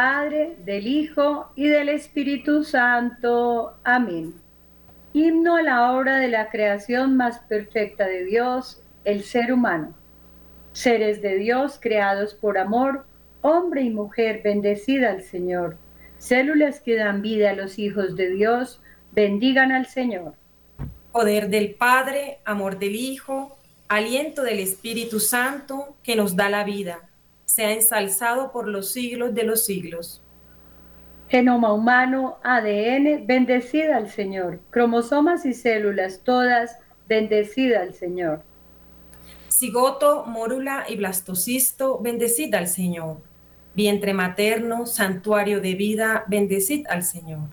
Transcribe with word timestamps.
Padre, 0.00 0.54
del 0.64 0.86
Hijo 0.86 1.50
y 1.56 1.66
del 1.66 1.88
Espíritu 1.88 2.62
Santo. 2.62 3.74
Amén. 3.82 4.32
Himno 5.12 5.56
a 5.56 5.62
la 5.62 5.92
obra 5.92 6.18
de 6.18 6.28
la 6.28 6.50
creación 6.50 7.16
más 7.16 7.40
perfecta 7.40 8.06
de 8.06 8.24
Dios, 8.24 8.80
el 9.04 9.24
ser 9.24 9.52
humano. 9.52 9.92
Seres 10.70 11.20
de 11.20 11.34
Dios 11.38 11.80
creados 11.82 12.34
por 12.34 12.58
amor, 12.58 13.06
hombre 13.40 13.82
y 13.82 13.90
mujer, 13.90 14.40
bendecida 14.44 15.10
al 15.10 15.24
Señor. 15.24 15.76
Células 16.18 16.78
que 16.78 16.94
dan 16.94 17.20
vida 17.20 17.50
a 17.50 17.54
los 17.54 17.76
hijos 17.80 18.14
de 18.14 18.30
Dios, 18.30 18.80
bendigan 19.10 19.72
al 19.72 19.86
Señor. 19.86 20.34
Poder 21.10 21.48
del 21.48 21.74
Padre, 21.74 22.38
amor 22.44 22.78
del 22.78 22.94
Hijo, 22.94 23.58
aliento 23.88 24.44
del 24.44 24.60
Espíritu 24.60 25.18
Santo 25.18 25.96
que 26.04 26.14
nos 26.14 26.36
da 26.36 26.48
la 26.48 26.62
vida 26.62 27.07
sea 27.48 27.72
ensalzado 27.72 28.52
por 28.52 28.68
los 28.68 28.92
siglos 28.92 29.34
de 29.34 29.42
los 29.42 29.64
siglos. 29.64 30.20
Genoma 31.28 31.72
humano, 31.72 32.36
ADN, 32.42 33.26
bendecida 33.26 33.96
al 33.96 34.10
Señor. 34.10 34.60
Cromosomas 34.68 35.46
y 35.46 35.54
células 35.54 36.20
todas, 36.22 36.76
bendecida 37.08 37.80
al 37.80 37.94
Señor. 37.94 38.42
Cigoto, 39.50 40.26
mórula 40.26 40.84
y 40.88 40.96
blastocisto, 40.96 41.98
bendecida 42.00 42.58
al 42.58 42.68
Señor. 42.68 43.22
Vientre 43.74 44.12
materno, 44.12 44.84
santuario 44.84 45.62
de 45.62 45.74
vida, 45.74 46.24
bendecid 46.28 46.86
al 46.88 47.02
Señor. 47.02 47.48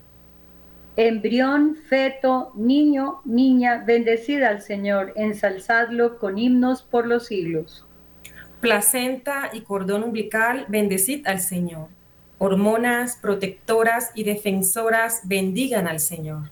Embrión, 0.96 1.74
feto, 1.88 2.52
niño, 2.54 3.22
niña, 3.24 3.82
bendecida 3.86 4.50
al 4.50 4.60
Señor, 4.60 5.14
ensalzadlo 5.16 6.18
con 6.18 6.36
himnos 6.36 6.82
por 6.82 7.06
los 7.06 7.26
siglos 7.26 7.85
placenta 8.66 9.50
y 9.52 9.60
cordón 9.60 10.02
umbilical, 10.02 10.66
bendecid 10.66 11.24
al 11.28 11.38
Señor. 11.38 11.86
Hormonas 12.38 13.16
protectoras 13.16 14.10
y 14.16 14.24
defensoras, 14.24 15.20
bendigan 15.22 15.86
al 15.86 16.00
Señor. 16.00 16.50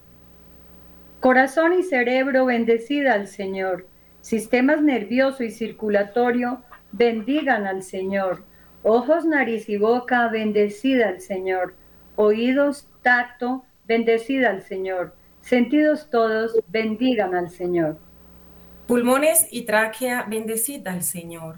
Corazón 1.18 1.72
y 1.72 1.82
cerebro, 1.82 2.44
bendecida 2.44 3.14
al 3.14 3.26
Señor. 3.26 3.88
Sistemas 4.20 4.80
nervioso 4.80 5.42
y 5.42 5.50
circulatorio, 5.50 6.62
bendigan 6.92 7.66
al 7.66 7.82
Señor. 7.82 8.44
Ojos, 8.84 9.24
nariz 9.24 9.68
y 9.68 9.76
boca, 9.76 10.28
bendecida 10.28 11.08
al 11.08 11.20
Señor. 11.20 11.74
Oídos, 12.14 12.88
tacto, 13.02 13.64
bendecida 13.88 14.50
al 14.50 14.62
Señor. 14.62 15.16
Sentidos 15.40 16.10
todos, 16.10 16.60
bendigan 16.68 17.34
al 17.34 17.50
Señor. 17.50 17.98
Pulmones 18.86 19.48
y 19.50 19.62
tráquea, 19.62 20.26
bendecida 20.28 20.92
al 20.92 21.02
Señor 21.02 21.56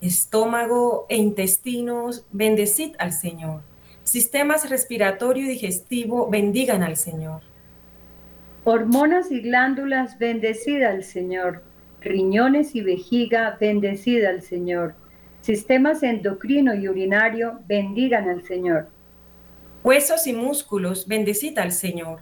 estómago 0.00 1.06
e 1.08 1.16
intestinos, 1.16 2.26
bendecid 2.32 2.94
al 2.98 3.12
Señor. 3.12 3.62
Sistemas 4.04 4.68
respiratorio 4.70 5.44
y 5.44 5.48
digestivo, 5.48 6.28
bendigan 6.30 6.82
al 6.82 6.96
Señor. 6.96 7.42
Hormonas 8.64 9.30
y 9.30 9.40
glándulas, 9.40 10.18
bendecid 10.18 10.82
al 10.82 11.02
Señor. 11.02 11.62
Riñones 12.00 12.74
y 12.74 12.82
vejiga, 12.82 13.56
bendecid 13.60 14.24
al 14.24 14.42
Señor. 14.42 14.94
Sistemas 15.40 16.02
endocrino 16.02 16.74
y 16.74 16.88
urinario, 16.88 17.60
bendigan 17.66 18.28
al 18.28 18.42
Señor. 18.42 18.88
Huesos 19.82 20.26
y 20.26 20.32
músculos, 20.32 21.06
bendecid 21.06 21.58
al 21.58 21.72
Señor. 21.72 22.20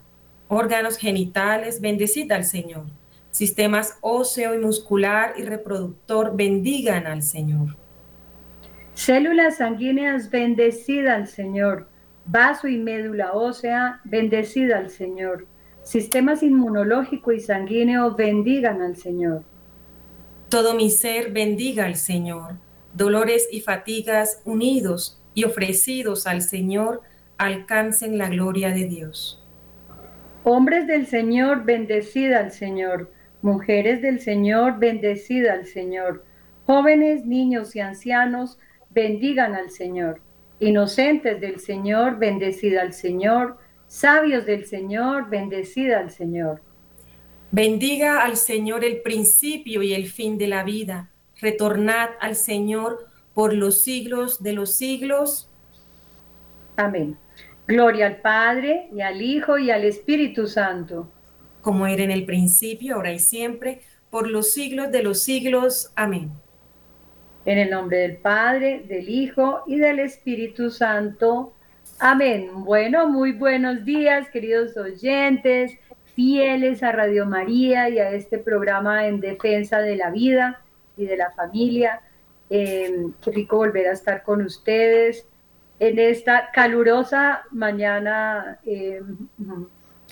Órganos 0.48 0.96
genitales, 0.96 1.80
bendecid 1.80 2.30
al 2.32 2.44
Señor 2.44 2.84
sistemas 3.34 3.98
óseo 4.00 4.54
y 4.54 4.58
muscular 4.58 5.34
y 5.36 5.42
reproductor 5.42 6.36
bendigan 6.36 7.08
al 7.08 7.24
Señor. 7.24 7.76
Células 8.94 9.56
sanguíneas 9.56 10.30
bendecida 10.30 11.16
al 11.16 11.26
Señor. 11.26 11.88
Vaso 12.26 12.68
y 12.68 12.78
médula 12.78 13.32
ósea 13.32 14.00
bendecida 14.04 14.78
al 14.78 14.88
Señor. 14.88 15.48
Sistemas 15.82 16.44
inmunológico 16.44 17.32
y 17.32 17.40
sanguíneo 17.40 18.14
bendigan 18.14 18.80
al 18.80 18.96
Señor. 18.96 19.42
Todo 20.48 20.74
mi 20.74 20.88
ser 20.88 21.32
bendiga 21.32 21.86
al 21.86 21.96
Señor. 21.96 22.54
Dolores 22.92 23.48
y 23.50 23.62
fatigas 23.62 24.42
unidos 24.44 25.20
y 25.34 25.42
ofrecidos 25.42 26.28
al 26.28 26.40
Señor 26.40 27.02
alcancen 27.36 28.16
la 28.16 28.28
gloria 28.28 28.68
de 28.68 28.84
Dios. 28.84 29.44
Hombres 30.44 30.86
del 30.86 31.08
Señor, 31.08 31.64
bendecida 31.64 32.38
al 32.38 32.52
Señor. 32.52 33.10
Mujeres 33.44 34.00
del 34.00 34.20
Señor, 34.20 34.78
bendecida 34.78 35.52
al 35.52 35.66
Señor. 35.66 36.24
Jóvenes, 36.64 37.26
niños 37.26 37.76
y 37.76 37.80
ancianos, 37.80 38.58
bendigan 38.88 39.54
al 39.54 39.68
Señor. 39.68 40.22
Inocentes 40.60 41.42
del 41.42 41.60
Señor, 41.60 42.18
bendecida 42.18 42.80
al 42.80 42.94
Señor. 42.94 43.58
Sabios 43.86 44.46
del 44.46 44.64
Señor, 44.64 45.28
bendecida 45.28 45.98
al 45.98 46.10
Señor. 46.10 46.62
Bendiga 47.50 48.24
al 48.24 48.38
Señor 48.38 48.82
el 48.82 49.02
principio 49.02 49.82
y 49.82 49.92
el 49.92 50.06
fin 50.06 50.38
de 50.38 50.46
la 50.46 50.64
vida. 50.64 51.10
Retornad 51.38 52.12
al 52.20 52.36
Señor 52.36 53.10
por 53.34 53.52
los 53.52 53.82
siglos 53.82 54.42
de 54.42 54.54
los 54.54 54.74
siglos. 54.74 55.50
Amén. 56.76 57.18
Gloria 57.66 58.06
al 58.06 58.22
Padre 58.22 58.88
y 58.90 59.02
al 59.02 59.20
Hijo 59.20 59.58
y 59.58 59.70
al 59.70 59.84
Espíritu 59.84 60.46
Santo 60.46 61.10
como 61.64 61.86
era 61.86 62.02
en 62.02 62.10
el 62.10 62.26
principio, 62.26 62.96
ahora 62.96 63.12
y 63.14 63.18
siempre, 63.18 63.80
por 64.10 64.28
los 64.28 64.52
siglos 64.52 64.92
de 64.92 65.02
los 65.02 65.22
siglos. 65.22 65.90
Amén. 65.96 66.30
En 67.46 67.58
el 67.58 67.70
nombre 67.70 67.96
del 67.98 68.18
Padre, 68.18 68.84
del 68.86 69.08
Hijo 69.08 69.62
y 69.66 69.78
del 69.78 69.98
Espíritu 69.98 70.70
Santo. 70.70 71.54
Amén. 71.98 72.50
Bueno, 72.64 73.08
muy 73.08 73.32
buenos 73.32 73.82
días, 73.86 74.28
queridos 74.28 74.76
oyentes, 74.76 75.72
fieles 76.14 76.82
a 76.82 76.92
Radio 76.92 77.24
María 77.24 77.88
y 77.88 77.98
a 77.98 78.10
este 78.10 78.36
programa 78.38 79.06
en 79.06 79.20
defensa 79.20 79.78
de 79.78 79.96
la 79.96 80.10
vida 80.10 80.60
y 80.98 81.06
de 81.06 81.16
la 81.16 81.30
familia. 81.30 82.02
Eh, 82.50 83.06
qué 83.22 83.30
rico 83.30 83.56
volver 83.56 83.88
a 83.88 83.92
estar 83.92 84.22
con 84.22 84.42
ustedes 84.42 85.26
en 85.78 85.98
esta 85.98 86.50
calurosa 86.52 87.44
mañana 87.50 88.58
eh, 88.66 89.00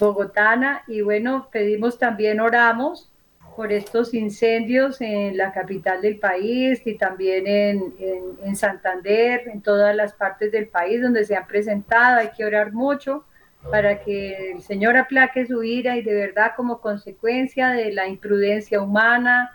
bogotana 0.02 0.82
y 0.88 1.00
bueno, 1.00 1.48
pedimos 1.52 1.98
también, 1.98 2.40
oramos 2.40 3.08
por 3.54 3.70
estos 3.70 4.14
incendios 4.14 5.00
en 5.00 5.36
la 5.36 5.52
capital 5.52 6.02
del 6.02 6.18
país 6.18 6.82
y 6.84 6.96
también 6.96 7.46
en, 7.46 7.94
en, 8.42 8.56
Santander, 8.56 9.42
en 9.46 9.60
todas 9.60 9.94
las 9.94 10.14
partes 10.14 10.50
del 10.50 10.68
país 10.68 11.02
donde 11.02 11.24
se 11.24 11.36
han 11.36 11.46
presentado. 11.46 12.18
Hay 12.20 12.30
que 12.36 12.44
orar 12.44 12.72
mucho 12.72 13.24
para 13.70 14.00
que 14.02 14.52
el 14.52 14.62
Señor 14.62 14.96
aplaque 14.96 15.46
su 15.46 15.62
ira 15.62 15.96
y 15.96 16.02
de 16.02 16.14
verdad 16.14 16.52
como 16.56 16.80
consecuencia 16.80 17.68
de 17.68 17.92
la 17.92 18.08
imprudencia 18.08 18.80
humana 18.80 19.52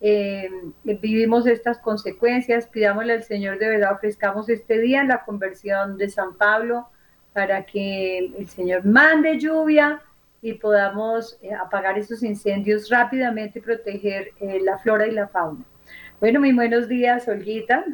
eh, 0.00 0.48
vivimos 0.84 1.46
estas 1.46 1.78
consecuencias. 1.78 2.66
Pidámosle 2.66 3.14
al 3.14 3.24
Señor 3.24 3.58
de 3.58 3.68
verdad, 3.68 3.92
ofrezcamos 3.94 4.48
este 4.48 4.78
día 4.78 5.00
en 5.00 5.08
la 5.08 5.24
conversión 5.24 5.98
de 5.98 6.08
San 6.10 6.36
Pablo 6.36 6.88
para 7.32 7.64
que 7.64 8.18
el 8.18 8.48
Señor 8.48 8.84
mande 8.84 9.38
lluvia 9.38 10.02
y 10.42 10.54
podamos 10.54 11.38
eh, 11.42 11.52
apagar 11.52 11.98
esos 11.98 12.22
incendios 12.22 12.88
rápidamente 12.88 13.58
y 13.58 13.62
proteger 13.62 14.30
eh, 14.40 14.60
la 14.62 14.78
flora 14.78 15.06
y 15.06 15.12
la 15.12 15.28
fauna. 15.28 15.64
Bueno, 16.18 16.40
muy 16.40 16.52
buenos 16.52 16.88
días, 16.88 17.28
Olguita. 17.28 17.84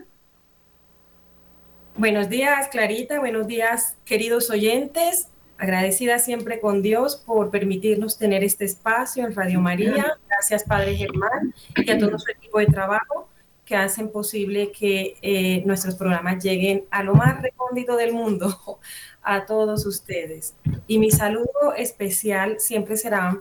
Buenos 1.97 2.29
días, 2.29 2.69
Clarita. 2.69 3.19
Buenos 3.19 3.47
días, 3.47 3.97
queridos 4.05 4.51
oyentes. 4.51 5.29
Agradecida 5.59 6.19
siempre 6.19 6.61
con 6.61 6.83
Dios 6.83 7.17
por 7.17 7.51
permitirnos 7.51 8.19
tener 8.19 8.45
este 8.45 8.65
espacio 8.65 9.25
en 9.27 9.35
Radio 9.35 9.61
María. 9.61 10.19
Gracias, 10.29 10.65
Padre 10.65 10.95
Germán, 10.95 11.55
y 11.75 11.91
a 11.91 11.99
todo 11.99 12.19
su 12.19 12.31
equipo 12.31 12.59
de 12.59 12.67
trabajo 12.67 13.29
que 13.67 13.77
hacen 13.77 14.11
posible 14.11 14.71
que 14.71 15.17
eh, 15.21 15.63
nuestros 15.67 15.97
programas 15.97 16.43
lleguen 16.43 16.85
a 16.91 17.03
lo 17.03 17.15
más 17.15 17.43
recóndito 17.43 17.97
del 17.97 18.15
mundo, 18.15 18.79
a 19.23 19.45
todos 19.45 19.85
ustedes. 19.85 20.55
Y 20.87 20.99
mi 20.99 21.11
saludo 21.11 21.75
especial 21.77 22.61
siempre 22.61 22.97
será 22.97 23.39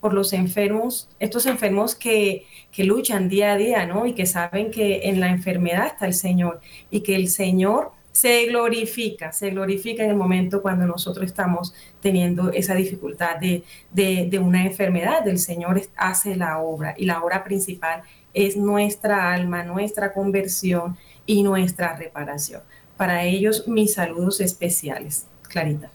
por 0.00 0.12
los 0.12 0.34
enfermos, 0.34 1.08
estos 1.18 1.46
enfermos 1.46 1.94
que, 1.94 2.44
que, 2.70 2.84
luchan 2.84 3.30
día 3.30 3.54
a 3.54 3.56
día, 3.56 3.86
¿no? 3.86 4.04
Y 4.04 4.12
que 4.12 4.26
saben 4.26 4.70
que 4.70 5.08
en 5.08 5.18
la 5.18 5.30
enfermedad 5.30 5.86
está 5.86 6.04
el 6.04 6.12
Señor 6.12 6.60
y 6.90 7.00
que 7.00 7.16
el 7.16 7.28
Señor 7.28 7.92
se 8.14 8.46
glorifica, 8.46 9.32
se 9.32 9.50
glorifica 9.50 10.04
en 10.04 10.10
el 10.10 10.16
momento 10.16 10.62
cuando 10.62 10.86
nosotros 10.86 11.26
estamos 11.26 11.74
teniendo 12.00 12.52
esa 12.52 12.74
dificultad 12.74 13.38
de, 13.38 13.64
de, 13.90 14.28
de 14.30 14.38
una 14.38 14.64
enfermedad. 14.64 15.26
El 15.26 15.40
Señor 15.40 15.82
hace 15.96 16.36
la 16.36 16.58
obra 16.58 16.94
y 16.96 17.06
la 17.06 17.20
obra 17.22 17.42
principal 17.42 18.02
es 18.32 18.56
nuestra 18.56 19.32
alma, 19.32 19.64
nuestra 19.64 20.12
conversión 20.12 20.96
y 21.26 21.42
nuestra 21.42 21.96
reparación. 21.96 22.62
Para 22.96 23.24
ellos, 23.24 23.66
mis 23.66 23.94
saludos 23.94 24.40
especiales. 24.40 25.26
Clarita. 25.48 25.90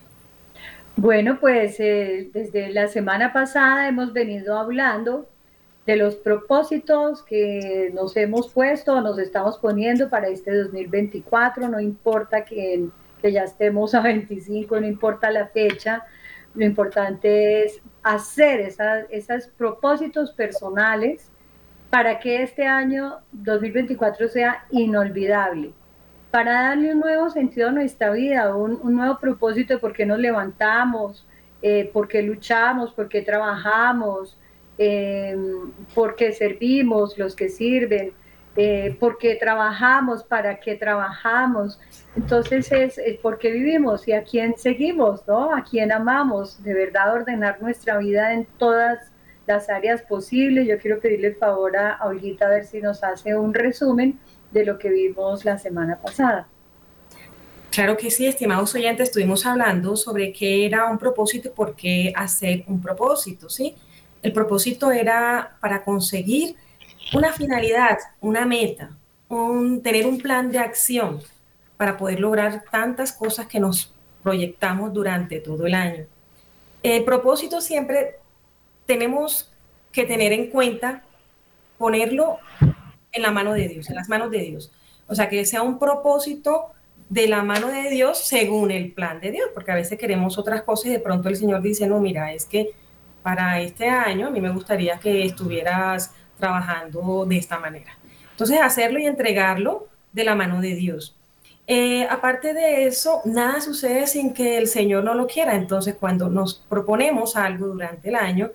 Bueno, 0.97 1.39
pues 1.39 1.79
eh, 1.79 2.29
desde 2.33 2.73
la 2.73 2.89
semana 2.89 3.31
pasada 3.31 3.87
hemos 3.87 4.11
venido 4.11 4.59
hablando 4.59 5.29
de 5.89 5.95
los 5.95 6.15
propósitos 6.17 7.23
que 7.23 7.89
nos 7.95 8.15
hemos 8.15 8.49
puesto, 8.53 9.01
nos 9.01 9.17
estamos 9.17 9.57
poniendo 9.57 10.07
para 10.07 10.27
este 10.27 10.55
2024, 10.55 11.67
no 11.67 11.79
importa 11.79 12.45
que, 12.45 12.87
que 13.19 13.31
ya 13.31 13.45
estemos 13.45 13.95
a 13.95 14.01
25, 14.01 14.79
no 14.79 14.85
importa 14.85 15.31
la 15.31 15.47
fecha, 15.47 16.05
lo 16.53 16.63
importante 16.63 17.63
es 17.65 17.81
hacer 18.03 18.71
esos 19.09 19.47
propósitos 19.57 20.31
personales 20.31 21.31
para 21.89 22.19
que 22.19 22.43
este 22.43 22.67
año 22.67 23.21
2024 23.31 24.27
sea 24.27 24.65
inolvidable, 24.69 25.71
para 26.29 26.69
darle 26.69 26.93
un 26.93 26.99
nuevo 26.99 27.31
sentido 27.31 27.69
a 27.69 27.71
nuestra 27.71 28.11
vida, 28.11 28.55
un, 28.55 28.79
nuevo 28.93 29.17
propósito 29.17 29.73
de 29.73 29.79
por 29.79 29.93
qué 29.93 30.05
nos 30.05 30.19
levantamos, 30.19 31.25
eh, 31.63 31.89
por 31.91 32.07
qué 32.07 32.21
luchamos, 32.21 32.93
por 32.93 33.09
qué 33.09 33.23
trabajamos, 33.23 34.37
eh, 34.81 35.35
por 35.93 36.15
qué 36.15 36.31
servimos, 36.31 37.17
los 37.17 37.35
que 37.35 37.49
sirven, 37.49 38.13
eh, 38.55 38.95
por 38.97 39.17
qué 39.17 39.35
trabajamos, 39.35 40.23
para 40.23 40.59
qué 40.61 40.75
trabajamos. 40.75 41.79
Entonces 42.15 42.71
es, 42.71 42.97
es 42.97 43.17
por 43.17 43.37
qué 43.37 43.51
vivimos 43.51 44.07
y 44.07 44.13
a 44.13 44.23
quién 44.23 44.57
seguimos, 44.57 45.27
¿no? 45.27 45.53
A 45.53 45.65
quién 45.69 45.91
amamos, 45.91 46.63
de 46.63 46.73
verdad 46.73 47.13
ordenar 47.13 47.61
nuestra 47.61 47.97
vida 47.97 48.33
en 48.33 48.47
todas 48.57 49.11
las 49.45 49.69
áreas 49.69 50.01
posibles. 50.01 50.65
Yo 50.65 50.79
quiero 50.79 51.01
pedirle 51.01 51.27
el 51.27 51.35
favor 51.35 51.75
a, 51.75 51.99
Olguita 52.05 52.45
a 52.45 52.49
ver 52.49 52.65
si 52.65 52.79
nos 52.79 53.03
hace 53.03 53.35
un 53.35 53.53
resumen 53.53 54.17
de 54.51 54.65
lo 54.65 54.79
que 54.79 54.89
vimos 54.89 55.43
la 55.43 55.57
semana 55.57 55.99
pasada. 55.99 56.47
Claro 57.69 57.97
que 57.97 58.09
sí, 58.09 58.25
estimados 58.25 58.73
oyentes, 58.75 59.09
estuvimos 59.09 59.45
hablando 59.45 59.97
sobre 59.97 60.31
qué 60.31 60.65
era 60.65 60.89
un 60.89 60.97
propósito 60.97 61.49
y 61.49 61.51
por 61.51 61.75
qué 61.75 62.13
hacer 62.15 62.63
un 62.67 62.81
propósito, 62.81 63.49
¿sí? 63.49 63.75
El 64.21 64.33
propósito 64.33 64.91
era 64.91 65.57
para 65.61 65.83
conseguir 65.83 66.55
una 67.13 67.31
finalidad, 67.33 67.97
una 68.21 68.45
meta, 68.45 68.91
tener 69.83 70.05
un 70.05 70.19
plan 70.19 70.51
de 70.51 70.59
acción 70.59 71.21
para 71.77 71.97
poder 71.97 72.19
lograr 72.19 72.63
tantas 72.69 73.13
cosas 73.13 73.47
que 73.47 73.59
nos 73.59 73.93
proyectamos 74.23 74.93
durante 74.93 75.39
todo 75.39 75.65
el 75.65 75.73
año. 75.73 76.05
El 76.83 77.03
propósito 77.03 77.61
siempre 77.61 78.17
tenemos 78.85 79.51
que 79.91 80.05
tener 80.05 80.33
en 80.33 80.49
cuenta 80.49 81.03
ponerlo 81.77 82.39
en 83.11 83.21
la 83.21 83.31
mano 83.31 83.53
de 83.53 83.67
Dios, 83.67 83.89
en 83.89 83.95
las 83.95 84.09
manos 84.09 84.31
de 84.31 84.39
Dios. 84.39 84.71
O 85.07 85.15
sea, 85.15 85.29
que 85.29 85.45
sea 85.45 85.61
un 85.61 85.79
propósito 85.79 86.67
de 87.09 87.27
la 87.27 87.41
mano 87.41 87.69
de 87.69 87.89
Dios 87.89 88.19
según 88.19 88.71
el 88.71 88.91
plan 88.91 89.19
de 89.19 89.31
Dios, 89.31 89.49
porque 89.53 89.71
a 89.71 89.75
veces 89.75 89.97
queremos 89.97 90.37
otras 90.37 90.61
cosas 90.63 90.87
y 90.87 90.89
de 90.91 90.99
pronto 90.99 91.29
el 91.29 91.35
Señor 91.35 91.61
dice, 91.61 91.87
no, 91.87 91.99
mira, 91.99 92.33
es 92.33 92.45
que 92.45 92.71
para 93.21 93.61
este 93.61 93.87
año 93.87 94.27
a 94.27 94.29
mí 94.29 94.41
me 94.41 94.51
gustaría 94.51 94.97
que 94.99 95.25
estuvieras 95.25 96.13
trabajando 96.37 97.25
de 97.25 97.37
esta 97.37 97.59
manera. 97.59 97.97
Entonces, 98.31 98.59
hacerlo 98.61 98.99
y 98.99 99.05
entregarlo 99.05 99.87
de 100.13 100.23
la 100.23 100.35
mano 100.35 100.61
de 100.61 100.75
Dios. 100.75 101.15
Eh, 101.67 102.07
aparte 102.09 102.53
de 102.53 102.87
eso, 102.87 103.21
nada 103.25 103.61
sucede 103.61 104.07
sin 104.07 104.33
que 104.33 104.57
el 104.57 104.67
Señor 104.67 105.03
no 105.03 105.13
lo 105.13 105.27
quiera. 105.27 105.55
Entonces, 105.55 105.95
cuando 105.99 106.29
nos 106.29 106.55
proponemos 106.55 107.35
algo 107.35 107.67
durante 107.67 108.09
el 108.09 108.15
año, 108.15 108.51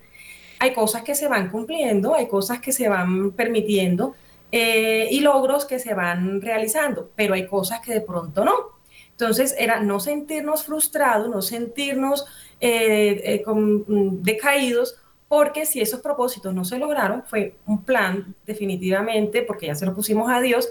hay 0.59 0.73
cosas 0.73 1.03
que 1.03 1.15
se 1.15 1.29
van 1.29 1.51
cumpliendo, 1.51 2.15
hay 2.15 2.27
cosas 2.27 2.59
que 2.61 2.73
se 2.73 2.89
van 2.89 3.33
permitiendo 3.33 4.15
eh, 4.51 5.09
y 5.11 5.21
logros 5.21 5.65
que 5.65 5.79
se 5.79 5.95
van 5.95 6.41
realizando, 6.41 7.11
pero 7.15 7.35
hay 7.35 7.47
cosas 7.47 7.81
que 7.81 7.93
de 7.93 8.01
pronto 8.01 8.45
no. 8.45 8.55
Entonces 9.11 9.55
era 9.59 9.81
no 9.81 10.01
sentirnos 10.01 10.65
frustrados, 10.65 11.29
no 11.29 11.43
sentirnos 11.43 12.27
eh, 12.67 13.21
eh, 13.35 13.45
mm, 13.47 14.23
decaídos, 14.23 14.97
porque 15.29 15.67
si 15.67 15.81
esos 15.81 16.01
propósitos 16.01 16.55
no 16.55 16.65
se 16.65 16.79
lograron, 16.79 17.25
fue 17.27 17.57
un 17.67 17.83
plan 17.83 18.35
definitivamente, 18.47 19.43
porque 19.43 19.67
ya 19.67 19.75
se 19.75 19.85
lo 19.85 19.95
pusimos 19.95 20.31
a 20.31 20.41
Dios, 20.41 20.69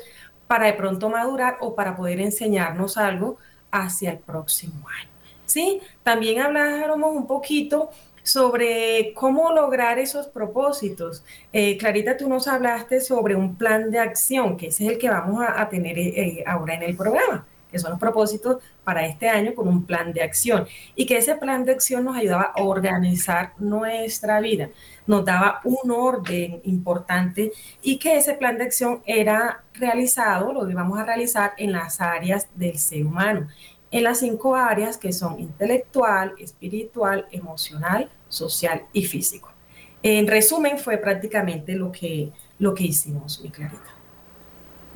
para 0.47 0.65
de 0.67 0.73
pronto 0.73 1.09
madurar 1.09 1.57
o 1.61 1.75
para 1.75 1.95
poder 1.95 2.19
enseñarnos 2.19 2.97
algo 2.97 3.37
hacia 3.71 4.11
el 4.11 4.19
próximo 4.19 4.87
año. 4.89 5.09
¿Sí? 5.45 5.81
También 6.03 6.39
hablamos 6.39 7.15
un 7.15 7.27
poquito 7.27 7.89
sobre 8.23 9.13
cómo 9.13 9.51
lograr 9.51 9.99
esos 9.99 10.27
propósitos. 10.27 11.23
Eh, 11.51 11.77
Clarita, 11.77 12.17
tú 12.17 12.27
nos 12.29 12.47
hablaste 12.47 13.01
sobre 13.01 13.35
un 13.35 13.55
plan 13.55 13.91
de 13.91 13.99
acción, 13.99 14.57
que 14.57 14.67
ese 14.67 14.85
es 14.85 14.91
el 14.93 14.97
que 14.97 15.09
vamos 15.09 15.45
a, 15.47 15.69
tener 15.69 15.99
eh, 15.99 16.13
eh, 16.15 16.43
ahora 16.47 16.75
en 16.75 16.83
el 16.83 16.95
programa, 16.95 17.45
que 17.69 17.77
son 17.77 17.91
los 17.91 17.99
propósitos 17.99 18.63
para 18.83 19.05
este 19.05 19.29
año 19.29 19.55
con 19.55 19.67
un 19.67 19.85
plan 19.85 20.13
de 20.13 20.21
acción. 20.21 20.67
Y 20.95 21.05
que 21.05 21.17
ese 21.17 21.35
plan 21.35 21.65
de 21.65 21.71
acción 21.71 22.03
nos 22.05 22.17
ayudaba 22.17 22.53
a 22.55 22.63
organizar 22.63 23.53
nuestra 23.57 24.39
vida, 24.39 24.69
nos 25.07 25.25
daba 25.25 25.61
un 25.63 25.91
orden 25.91 26.61
importante 26.63 27.51
y 27.81 27.97
que 27.97 28.17
ese 28.17 28.33
plan 28.33 28.57
de 28.57 28.65
acción 28.65 29.01
era 29.05 29.63
realizado, 29.73 30.53
lo 30.53 30.69
íbamos 30.69 30.99
a 30.99 31.05
realizar 31.05 31.53
en 31.57 31.71
las 31.71 32.01
áreas 32.01 32.47
del 32.55 32.77
ser 32.77 33.05
humano 33.05 33.47
en 33.93 34.03
las 34.03 34.19
cinco 34.19 34.55
áreas 34.55 34.97
que 34.97 35.13
son 35.13 35.39
intelectual, 35.39 36.33
espiritual, 36.39 37.27
emocional, 37.31 38.09
social 38.27 38.87
y 38.91 39.05
físico. 39.05 39.53
En 40.01 40.25
resumen, 40.25 40.79
fue 40.79 40.97
prácticamente 40.97 41.75
lo 41.75 41.91
que, 41.91 42.31
lo 42.57 42.73
que 42.73 42.85
hicimos, 42.85 43.39
mi 43.41 43.51
Clarita. 43.51 43.92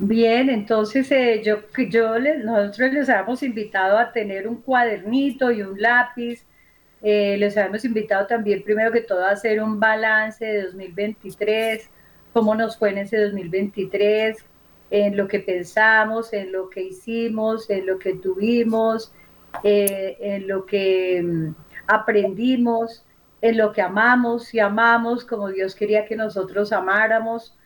Bien, 0.00 0.48
entonces 0.48 1.10
eh, 1.10 1.42
yo, 1.44 1.58
yo 1.90 2.18
nosotros 2.20 2.92
les 2.92 3.08
habíamos 3.08 3.42
invitado 3.42 3.98
a 3.98 4.12
tener 4.12 4.46
un 4.46 4.62
cuadernito 4.62 5.50
y 5.50 5.62
un 5.62 5.80
lápiz. 5.80 6.44
Eh, 7.02 7.36
les 7.38 7.56
habíamos 7.56 7.84
invitado 7.84 8.26
también, 8.26 8.62
primero 8.62 8.92
que 8.92 9.00
todo, 9.00 9.24
a 9.24 9.30
hacer 9.30 9.60
un 9.60 9.80
balance 9.80 10.44
de 10.44 10.62
2023, 10.66 11.90
cómo 12.32 12.54
nos 12.54 12.76
fue 12.78 12.90
en 12.90 12.98
ese 12.98 13.18
2023, 13.18 14.38
en 14.90 15.16
lo 15.16 15.26
que 15.26 15.40
pensamos, 15.40 16.32
en 16.32 16.52
lo 16.52 16.70
que 16.70 16.82
hicimos, 16.82 17.68
en 17.68 17.86
lo 17.86 17.98
que 17.98 18.14
tuvimos, 18.14 19.12
eh, 19.64 20.16
en 20.20 20.46
lo 20.46 20.64
que 20.64 21.22
mm, 21.24 21.54
aprendimos, 21.88 23.04
en 23.42 23.56
lo 23.56 23.72
que 23.72 23.82
amamos 23.82 24.54
y 24.54 24.60
amamos 24.60 25.24
como 25.24 25.48
Dios 25.48 25.74
quería 25.74 26.06
que 26.06 26.16
nosotros 26.16 26.72
amáramos, 26.72 27.56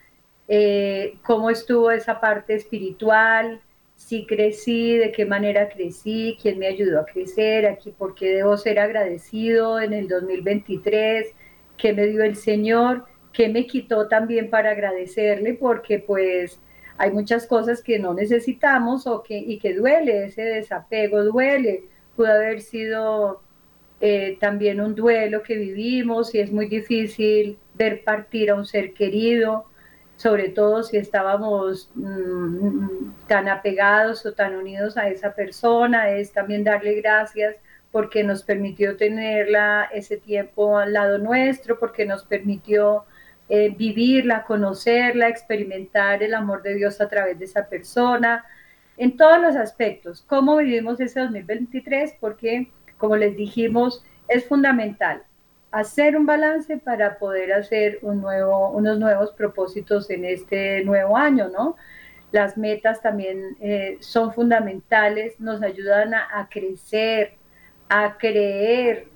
eh, 0.49 1.17
cómo 1.25 1.51
estuvo 1.51 1.91
esa 1.91 2.21
parte 2.21 2.55
espiritual, 2.55 3.61
si 3.97 4.27
crecí, 4.27 4.97
de 4.97 5.13
qué 5.13 5.25
manera 5.25 5.69
crecí, 5.69 6.37
quién 6.41 6.59
me 6.59 6.67
ayudó 6.67 7.01
a 7.01 7.07
crecer, 7.07 7.67
aquí 7.67 7.91
por 7.91 8.15
qué 8.15 8.31
debo 8.31 8.57
ser 8.57 8.79
agradecido 8.79 9.81
en 9.81 9.93
el 9.93 10.09
2023, 10.09 11.29
qué 11.77 11.93
me 11.93 12.07
dio 12.07 12.25
el 12.25 12.37
Señor, 12.37 13.07
qué 13.33 13.49
me 13.49 13.67
quitó 13.67 14.09
también 14.09 14.51
para 14.51 14.73
agradecerle, 14.73 15.55
porque 15.55 15.99
pues 15.99 16.59
hay 16.99 17.11
muchas 17.11 17.47
cosas 17.47 17.83
que 17.83 17.99
no 17.99 18.15
necesitamos 18.15 19.07
o 19.07 19.23
que, 19.23 19.39
y 19.39 19.59
que 19.59 19.75
duele, 19.75 20.27
ese 20.27 20.43
desapego 20.43 21.25
duele. 21.25 21.85
Pudo 22.17 22.33
haber 22.33 22.61
sido 22.61 23.41
eh, 24.01 24.37
también 24.41 24.81
un 24.81 24.95
duelo 24.95 25.43
que 25.43 25.57
vivimos 25.57 26.35
y 26.35 26.41
es 26.41 26.53
muy 26.53 26.67
difícil 26.67 27.59
ver 27.75 28.05
partir 28.05 28.51
a 28.51 28.55
un 28.55 28.67
ser 28.67 28.93
querido, 28.95 29.65
sobre 30.23 30.51
todo 30.51 30.85
si 30.85 30.99
estábamos 30.99 31.91
mm, 31.97 33.27
tan 33.27 33.49
apegados 33.49 34.25
o 34.25 34.33
tan 34.33 34.55
unidos 34.55 34.97
a 34.97 35.09
esa 35.09 35.35
persona, 35.35 36.11
es 36.11 36.33
también 36.33 36.63
darle 36.63 36.95
gracias 37.01 37.57
porque 37.91 38.23
nos 38.23 38.45
permitió 38.45 38.97
tenerla 38.97 39.89
ese 39.93 40.17
tiempo 40.19 40.79
al 40.79 40.93
lado 40.93 41.19
nuestro, 41.19 41.77
porque 41.77 42.07
nos 42.07 42.23
permitió 42.23 43.05
eh, 43.49 43.75
vivirla, 43.77 44.45
conocerla, 44.45 45.29
experimentar 45.29 46.23
el 46.23 46.35
amor 46.35 46.63
de 46.63 46.75
Dios 46.75 47.01
a 47.01 47.09
través 47.09 47.37
de 47.41 47.47
esa 47.47 47.69
persona, 47.69 48.45
en 48.99 49.17
todos 49.17 49.43
los 49.43 49.57
aspectos. 49.57 50.23
¿Cómo 50.29 50.59
vivimos 50.59 51.01
ese 51.01 51.19
2023? 51.19 52.15
Porque, 52.21 52.71
como 52.97 53.17
les 53.17 53.37
dijimos, 53.37 54.05
es 54.29 54.45
fundamental 54.45 55.25
hacer 55.73 56.17
un 56.17 56.27
balance 56.27 56.77
para 56.77 57.19
poder 57.19 57.53
hacer 57.53 57.99
un 58.03 58.21
nuevo, 58.21 58.71
unos 58.71 58.99
nuevos 58.99 59.33
propósitos 59.33 60.11
en 60.11 60.27
este 60.27 60.85
nuevo 60.85 61.17
año, 61.17 61.49
¿no? 61.49 61.77
Las 62.31 62.57
metas 62.57 63.01
también 63.01 63.57
eh, 63.61 63.97
son 64.01 64.33
fundamentales, 64.33 65.41
nos 65.41 65.63
ayudan 65.63 66.15
a 66.15 66.49
crecer, 66.51 67.35
a 67.89 68.17
creer, 68.19 69.09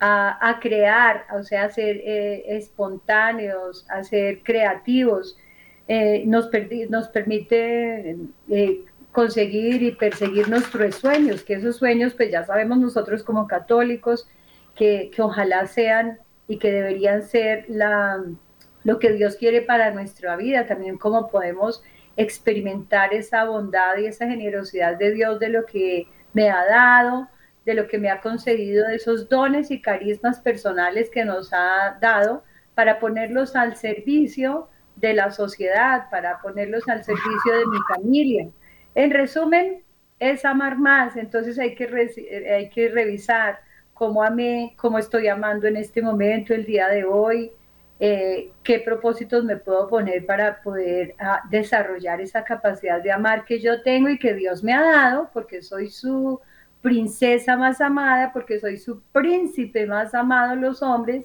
a, 0.00 0.58
crear, 0.60 1.26
o 1.38 1.42
sea, 1.44 1.64
a 1.64 1.70
ser 1.70 1.96
eh, 1.98 2.56
espontáneos, 2.56 3.86
a 3.88 4.02
ser 4.02 4.42
creativos, 4.42 5.36
eh, 5.86 6.24
nos, 6.26 6.50
nos, 6.88 7.08
permite 7.08 8.16
conseguir 9.12 9.82
y 9.82 9.92
perseguir 9.92 10.48
nuestros 10.48 10.96
sueños, 10.96 11.44
que 11.44 11.54
esos 11.54 11.76
sueños, 11.76 12.14
pues 12.14 12.32
ya 12.32 12.44
sabemos 12.44 12.78
nosotros 12.78 13.22
como 13.22 13.46
católicos, 13.46 14.28
que, 14.74 15.10
que 15.14 15.22
ojalá 15.22 15.66
sean 15.66 16.18
y 16.48 16.58
que 16.58 16.72
deberían 16.72 17.22
ser 17.22 17.64
la, 17.68 18.22
lo 18.84 18.98
que 18.98 19.12
Dios 19.12 19.36
quiere 19.36 19.62
para 19.62 19.90
nuestra 19.90 20.36
vida, 20.36 20.66
también 20.66 20.98
cómo 20.98 21.30
podemos 21.30 21.82
experimentar 22.16 23.14
esa 23.14 23.44
bondad 23.44 23.96
y 23.96 24.06
esa 24.06 24.26
generosidad 24.26 24.98
de 24.98 25.12
Dios 25.12 25.38
de 25.38 25.48
lo 25.48 25.64
que 25.64 26.06
me 26.32 26.50
ha 26.50 26.64
dado, 26.66 27.28
de 27.64 27.74
lo 27.74 27.86
que 27.86 27.98
me 27.98 28.10
ha 28.10 28.20
concedido, 28.20 28.88
de 28.88 28.96
esos 28.96 29.28
dones 29.28 29.70
y 29.70 29.80
carismas 29.80 30.40
personales 30.40 31.10
que 31.10 31.24
nos 31.24 31.52
ha 31.52 31.96
dado 32.00 32.44
para 32.74 32.98
ponerlos 32.98 33.54
al 33.54 33.76
servicio 33.76 34.68
de 34.96 35.14
la 35.14 35.30
sociedad, 35.30 36.10
para 36.10 36.40
ponerlos 36.40 36.88
al 36.88 37.04
servicio 37.04 37.52
de 37.52 37.66
mi 37.66 37.78
familia. 37.88 38.48
En 38.94 39.10
resumen, 39.10 39.82
es 40.18 40.44
amar 40.44 40.78
más, 40.78 41.16
entonces 41.16 41.58
hay 41.58 41.74
que, 41.74 41.84
hay 42.52 42.70
que 42.70 42.88
revisar 42.88 43.58
cómo 44.02 44.24
amé, 44.24 44.74
cómo 44.78 44.98
estoy 44.98 45.28
amando 45.28 45.68
en 45.68 45.76
este 45.76 46.02
momento, 46.02 46.52
el 46.52 46.66
día 46.66 46.88
de 46.88 47.04
hoy, 47.04 47.52
eh, 48.00 48.50
qué 48.64 48.80
propósitos 48.80 49.44
me 49.44 49.56
puedo 49.56 49.86
poner 49.86 50.26
para 50.26 50.60
poder 50.60 51.14
ah, 51.20 51.40
desarrollar 51.48 52.20
esa 52.20 52.42
capacidad 52.42 53.00
de 53.00 53.12
amar 53.12 53.44
que 53.44 53.60
yo 53.60 53.80
tengo 53.82 54.08
y 54.08 54.18
que 54.18 54.34
Dios 54.34 54.64
me 54.64 54.72
ha 54.72 54.82
dado, 54.82 55.30
porque 55.32 55.62
soy 55.62 55.88
su 55.88 56.40
princesa 56.80 57.56
más 57.56 57.80
amada, 57.80 58.32
porque 58.32 58.58
soy 58.58 58.76
su 58.76 59.00
príncipe 59.12 59.86
más 59.86 60.14
amado 60.16 60.56
los 60.56 60.82
hombres, 60.82 61.24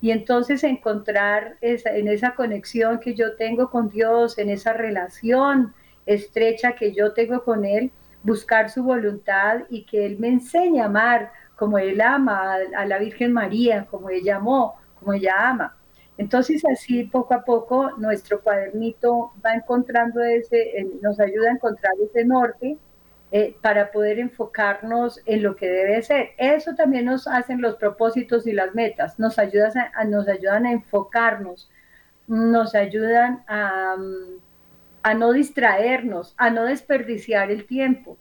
y 0.00 0.10
entonces 0.10 0.64
encontrar 0.64 1.56
en 1.60 2.08
esa 2.08 2.34
conexión 2.34 2.98
que 2.98 3.14
yo 3.14 3.36
tengo 3.36 3.70
con 3.70 3.90
Dios, 3.90 4.38
en 4.38 4.50
esa 4.50 4.72
relación 4.72 5.72
estrecha 6.04 6.72
que 6.72 6.92
yo 6.92 7.12
tengo 7.12 7.44
con 7.44 7.64
Él, 7.64 7.92
buscar 8.22 8.70
su 8.70 8.82
voluntad 8.82 9.60
y 9.68 9.84
que 9.84 10.06
Él 10.06 10.18
me 10.18 10.28
enseñe 10.28 10.80
a 10.80 10.86
amar 10.86 11.32
como 11.56 11.78
Él 11.78 12.00
ama 12.00 12.56
a 12.76 12.86
la 12.86 12.98
Virgen 12.98 13.32
María, 13.32 13.86
como 13.90 14.10
ella 14.10 14.36
amó, 14.36 14.76
como 14.98 15.12
ella 15.12 15.48
ama. 15.48 15.76
Entonces 16.16 16.62
así 16.70 17.04
poco 17.04 17.34
a 17.34 17.44
poco 17.44 17.92
nuestro 17.96 18.40
cuadernito 18.40 19.32
va 19.44 19.54
encontrando 19.54 20.20
ese, 20.20 20.86
nos 21.00 21.20
ayuda 21.20 21.50
a 21.50 21.52
encontrar 21.52 21.92
ese 22.02 22.24
norte 22.24 22.76
eh, 23.30 23.56
para 23.62 23.92
poder 23.92 24.18
enfocarnos 24.18 25.20
en 25.26 25.44
lo 25.44 25.54
que 25.54 25.68
debe 25.68 26.02
ser. 26.02 26.30
Eso 26.36 26.74
también 26.74 27.04
nos 27.04 27.28
hacen 27.28 27.60
los 27.60 27.76
propósitos 27.76 28.46
y 28.46 28.52
las 28.52 28.74
metas, 28.74 29.18
nos, 29.18 29.38
a, 29.38 29.44
nos 30.06 30.28
ayudan 30.28 30.66
a 30.66 30.72
enfocarnos, 30.72 31.70
nos 32.26 32.74
ayudan 32.74 33.44
a, 33.46 33.96
a 35.02 35.14
no 35.14 35.32
distraernos, 35.32 36.34
a 36.36 36.50
no 36.50 36.64
desperdiciar 36.64 37.50
el 37.50 37.66
tiempo. 37.66 38.18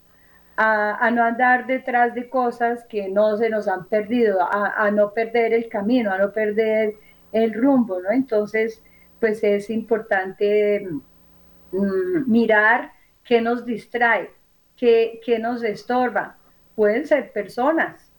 A, 0.60 1.06
a, 1.06 1.12
no 1.12 1.24
andar 1.24 1.68
detrás 1.68 2.16
de 2.16 2.30
cosas 2.30 2.84
que 2.86 3.10
no 3.10 3.38
se 3.38 3.48
nos 3.48 3.68
han 3.68 3.86
perdido, 3.86 4.40
a, 4.42 4.90
no 4.90 5.14
perder 5.14 5.54
el 5.54 5.70
camino, 5.70 6.12
a 6.12 6.18
no 6.18 6.32
perder 6.32 6.96
el 7.32 7.54
rumbo, 7.54 8.02
¿no? 8.02 8.10
Entonces, 8.10 8.82
pues 9.20 9.44
es 9.44 9.70
importante 9.70 10.88
mm, 11.72 12.30
mirar 12.32 12.92
qué 13.24 13.42
nos 13.42 13.66
distrae, 13.66 14.32
qué, 14.76 15.20
nos 15.40 15.64
estorba. 15.64 16.38
Pueden 16.76 17.06
ser 17.06 17.32
personas 17.34 18.12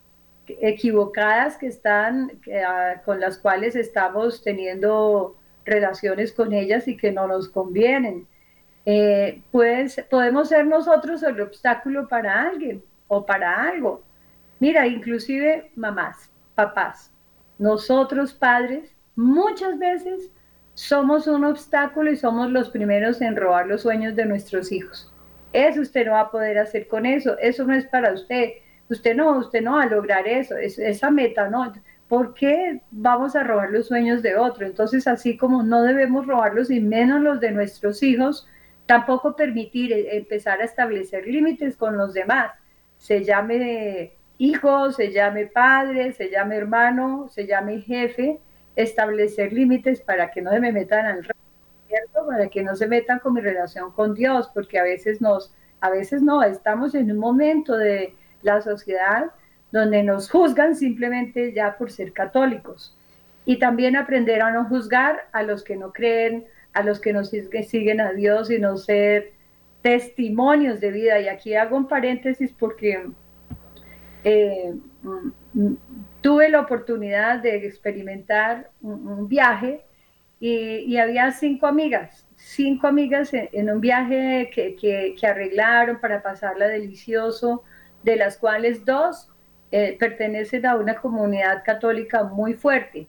equivocadas 0.47 1.57
que 1.57 1.67
están, 1.67 2.39
ah, 2.65 3.01
con 3.03 3.19
las 3.19 3.37
cuales 3.37 3.75
estamos 3.75 4.43
teniendo 4.43 5.35
relaciones 5.65 6.33
con 6.33 6.53
ellas 6.53 6.87
y 6.87 6.97
que 6.97 7.11
no 7.11 7.27
nos 7.27 7.49
convienen. 7.49 8.27
Eh, 8.91 9.43
podemos 9.51 10.49
ser 10.49 10.65
nosotros 10.65 11.21
el 11.21 11.39
obstáculo 11.41 12.07
para 12.07 12.41
alguien 12.41 12.83
o 13.07 13.23
para 13.23 13.69
algo. 13.69 14.01
Mira, 14.59 14.87
inclusive 14.87 15.69
mamás, 15.75 16.31
papás, 16.55 17.11
nosotros 17.59 18.33
padres 18.33 18.91
muchas 19.15 19.77
veces 19.77 20.31
somos 20.73 21.27
un 21.27 21.45
obstáculo 21.45 22.11
y 22.11 22.17
somos 22.17 22.49
los 22.49 22.71
primeros 22.71 23.21
en 23.21 23.35
robar 23.35 23.67
los 23.67 23.83
sueños 23.83 24.15
de 24.15 24.25
nuestros 24.25 24.71
hijos. 24.71 25.13
Eso 25.53 25.81
usted 25.81 26.07
no 26.07 26.13
va 26.13 26.21
a 26.21 26.31
poder 26.31 26.57
hacer 26.57 26.87
con 26.87 27.05
eso, 27.05 27.37
eso 27.37 27.65
no 27.65 27.75
es 27.75 27.85
para 27.85 28.11
usted. 28.11 28.53
Usted 28.89 29.15
no, 29.15 29.37
usted 29.37 29.61
no 29.61 29.73
va 29.73 29.83
a 29.83 29.85
lograr 29.85 30.27
eso, 30.27 30.57
esa 30.57 31.11
meta 31.11 31.47
no. 31.47 31.71
¿Por 32.07 32.33
qué 32.33 32.81
vamos 32.89 33.35
a 33.35 33.43
robar 33.43 33.69
los 33.69 33.85
sueños 33.85 34.23
de 34.23 34.35
otro? 34.35 34.65
Entonces, 34.65 35.07
así 35.07 35.37
como 35.37 35.61
no 35.61 35.83
debemos 35.83 36.25
robarlos 36.25 36.71
y 36.71 36.79
menos 36.79 37.21
los 37.21 37.39
de 37.39 37.51
nuestros 37.51 38.01
hijos, 38.01 38.47
tampoco 38.89 39.35
permitir 39.35 39.93
eh, 39.93 40.17
empezar 40.17 40.61
a 40.61 40.63
establecer 40.63 41.27
límites 41.27 41.77
con 41.77 41.95
los 41.95 42.15
demás. 42.15 42.51
Se 42.97 43.23
llame 43.23 44.13
hijo, 44.39 44.91
se 44.91 45.11
llame 45.11 45.45
padre, 45.45 46.11
se 46.13 46.31
llame 46.31 46.55
hermano, 46.55 47.27
se 47.29 47.45
llame 47.45 47.81
jefe, 47.81 48.39
establecer 48.75 49.53
límites 49.53 50.01
para 50.01 50.31
que 50.31 50.41
no 50.41 50.49
se 50.49 50.59
me 50.59 50.71
metan 50.71 51.05
al 51.05 51.27
¿cierto? 51.87 52.25
Para 52.25 52.47
que 52.47 52.63
no 52.63 52.75
se 52.75 52.87
metan 52.87 53.19
con 53.19 53.35
mi 53.35 53.41
relación 53.41 53.91
con 53.91 54.15
Dios, 54.15 54.49
porque 54.55 54.79
a 54.79 54.83
veces 54.83 55.21
nos, 55.21 55.53
a 55.81 55.91
veces 55.91 56.23
no, 56.23 56.41
estamos 56.41 56.95
en 56.95 57.11
un 57.11 57.19
momento 57.19 57.77
de 57.77 58.15
la 58.41 58.59
sociedad 58.59 59.27
donde 59.71 60.01
nos 60.01 60.31
juzgan 60.31 60.75
simplemente 60.75 61.53
ya 61.53 61.77
por 61.77 61.91
ser 61.91 62.11
católicos. 62.11 62.97
Y 63.45 63.59
también 63.59 63.95
aprender 63.95 64.41
a 64.41 64.49
no 64.49 64.65
juzgar 64.65 65.27
a 65.31 65.43
los 65.43 65.63
que 65.63 65.75
no 65.75 65.93
creen, 65.93 66.47
a 66.73 66.83
los 66.83 66.99
que 66.99 67.13
no 67.13 67.23
siguen 67.23 68.01
a 68.01 68.13
Dios, 68.13 68.51
y 68.51 68.59
no 68.59 68.77
ser 68.77 69.33
testimonios 69.81 70.79
de 70.79 70.91
vida. 70.91 71.19
Y 71.19 71.27
aquí 71.27 71.55
hago 71.55 71.77
un 71.77 71.87
paréntesis 71.87 72.53
porque 72.57 73.07
eh, 74.23 74.73
mm, 75.03 75.73
tuve 76.21 76.49
la 76.49 76.61
oportunidad 76.61 77.39
de 77.39 77.65
experimentar 77.65 78.69
un, 78.81 79.27
viaje 79.27 79.81
y, 80.39 80.97
había 80.97 81.31
cinco 81.31 81.67
amigas, 81.67 82.27
cinco 82.35 82.87
amigas 82.87 83.31
en, 83.33 83.69
un 83.69 83.81
viaje 83.81 84.49
que, 84.53 85.15
arreglaron 85.23 85.99
para 85.99 86.21
pasarla 86.21 86.67
delicioso, 86.67 87.63
de 88.03 88.15
las 88.15 88.37
cuales 88.37 88.85
dos 88.85 89.29
eh, 89.71 89.97
pertenecen 89.99 90.65
a 90.65 90.75
una 90.75 90.95
comunidad 90.95 91.63
católica 91.65 92.23
muy 92.23 92.53
fuerte. 92.53 93.07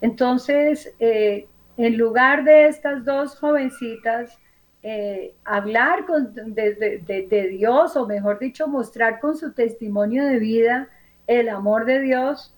Entonces, 0.00 0.94
eh, 0.98 1.46
en 1.78 1.96
lugar 1.96 2.44
de 2.44 2.66
estas 2.66 3.04
dos 3.04 3.38
jovencitas, 3.38 4.36
eh, 4.82 5.32
hablar 5.44 6.06
con, 6.06 6.34
de, 6.34 7.48
Dios, 7.50 7.96
o 7.96 8.06
mejor 8.06 8.40
dicho, 8.40 8.66
mostrar 8.66 9.20
con 9.20 9.36
su 9.36 9.52
testimonio 9.52 10.26
de 10.26 10.38
vida 10.40 10.88
el 11.28 11.48
amor 11.48 11.84
de 11.84 12.00
Dios, 12.00 12.52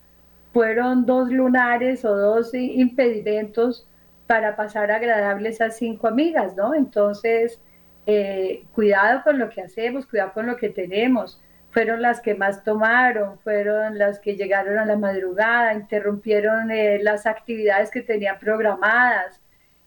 fueron 0.53 1.05
dos 1.05 1.31
lunares 1.31 2.03
o 2.03 2.17
dos 2.17 2.53
impedimentos 2.53 3.87
para 4.25 4.55
pasar 4.55 4.91
agradables 4.91 5.61
a 5.61 5.69
cinco 5.69 6.07
amigas, 6.07 6.55
¿no? 6.55 6.73
Entonces, 6.73 7.59
eh, 8.07 8.63
cuidado 8.73 9.21
con 9.23 9.37
lo 9.37 9.49
que 9.49 9.61
hacemos, 9.61 10.07
cuidado 10.07 10.33
con 10.33 10.47
lo 10.47 10.57
que 10.57 10.69
tenemos. 10.69 11.39
Fueron 11.71 12.01
las 12.01 12.21
que 12.21 12.35
más 12.35 12.63
tomaron, 12.63 13.39
fueron 13.39 13.97
las 13.97 14.19
que 14.19 14.35
llegaron 14.35 14.77
a 14.77 14.85
la 14.85 14.97
madrugada, 14.97 15.73
interrumpieron 15.73 16.69
eh, 16.71 16.99
las 17.01 17.25
actividades 17.25 17.89
que 17.91 18.01
tenían 18.01 18.37
programadas, 18.39 19.41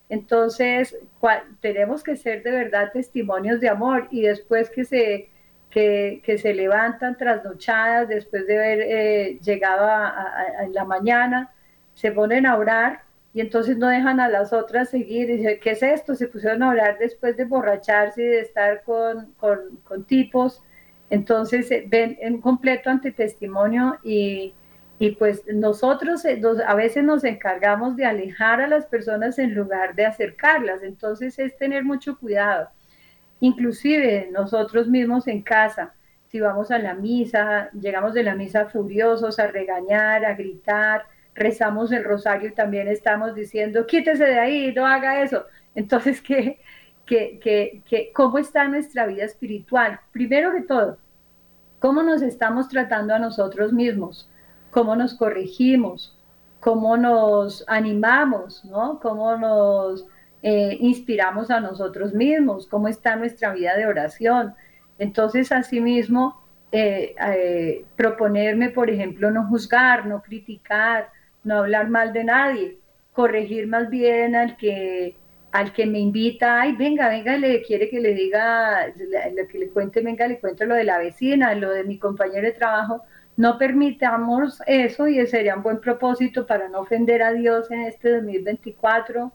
entonces, 0.08 0.96
tenemos 1.60 2.02
que 2.04 2.16
ser 2.16 2.42
de 2.42 2.50
verdad 2.50 2.92
testimonios 2.92 3.60
de 3.60 3.68
amor 3.68 4.08
y 4.10 4.22
después 4.22 4.70
que 4.70 4.84
se, 4.84 5.30
que, 5.70 6.38
se 6.40 6.54
levantan 6.54 7.16
trasnochadas, 7.16 8.08
después 8.08 8.46
de 8.46 8.56
haber 8.56 8.80
eh, 8.82 9.38
llegado 9.42 9.88
en 10.62 10.72
la 10.74 10.84
mañana, 10.84 11.52
se 11.94 12.12
ponen 12.12 12.46
a 12.46 12.56
orar 12.56 13.02
y 13.32 13.40
entonces 13.40 13.76
no 13.76 13.88
dejan 13.88 14.20
a 14.20 14.28
las 14.28 14.52
otras 14.52 14.90
seguir. 14.90 15.30
Y 15.30 15.38
dicen, 15.38 15.58
¿qué 15.60 15.70
es 15.72 15.82
esto? 15.82 16.14
Se 16.14 16.28
pusieron 16.28 16.62
a 16.62 16.68
orar 16.70 16.98
después 16.98 17.36
de 17.36 17.44
borracharse 17.46 18.22
y 18.22 18.26
de 18.26 18.40
estar 18.40 18.82
con, 18.82 19.32
con 19.34 20.04
tipos. 20.04 20.62
Entonces, 21.14 21.70
eh, 21.70 21.84
ven 21.86 22.18
en 22.20 22.40
completo 22.40 22.90
ante 22.90 23.12
testimonio 23.12 23.98
y 24.02 24.54
y 24.98 25.10
pues 25.12 25.42
nosotros 25.52 26.24
eh, 26.24 26.40
a 26.66 26.74
veces 26.74 27.04
nos 27.04 27.24
encargamos 27.24 27.96
de 27.96 28.06
alejar 28.06 28.60
a 28.60 28.68
las 28.68 28.86
personas 28.86 29.38
en 29.38 29.54
lugar 29.54 29.94
de 29.94 30.06
acercarlas. 30.06 30.82
Entonces 30.82 31.38
es 31.38 31.56
tener 31.56 31.84
mucho 31.84 32.18
cuidado. 32.18 32.68
Inclusive 33.40 34.28
nosotros 34.32 34.88
mismos 34.88 35.26
en 35.26 35.42
casa, 35.42 35.94
si 36.28 36.40
vamos 36.40 36.70
a 36.70 36.78
la 36.78 36.94
misa, 36.94 37.70
llegamos 37.72 38.14
de 38.14 38.22
la 38.22 38.34
misa 38.34 38.66
furiosos 38.66 39.38
a 39.38 39.48
regañar, 39.48 40.24
a 40.24 40.34
gritar, 40.34 41.04
rezamos 41.34 41.92
el 41.92 42.04
rosario 42.04 42.48
y 42.48 42.54
también 42.54 42.88
estamos 42.88 43.34
diciendo, 43.34 43.86
quítese 43.86 44.24
de 44.24 44.38
ahí, 44.38 44.72
no 44.72 44.86
haga 44.86 45.22
eso. 45.22 45.44
Entonces, 45.74 46.20
¿qué, 46.22 46.60
qué, 47.04 47.40
qué, 47.40 48.10
¿cómo 48.14 48.38
está 48.38 48.68
nuestra 48.68 49.06
vida 49.06 49.24
espiritual? 49.24 50.00
Primero 50.12 50.52
que 50.52 50.62
todo, 50.62 50.98
¿cómo 51.84 52.02
nos 52.02 52.22
estamos 52.22 52.68
tratando 52.68 53.14
a 53.14 53.18
nosotros 53.18 53.70
mismos? 53.70 54.26
cómo 54.74 54.96
nos 54.96 55.14
corregimos, 55.14 56.18
cómo 56.58 56.96
nos 56.96 57.64
animamos, 57.68 58.64
¿no? 58.64 58.98
Cómo 59.00 59.36
nos 59.36 60.04
eh, 60.42 60.76
inspiramos 60.80 61.48
a 61.52 61.60
nosotros 61.60 62.12
mismos, 62.12 62.66
cómo 62.66 62.88
está 62.88 63.14
nuestra 63.14 63.54
vida 63.54 63.76
de 63.76 63.86
oración. 63.86 64.52
Entonces, 64.98 65.52
asimismo, 65.52 66.42
eh, 66.72 67.14
eh, 67.24 67.84
proponerme, 67.94 68.70
por 68.70 68.90
ejemplo, 68.90 69.30
no 69.30 69.46
juzgar, 69.46 70.06
no 70.06 70.22
criticar, 70.22 71.10
no 71.44 71.58
hablar 71.58 71.88
mal 71.88 72.12
de 72.12 72.24
nadie, 72.24 72.78
corregir 73.12 73.68
más 73.68 73.88
bien 73.90 74.34
al 74.34 74.56
que 74.56 75.16
al 75.54 75.72
que 75.72 75.86
me 75.86 76.00
invita, 76.00 76.62
ay, 76.62 76.74
venga, 76.74 77.08
venga, 77.08 77.36
le 77.36 77.62
quiere 77.62 77.88
que 77.88 78.00
le 78.00 78.12
diga, 78.12 78.88
lo 78.88 79.46
que 79.46 79.58
le 79.60 79.68
cuente, 79.68 80.00
venga, 80.00 80.26
le 80.26 80.40
cuento 80.40 80.64
lo 80.64 80.74
de 80.74 80.82
la 80.82 80.98
vecina, 80.98 81.54
lo 81.54 81.70
de 81.70 81.84
mi 81.84 81.96
compañero 81.96 82.42
de 82.42 82.52
trabajo, 82.54 83.04
no 83.36 83.56
permitamos 83.56 84.60
eso 84.66 85.06
y 85.06 85.24
sería 85.28 85.54
un 85.54 85.62
buen 85.62 85.78
propósito 85.78 86.44
para 86.44 86.68
no 86.68 86.80
ofender 86.80 87.22
a 87.22 87.32
Dios 87.32 87.70
en 87.70 87.82
este 87.82 88.16
2024, 88.16 89.32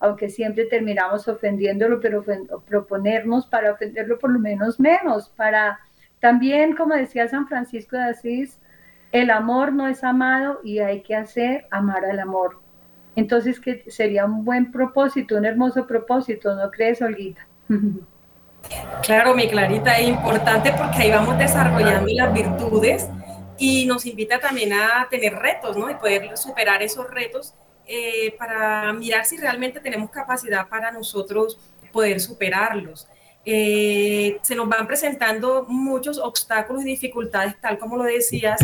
aunque 0.00 0.28
siempre 0.28 0.66
terminamos 0.66 1.26
ofendiéndolo, 1.26 2.00
pero 2.00 2.22
proponernos 2.66 3.46
para 3.46 3.72
ofenderlo 3.72 4.18
por 4.18 4.30
lo 4.30 4.40
menos 4.40 4.78
menos, 4.78 5.30
para 5.30 5.80
también, 6.20 6.76
como 6.76 6.94
decía 6.94 7.28
San 7.28 7.48
Francisco 7.48 7.96
de 7.96 8.10
Asís, 8.10 8.60
el 9.10 9.30
amor 9.30 9.72
no 9.72 9.88
es 9.88 10.04
amado 10.04 10.60
y 10.62 10.80
hay 10.80 11.00
que 11.00 11.16
hacer 11.16 11.64
amar 11.70 12.04
al 12.04 12.20
amor. 12.20 12.61
Entonces, 13.14 13.60
que 13.60 13.84
sería 13.88 14.24
un 14.24 14.44
buen 14.44 14.72
propósito, 14.72 15.36
un 15.36 15.44
hermoso 15.44 15.86
propósito, 15.86 16.54
¿no 16.54 16.70
crees, 16.70 17.02
Olguita? 17.02 17.46
Claro, 19.02 19.34
mi 19.34 19.48
Clarita, 19.48 19.98
es 19.98 20.08
importante 20.08 20.72
porque 20.72 20.98
ahí 20.98 21.10
vamos 21.10 21.36
desarrollando 21.36 22.08
las 22.14 22.32
virtudes 22.32 23.08
y 23.58 23.86
nos 23.86 24.06
invita 24.06 24.38
también 24.38 24.72
a 24.72 25.08
tener 25.10 25.34
retos, 25.34 25.76
¿no? 25.76 25.90
Y 25.90 25.94
poder 25.94 26.36
superar 26.36 26.80
esos 26.80 27.10
retos 27.10 27.54
eh, 27.86 28.34
para 28.38 28.92
mirar 28.92 29.24
si 29.24 29.36
realmente 29.36 29.80
tenemos 29.80 30.10
capacidad 30.10 30.68
para 30.68 30.92
nosotros 30.92 31.58
poder 31.92 32.20
superarlos. 32.20 33.08
Eh, 33.44 34.38
se 34.42 34.54
nos 34.54 34.68
van 34.68 34.86
presentando 34.86 35.66
muchos 35.68 36.18
obstáculos 36.18 36.82
y 36.82 36.86
dificultades, 36.86 37.60
tal 37.60 37.78
como 37.78 37.96
lo 37.96 38.04
decías, 38.04 38.60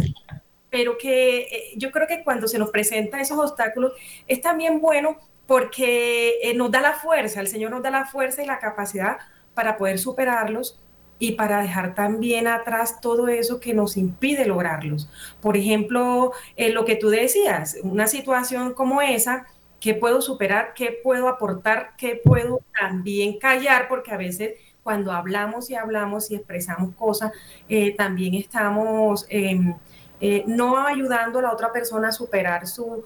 pero 0.71 0.99
que 0.99 1.41
eh, 1.41 1.73
yo 1.77 1.91
creo 1.91 2.07
que 2.07 2.23
cuando 2.23 2.49
se 2.49 2.59
nos 2.59 2.71
presentan 2.71 3.21
esos 3.21 3.39
obstáculos 3.39 3.93
es 4.27 4.41
también 4.41 4.81
bueno 4.81 5.19
porque 5.47 6.53
nos 6.57 6.71
da 6.71 6.83
la 6.83 6.93
fuerza, 6.93 7.41
el 7.41 7.49
Señor 7.49 7.71
nos 7.71 7.83
da 7.83 7.91
la 7.91 8.05
fuerza 8.05 8.43
y 8.43 8.47
la 8.47 8.59
capacidad 8.59 9.17
para 9.55 9.79
poder 9.79 9.99
superarlos 9.99 10.79
y 11.19 11.33
para 11.33 11.63
dejar 11.63 11.95
también 11.95 12.47
atrás 12.47 13.01
todo 13.01 13.29
eso 13.29 13.61
que 13.61 13.75
nos 13.75 13.97
impide 13.97 14.47
lograrlos. 14.47 15.09
Por 15.41 15.57
ejemplo, 15.57 16.33
eh, 16.57 16.71
lo 16.71 16.85
que 16.85 16.97
tú 16.97 17.09
decías, 17.09 17.77
una 17.83 18.07
situación 18.07 18.73
como 18.73 19.03
esa, 19.03 19.47
¿qué 19.81 19.95
puedo 19.95 20.23
superar? 20.23 20.75
¿Qué 20.75 20.99
puedo 21.03 21.29
aportar? 21.29 21.91
¿Qué 21.97 22.21
puedo 22.23 22.61
también 22.79 23.39
callar? 23.39 23.89
Porque 23.89 24.13
a 24.13 24.17
veces 24.17 24.55
cuando 24.83 25.13
hablamos 25.13 25.71
y 25.71 25.75
hablamos 25.75 26.31
y 26.31 26.37
expresamos 26.37 26.95
cosas, 26.95 27.33
eh, 27.69 27.95
también 27.97 28.35
estamos 28.35 29.27
em, 29.29 29.75
eh, 30.21 30.45
no 30.47 30.87
ayudando 30.87 31.39
a 31.39 31.43
la 31.43 31.53
otra 31.53 31.73
persona 31.73 32.09
a 32.09 32.13
superar 32.13 32.67
su, 32.67 33.05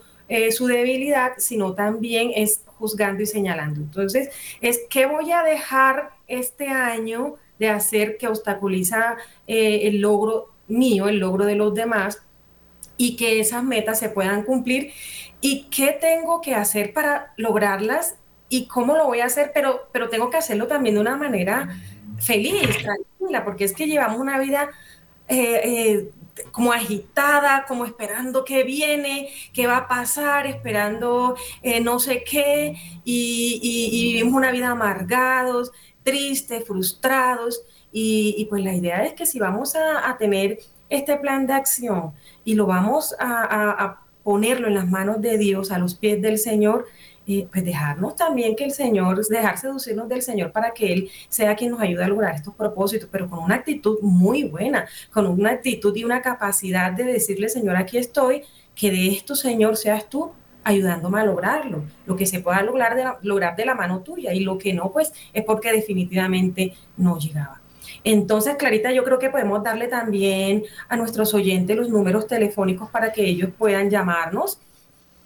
su 0.50 0.66
debilidad, 0.66 1.32
sino 1.36 1.74
también 1.74 2.32
es 2.34 2.62
juzgando 2.78 3.22
y 3.22 3.26
señalando. 3.26 3.80
Entonces, 3.80 4.30
es 4.60 4.80
qué 4.88 5.06
voy 5.06 5.30
a 5.30 5.42
dejar 5.42 6.10
este 6.26 6.68
año 6.68 7.36
de 7.62 7.68
hacer 7.68 8.16
que 8.16 8.26
obstaculiza 8.26 9.16
eh, 9.46 9.82
el 9.84 10.00
logro 10.00 10.50
mío, 10.66 11.06
el 11.06 11.18
logro 11.18 11.44
de 11.44 11.54
los 11.54 11.72
demás 11.74 12.20
y 12.96 13.14
que 13.14 13.38
esas 13.38 13.62
metas 13.62 14.00
se 14.00 14.08
puedan 14.08 14.42
cumplir 14.42 14.92
y 15.40 15.68
qué 15.70 15.96
tengo 16.00 16.40
que 16.40 16.56
hacer 16.56 16.92
para 16.92 17.34
lograrlas 17.36 18.16
y 18.48 18.66
cómo 18.66 18.96
lo 18.96 19.06
voy 19.06 19.20
a 19.20 19.26
hacer, 19.26 19.52
pero, 19.54 19.88
pero 19.92 20.08
tengo 20.08 20.28
que 20.28 20.38
hacerlo 20.38 20.66
también 20.66 20.96
de 20.96 21.00
una 21.00 21.16
manera 21.16 21.68
feliz, 22.18 22.78
tranquila, 22.82 23.44
porque 23.44 23.64
es 23.64 23.72
que 23.72 23.86
llevamos 23.86 24.18
una 24.18 24.40
vida 24.40 24.70
eh, 25.28 25.60
eh, 25.64 26.10
como 26.50 26.72
agitada, 26.72 27.64
como 27.66 27.84
esperando 27.84 28.44
qué 28.44 28.64
viene, 28.64 29.28
qué 29.52 29.66
va 29.66 29.78
a 29.78 29.88
pasar, 29.88 30.46
esperando 30.46 31.36
no 31.82 31.98
sé 31.98 32.24
qué, 32.24 32.74
y, 33.04 33.60
y, 33.62 34.12
vivimos 34.12 34.34
una 34.34 34.50
vida 34.50 34.70
amargados, 34.70 35.72
tristes, 36.02 36.64
frustrados. 36.66 37.62
Y, 37.92 38.46
pues 38.48 38.64
la 38.64 38.74
idea 38.74 39.04
es 39.04 39.12
que 39.12 39.26
si 39.26 39.38
vamos 39.38 39.74
a, 39.76 40.16
tener 40.18 40.58
este 40.88 41.16
plan 41.16 41.46
de 41.46 41.52
acción 41.52 42.12
y 42.44 42.54
lo 42.54 42.66
vamos 42.66 43.14
a, 43.18 43.98
ponerlo 44.24 44.68
en 44.68 44.74
las 44.74 44.88
manos 44.88 45.20
de 45.20 45.36
Dios, 45.36 45.72
a 45.72 45.78
los 45.78 45.96
pies 45.96 46.22
del 46.22 46.38
Señor, 46.38 46.86
pues 47.24 47.64
dejarnos 47.64 48.16
también 48.16 48.56
que 48.56 48.64
el 48.64 48.72
Señor, 48.72 49.24
dejar 49.26 49.58
seducirnos 49.58 50.08
del 50.08 50.22
Señor 50.22 50.52
para 50.52 50.72
que 50.72 50.92
Él 50.92 51.10
sea 51.28 51.54
quien 51.54 51.70
nos 51.70 51.80
ayude 51.80 52.04
a 52.04 52.08
lograr 52.08 52.34
estos 52.34 52.54
propósitos, 52.54 53.08
pero 53.10 53.28
con 53.28 53.40
una 53.40 53.56
actitud 53.56 53.98
muy 54.02 54.44
buena, 54.44 54.86
con 55.12 55.26
una 55.26 55.50
actitud 55.50 55.94
y 55.96 56.04
una 56.04 56.22
capacidad 56.22 56.92
de 56.92 57.04
decirle, 57.04 57.48
Señor, 57.48 57.76
aquí 57.76 57.98
estoy, 57.98 58.42
que 58.74 58.90
de 58.90 59.08
esto, 59.08 59.34
Señor, 59.34 59.76
seas 59.76 60.08
tú 60.08 60.32
ayudándome 60.64 61.20
a 61.20 61.24
lograrlo, 61.24 61.84
lo 62.06 62.16
que 62.16 62.26
se 62.26 62.40
pueda 62.40 62.62
lograr 62.62 62.94
de 62.94 63.04
la, 63.04 63.18
lograr 63.22 63.56
de 63.56 63.66
la 63.66 63.74
mano 63.74 64.00
tuya 64.00 64.32
y 64.32 64.40
lo 64.40 64.58
que 64.58 64.72
no, 64.72 64.90
pues 64.92 65.12
es 65.32 65.44
porque 65.44 65.72
definitivamente 65.72 66.74
no 66.96 67.18
llegaba. 67.18 67.60
Entonces, 68.04 68.56
Clarita, 68.56 68.92
yo 68.92 69.04
creo 69.04 69.18
que 69.18 69.30
podemos 69.30 69.62
darle 69.62 69.88
también 69.88 70.64
a 70.88 70.96
nuestros 70.96 71.34
oyentes 71.34 71.76
los 71.76 71.88
números 71.88 72.26
telefónicos 72.26 72.90
para 72.90 73.12
que 73.12 73.24
ellos 73.24 73.50
puedan 73.56 73.90
llamarnos. 73.90 74.60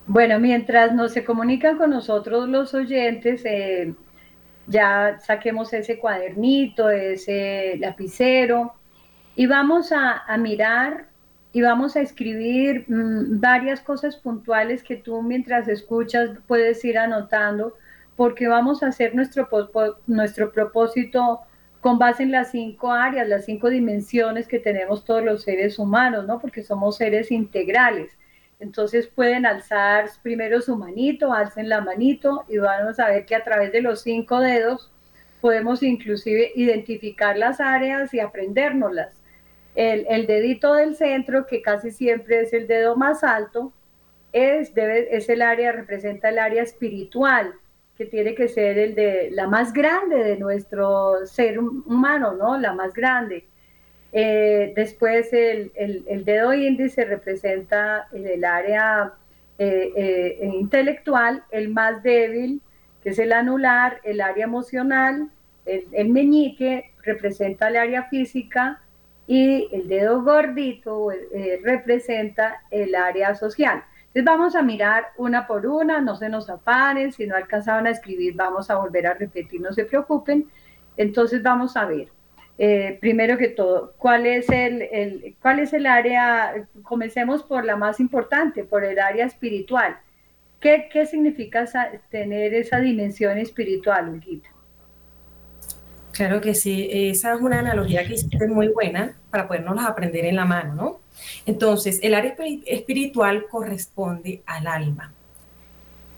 Bueno, 0.09 0.41
mientras 0.41 0.93
nos 0.93 1.13
se 1.13 1.25
comunican 1.25 1.79
con 1.79 1.91
nosotros 1.91 2.49
los 2.49 2.75
oyentes, 2.75 3.43
eh, 3.45 3.95
ya 4.67 5.21
saquemos 5.25 5.73
ese 5.73 6.01
cuadernito, 6.01 6.91
ese 6.91 7.77
lapicero 7.79 8.75
y 9.37 9.47
vamos 9.47 9.93
a, 9.93 10.25
mirar 10.39 11.07
y 11.53 11.63
vamos 11.63 11.97
a 11.97 12.01
escribir 12.01 12.85
mm, 12.89 13.41
varias 13.41 13.81
cosas 13.81 14.17
puntuales 14.17 14.83
que 14.83 14.97
tú 14.97 15.23
mientras 15.23 15.69
escuchas 15.69 16.31
puedes 16.47 16.85
ir 16.85 16.99
anotando 16.99 17.77
porque 18.17 18.49
vamos 18.49 18.83
a 18.83 18.89
hacer 18.89 19.15
nuestro, 19.15 19.49
nuestro 20.07 20.53
propósito 20.53 21.41
con 21.81 21.99
base 21.99 22.23
en 22.23 22.33
las 22.33 22.51
cinco 22.51 22.93
áreas, 22.93 23.27
las 23.27 23.47
cinco 23.47 23.71
dimensiones 23.71 24.47
que 24.47 24.59
tenemos 24.59 25.05
todos 25.05 25.25
los 25.25 25.43
seres 25.43 25.79
humanos, 25.79 26.27
¿no? 26.27 26.39
Porque 26.39 26.63
somos 26.63 26.99
seres 26.99 27.31
integrales. 27.31 28.13
Entonces 28.59 29.07
pueden 29.07 29.47
alzar 29.47 30.11
primero 30.23 30.61
su 30.61 30.77
manito, 30.77 31.33
alcen 31.33 31.71
la 31.71 31.81
manito 31.81 32.45
y 32.49 32.59
vamos 32.59 33.01
a 33.01 33.09
ver 33.09 33.25
que 33.25 33.35
a 33.35 33.43
través 33.43 33.73
de 33.73 33.81
los 33.81 34.03
cinco 34.03 34.41
dedos 34.41 34.91
podemos 35.41 35.83
inclusive 35.83 36.53
identificar 36.55 37.39
las 37.39 37.61
áreas 37.61 38.13
y 38.13 38.21
aprendérnoslas. 38.21 39.20
El, 39.75 40.07
el 40.09 40.27
dedito 40.27 40.75
del 40.75 40.97
centro, 40.97 41.47
que 41.47 41.63
casi 41.63 41.91
siempre 41.91 42.41
es 42.41 42.53
el 42.53 42.67
dedo 42.67 42.97
más 42.97 43.23
alto, 43.25 43.73
es, 44.33 44.75
debe, 44.75 45.15
es 45.17 45.29
el 45.29 45.43
área, 45.43 45.73
representa 45.73 46.29
el 46.29 46.39
área 46.39 46.63
espiritual 46.63 47.55
que 47.97 48.07
tiene 48.07 48.35
que 48.35 48.49
ser 48.49 48.79
el 48.79 48.95
de 48.95 49.29
la 49.31 49.47
más 49.47 49.75
grande 49.75 50.25
de 50.25 50.39
nuestro 50.39 51.27
ser 51.27 51.59
humano, 51.59 52.33
¿no? 52.33 52.57
La 52.59 52.73
más 52.73 52.95
grande. 52.95 53.45
Eh, 54.13 54.73
después 54.75 55.31
el, 55.33 55.71
el, 55.75 56.25
dedo 56.25 56.55
índice 56.55 57.05
representa 57.05 58.09
el 58.13 58.43
área 58.45 59.13
eh, 59.59 59.93
eh, 59.95 60.51
intelectual, 60.55 61.45
el 61.51 61.69
más 61.69 62.03
débil, 62.03 62.63
que 63.03 63.11
es 63.11 63.19
el 63.19 63.33
anular, 63.33 64.01
el 64.03 64.23
área 64.23 64.45
emocional, 64.45 65.31
el, 65.67 65.85
el, 65.93 66.09
meñique 66.09 66.93
representa 67.03 67.69
el 67.69 67.77
área 67.77 68.05
física 68.05 68.81
y 69.31 69.69
el 69.71 69.87
dedo 69.87 70.25
gordito 70.25 71.09
representa 71.63 72.65
el 72.69 72.97
área 72.97 73.37
social. 73.37 73.85
Entonces 74.09 74.25
vamos 74.25 74.57
a 74.57 74.63
mirar 74.63 75.05
una 75.19 75.47
por 75.47 75.69
una, 75.69 76.01
no 76.01 76.17
se 76.17 76.29
nos 76.29 76.51
afanen, 76.51 77.13
si 77.13 77.29
no 77.29 77.37
alcanzaban 77.37 77.87
a 77.87 77.91
escribir 77.91 78.35
vamos 78.35 78.71
a 78.71 78.75
volver 78.75 79.07
a 79.07 79.15
repetir, 79.15 79.61
no 79.61 79.73
se 79.73 79.85
preocupen. 79.85 80.49
Entonces 80.97 81.45
vamos 81.45 81.77
a 81.77 81.85
ver, 81.85 82.09
eh, 82.59 82.99
primero 83.01 83.39
que 83.39 83.47
todo, 83.47 83.95
¿cuál 83.99 84.27
es 84.27 84.49
el, 84.51 85.37
cuál 85.41 85.61
es 85.61 85.73
el 85.75 85.87
área? 85.87 86.67
Comencemos 86.83 87.45
por 87.45 87.65
la 87.65 87.77
más 87.77 88.01
importante, 88.01 88.65
por 88.65 88.83
el 88.83 88.99
área 88.99 89.27
espiritual. 89.27 89.97
¿Qué, 90.59 90.89
qué 90.93 91.07
significa 91.07 91.67
tener 92.11 92.53
esa 92.53 92.81
dimensión 92.81 93.39
espiritual, 93.39 94.09
Ulguita? 94.09 94.51
Claro 96.21 96.43
que 96.43 96.55
sí, 96.55 96.87
esa 96.93 97.33
es 97.33 97.41
una 97.41 97.61
analogía 97.61 98.07
que 98.07 98.13
hiciste 98.13 98.47
muy 98.47 98.69
buena 98.69 99.17
para 99.31 99.49
podernos 99.49 99.83
aprender 99.83 100.27
en 100.27 100.37
la 100.37 100.45
mano, 100.45 100.75
¿no? 100.75 101.01
Entonces, 101.47 101.99
el 102.03 102.15
área 102.15 102.37
espiritual 102.67 103.47
corresponde 103.49 104.43
al 104.45 104.67
alma. 104.67 105.15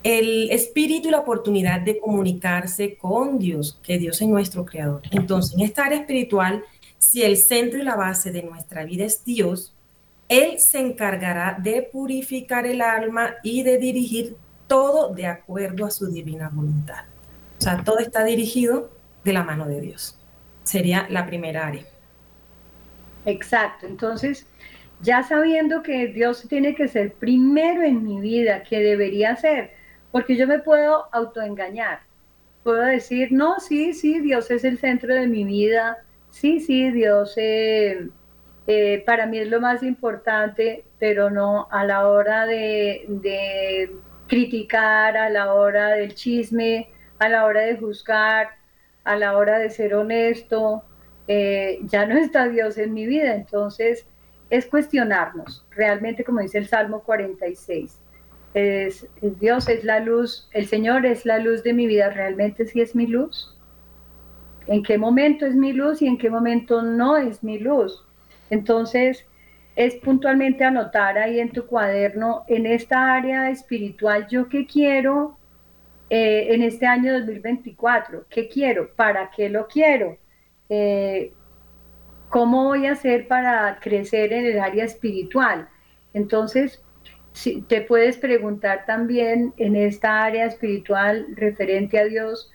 El 0.02 0.50
espíritu 0.50 1.06
y 1.06 1.12
la 1.12 1.20
oportunidad 1.20 1.82
de 1.82 2.00
comunicarse 2.00 2.96
con 2.96 3.38
Dios, 3.38 3.78
que 3.80 3.96
Dios 3.96 4.20
es 4.20 4.26
nuestro 4.26 4.64
creador. 4.64 5.02
Entonces, 5.12 5.54
en 5.56 5.60
esta 5.60 5.84
área 5.84 6.00
espiritual, 6.00 6.64
si 6.98 7.22
el 7.22 7.36
centro 7.36 7.78
y 7.78 7.84
la 7.84 7.94
base 7.94 8.32
de 8.32 8.42
nuestra 8.42 8.84
vida 8.84 9.04
es 9.04 9.24
Dios, 9.24 9.72
Él 10.28 10.58
se 10.58 10.80
encargará 10.80 11.56
de 11.62 11.80
purificar 11.80 12.66
el 12.66 12.80
alma 12.80 13.36
y 13.44 13.62
de 13.62 13.78
dirigir 13.78 14.36
todo 14.66 15.14
de 15.14 15.26
acuerdo 15.26 15.86
a 15.86 15.92
su 15.92 16.08
divina 16.08 16.50
voluntad. 16.52 17.04
O 17.60 17.62
sea, 17.62 17.84
todo 17.84 18.00
está 18.00 18.24
dirigido 18.24 19.00
de 19.24 19.32
la 19.32 19.42
mano 19.42 19.66
de 19.66 19.80
Dios. 19.80 20.18
sería 20.64 21.06
la 21.10 21.26
primera 21.26 21.66
área. 21.66 21.84
Exacto, 23.24 23.86
entonces 23.86 24.46
ya 25.00 25.22
sabiendo 25.24 25.82
que 25.82 26.06
Dios 26.08 26.46
tiene 26.48 26.74
que 26.74 26.88
ser 26.88 27.12
primero 27.14 27.82
en 27.82 28.04
mi 28.04 28.20
vida, 28.20 28.62
que 28.62 28.78
debería 28.78 29.34
ser, 29.36 29.72
porque 30.12 30.36
yo 30.36 30.46
me 30.46 30.60
puedo 30.60 31.08
autoengañar, 31.12 32.00
puedo 32.62 32.82
decir, 32.82 33.32
no, 33.32 33.58
sí, 33.58 33.92
sí, 33.94 34.20
Dios 34.20 34.50
es 34.50 34.64
el 34.64 34.78
centro 34.78 35.12
de 35.12 35.26
mi 35.26 35.44
vida, 35.44 35.98
sí, 36.30 36.60
sí, 36.60 36.92
Dios 36.92 37.34
eh, 37.36 38.08
eh, 38.68 39.02
para 39.04 39.26
mí 39.26 39.38
es 39.38 39.48
lo 39.48 39.60
más 39.60 39.82
importante, 39.82 40.84
pero 41.00 41.30
no 41.30 41.66
a 41.72 41.84
la 41.84 42.08
hora 42.08 42.46
de, 42.46 43.04
de 43.08 43.90
criticar, 44.28 45.16
a 45.16 45.28
la 45.30 45.52
hora 45.52 45.88
del 45.90 46.14
chisme, 46.14 46.90
a 47.18 47.28
la 47.28 47.44
hora 47.44 47.62
de 47.62 47.76
juzgar, 47.76 48.61
a 49.04 49.16
la 49.16 49.36
hora 49.36 49.58
de 49.58 49.70
ser 49.70 49.94
honesto, 49.94 50.82
eh, 51.28 51.80
ya 51.84 52.06
no 52.06 52.16
está 52.16 52.48
Dios 52.48 52.78
en 52.78 52.94
mi 52.94 53.06
vida. 53.06 53.34
Entonces, 53.34 54.06
es 54.50 54.66
cuestionarnos, 54.66 55.64
realmente 55.70 56.24
como 56.24 56.40
dice 56.40 56.58
el 56.58 56.68
Salmo 56.68 57.02
46. 57.02 57.98
Es, 58.54 59.06
Dios 59.40 59.68
es 59.68 59.82
la 59.82 60.00
luz, 60.00 60.48
el 60.52 60.66
Señor 60.66 61.06
es 61.06 61.24
la 61.24 61.38
luz 61.38 61.62
de 61.62 61.72
mi 61.72 61.86
vida, 61.86 62.10
realmente 62.10 62.66
sí 62.66 62.80
es 62.80 62.94
mi 62.94 63.06
luz. 63.06 63.56
¿En 64.66 64.82
qué 64.82 64.98
momento 64.98 65.46
es 65.46 65.54
mi 65.54 65.72
luz 65.72 66.02
y 66.02 66.06
en 66.06 66.18
qué 66.18 66.28
momento 66.28 66.82
no 66.82 67.16
es 67.16 67.42
mi 67.42 67.58
luz? 67.58 68.04
Entonces, 68.50 69.24
es 69.74 69.94
puntualmente 69.96 70.64
anotar 70.64 71.16
ahí 71.16 71.40
en 71.40 71.50
tu 71.50 71.66
cuaderno, 71.66 72.44
en 72.46 72.66
esta 72.66 73.14
área 73.14 73.50
espiritual, 73.50 74.28
yo 74.28 74.48
qué 74.48 74.66
quiero 74.66 75.38
eh, 76.14 76.52
en 76.52 76.62
este 76.62 76.84
año 76.84 77.18
2024, 77.20 78.26
qué 78.28 78.46
quiero, 78.46 78.94
para 78.94 79.30
qué 79.30 79.48
lo 79.48 79.66
quiero, 79.66 80.18
eh, 80.68 81.32
¿cómo 82.28 82.64
voy 82.64 82.84
a 82.84 82.92
hacer 82.92 83.26
para 83.26 83.78
crecer 83.80 84.34
en 84.34 84.44
el 84.44 84.60
área 84.60 84.84
espiritual? 84.84 85.70
Entonces, 86.12 86.82
si 87.32 87.62
te 87.62 87.80
puedes 87.80 88.18
preguntar 88.18 88.84
también 88.84 89.54
en 89.56 89.74
esta 89.74 90.22
área 90.22 90.44
espiritual 90.44 91.28
referente 91.34 91.98
a 91.98 92.04
Dios, 92.04 92.52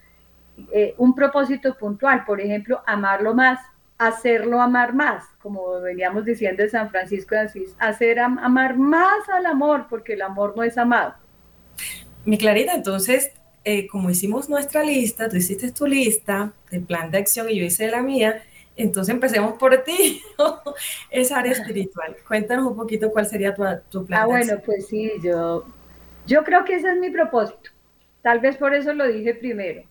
eh, 0.71 0.93
un 0.99 1.15
propósito 1.15 1.75
puntual, 1.79 2.25
por 2.25 2.39
ejemplo, 2.39 2.83
amarlo 2.85 3.33
más, 3.33 3.59
hacerlo 3.97 4.61
amar 4.61 4.93
más, 4.93 5.23
como 5.41 5.81
veníamos 5.81 6.25
diciendo 6.25 6.61
de 6.61 6.69
San 6.69 6.91
Francisco 6.91 7.33
de 7.33 7.41
Asís, 7.41 7.75
hacer 7.79 8.19
amar 8.19 8.77
más 8.77 9.27
al 9.29 9.47
amor, 9.47 9.87
porque 9.89 10.13
el 10.13 10.21
amor 10.21 10.53
no 10.55 10.61
es 10.61 10.77
amado. 10.77 11.15
Mi 12.23 12.37
Clarita, 12.37 12.75
entonces 12.75 13.31
eh, 13.69 13.85
como 13.85 14.09
hicimos 14.09 14.47
nuestra 14.47 14.81
lista, 14.81 15.27
tú 15.27 15.35
hiciste 15.35 15.73
tu 15.73 15.85
lista 15.85 16.53
del 16.71 16.83
plan 16.83 17.11
de 17.11 17.17
acción 17.17 17.49
y 17.49 17.59
yo 17.59 17.65
hice 17.65 17.91
la 17.91 18.01
mía, 18.01 18.41
entonces 18.77 19.13
empecemos 19.13 19.57
por 19.59 19.83
ti, 19.83 20.21
esa 21.11 21.39
área 21.39 21.51
espiritual. 21.51 22.15
Cuéntanos 22.25 22.65
un 22.65 22.77
poquito 22.77 23.11
cuál 23.11 23.25
sería 23.25 23.53
tu, 23.53 23.63
tu 23.89 24.05
plan. 24.05 24.21
Ah, 24.21 24.25
bueno, 24.25 24.53
pues 24.65 24.87
sí, 24.87 25.11
yo, 25.21 25.65
yo 26.25 26.45
creo 26.45 26.63
que 26.63 26.75
ese 26.75 26.91
es 26.91 26.97
mi 26.97 27.09
propósito. 27.09 27.71
Tal 28.21 28.39
vez 28.39 28.55
por 28.55 28.73
eso 28.73 28.93
lo 28.93 29.05
dije 29.05 29.35
primero. 29.35 29.83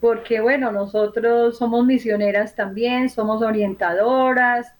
Porque 0.00 0.40
bueno, 0.40 0.70
nosotros 0.70 1.58
somos 1.58 1.84
misioneras 1.84 2.54
también, 2.54 3.10
somos 3.10 3.42
orientadoras, 3.42 4.72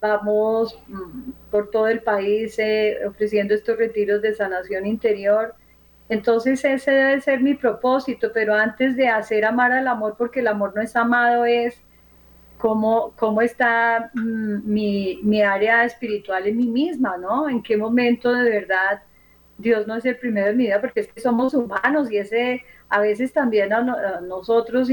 vamos 0.00 0.80
mm, 0.88 1.30
por 1.50 1.70
todo 1.70 1.88
el 1.88 2.00
país 2.00 2.58
eh, 2.58 3.00
ofreciendo 3.06 3.52
estos 3.52 3.76
retiros 3.76 4.22
de 4.22 4.34
sanación 4.34 4.86
interior 4.86 5.54
entonces 6.08 6.64
ese 6.64 6.90
debe 6.90 7.20
ser 7.20 7.40
mi 7.40 7.54
propósito, 7.54 8.30
pero 8.32 8.54
antes 8.54 8.96
de 8.96 9.08
hacer 9.08 9.44
amar 9.44 9.72
al 9.72 9.88
amor, 9.88 10.14
porque 10.16 10.40
el 10.40 10.46
amor 10.46 10.72
no 10.74 10.82
es 10.82 10.94
amado, 10.94 11.44
es 11.44 11.80
cómo, 12.58 13.12
cómo 13.16 13.42
está 13.42 14.10
mm, 14.14 14.60
mi, 14.64 15.20
mi, 15.22 15.42
área 15.42 15.84
espiritual 15.84 16.46
en 16.46 16.56
mí 16.56 16.68
misma, 16.68 17.16
¿no? 17.16 17.48
En 17.48 17.62
qué 17.62 17.76
momento 17.76 18.32
de 18.32 18.48
verdad 18.48 19.02
Dios 19.58 19.86
no 19.86 19.96
es 19.96 20.04
el 20.04 20.16
primero 20.16 20.48
en 20.48 20.56
mi 20.56 20.64
vida, 20.64 20.80
porque 20.80 21.00
es 21.00 21.12
que 21.12 21.20
somos 21.20 21.54
humanos 21.54 22.10
y 22.10 22.18
ese 22.18 22.62
a 22.88 23.00
veces 23.00 23.32
también 23.32 23.70
nosotros, 24.28 24.88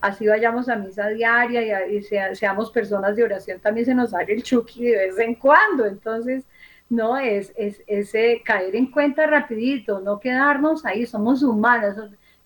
así 0.00 0.26
vayamos 0.26 0.68
a 0.68 0.76
misa 0.76 1.08
diaria 1.08 1.86
y, 1.86 2.02
seamos 2.34 2.70
personas 2.70 3.16
de 3.16 3.24
oración, 3.24 3.60
también 3.60 3.86
se 3.86 3.94
nos 3.94 4.10
sale 4.10 4.34
el 4.34 4.42
chuki 4.42 4.84
de 4.84 4.96
vez 4.96 5.18
en 5.18 5.34
cuando. 5.34 5.86
Entonces, 5.86 6.44
no 6.90 7.18
es, 7.18 7.52
es 7.56 7.82
ese 7.86 8.42
caer 8.44 8.74
en 8.74 8.90
cuenta 8.90 9.26
rapidito, 9.26 10.00
no 10.00 10.20
quedarnos 10.20 10.84
ahí, 10.86 11.06
somos 11.06 11.42
humanos. 11.42 11.96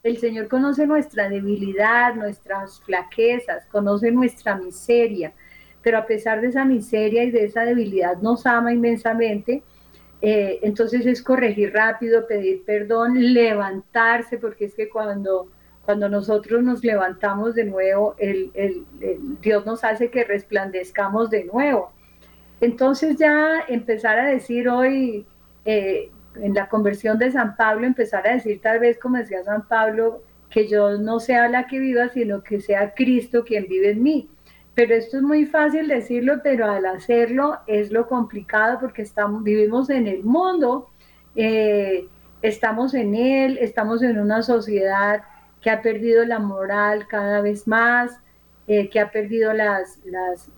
El 0.02 0.18
Señor 0.18 0.48
conoce 0.48 0.87
nuestra 0.87 1.28
debilidad, 1.28 2.14
nuestras 2.14 2.81
flaquezas, 2.83 3.66
conoce 3.66 4.11
nuestra 4.11 4.57
miseria, 4.57 5.33
pero 5.81 5.98
a 5.98 6.07
pesar 6.07 6.40
de 6.40 6.48
esa 6.48 6.64
miseria 6.64 7.22
y 7.22 7.31
de 7.31 7.44
esa 7.44 7.64
debilidad 7.64 8.16
nos 8.18 8.44
ama 8.46 8.72
inmensamente. 8.72 9.62
Eh, 10.20 10.61
entonces 10.62 11.05
es 11.07 11.22
corregir 11.22 11.72
rápido, 11.72 12.26
pedir 12.26 12.64
perdón, 12.64 13.33
levantarse, 13.33 14.38
porque 14.38 14.66
es 14.66 14.74
que 14.74 14.88
cuando, 14.88 15.48
cuando 15.85 16.09
nosotros 16.09 16.62
nos 16.62 16.85
levantamos 16.85 17.55
de 17.55 17.64
nuevo, 17.64 18.14
el, 18.18 18.52
Dios 19.40 19.66
nos 19.66 19.83
hace 19.85 20.11
que 20.11 20.24
resplandezcamos 20.24 21.31
de 21.31 21.44
nuevo. 21.44 21.92
Entonces 22.62 23.16
ya 23.16 23.64
empezar 23.66 24.20
a 24.20 24.27
decir 24.27 24.68
hoy, 24.68 25.27
eh, 25.64 26.12
en 26.37 26.55
la 26.55 26.68
conversión 26.68 27.18
de 27.18 27.33
San 27.33 27.57
Pablo, 27.57 27.88
empezar 27.88 28.25
a 28.27 28.35
decir 28.35 28.61
tal 28.62 28.79
vez 28.79 29.01
como 29.01 29.16
decía 29.16 29.42
San 29.42 29.66
Pablo, 29.66 30.22
que 30.48 30.68
yo 30.68 30.96
no 30.96 31.18
sea 31.18 31.48
la 31.48 31.66
que 31.66 31.81
viva, 31.81 32.09
sino 32.11 32.44
que 32.44 32.61
sea 32.61 32.94
Cristo 32.94 33.42
quien 33.44 33.66
vive 33.66 33.90
en 33.90 34.03
mí. 34.05 34.31
Pero 34.75 34.94
esto 34.94 35.16
es 35.16 35.25
muy 35.25 35.44
fácil 35.44 35.88
decirlo, 35.88 36.35
pero 36.44 36.70
al 36.70 36.87
hacerlo 36.87 37.59
es 37.66 37.90
lo 37.90 38.07
complicado 38.07 38.79
porque 38.79 39.03
estamos, 39.03 39.42
vivimos 39.42 39.90
en 39.90 40.07
el 40.07 40.22
mundo, 40.22 40.88
eh, 41.35 42.07
estamos 42.42 42.94
en 42.94 43.16
él, 43.16 43.59
estamos 43.61 44.03
en 44.03 44.20
una 44.20 44.44
sociedad 44.44 45.25
que 45.61 45.70
ha 45.70 45.83
perdido 45.83 46.25
la 46.25 46.38
moral 46.38 47.09
cada 47.09 47.40
vez 47.40 47.66
más, 47.66 48.20
eh, 48.68 48.88
que 48.88 49.01
ha 49.01 49.11
perdido 49.11 49.53
las, 49.53 49.98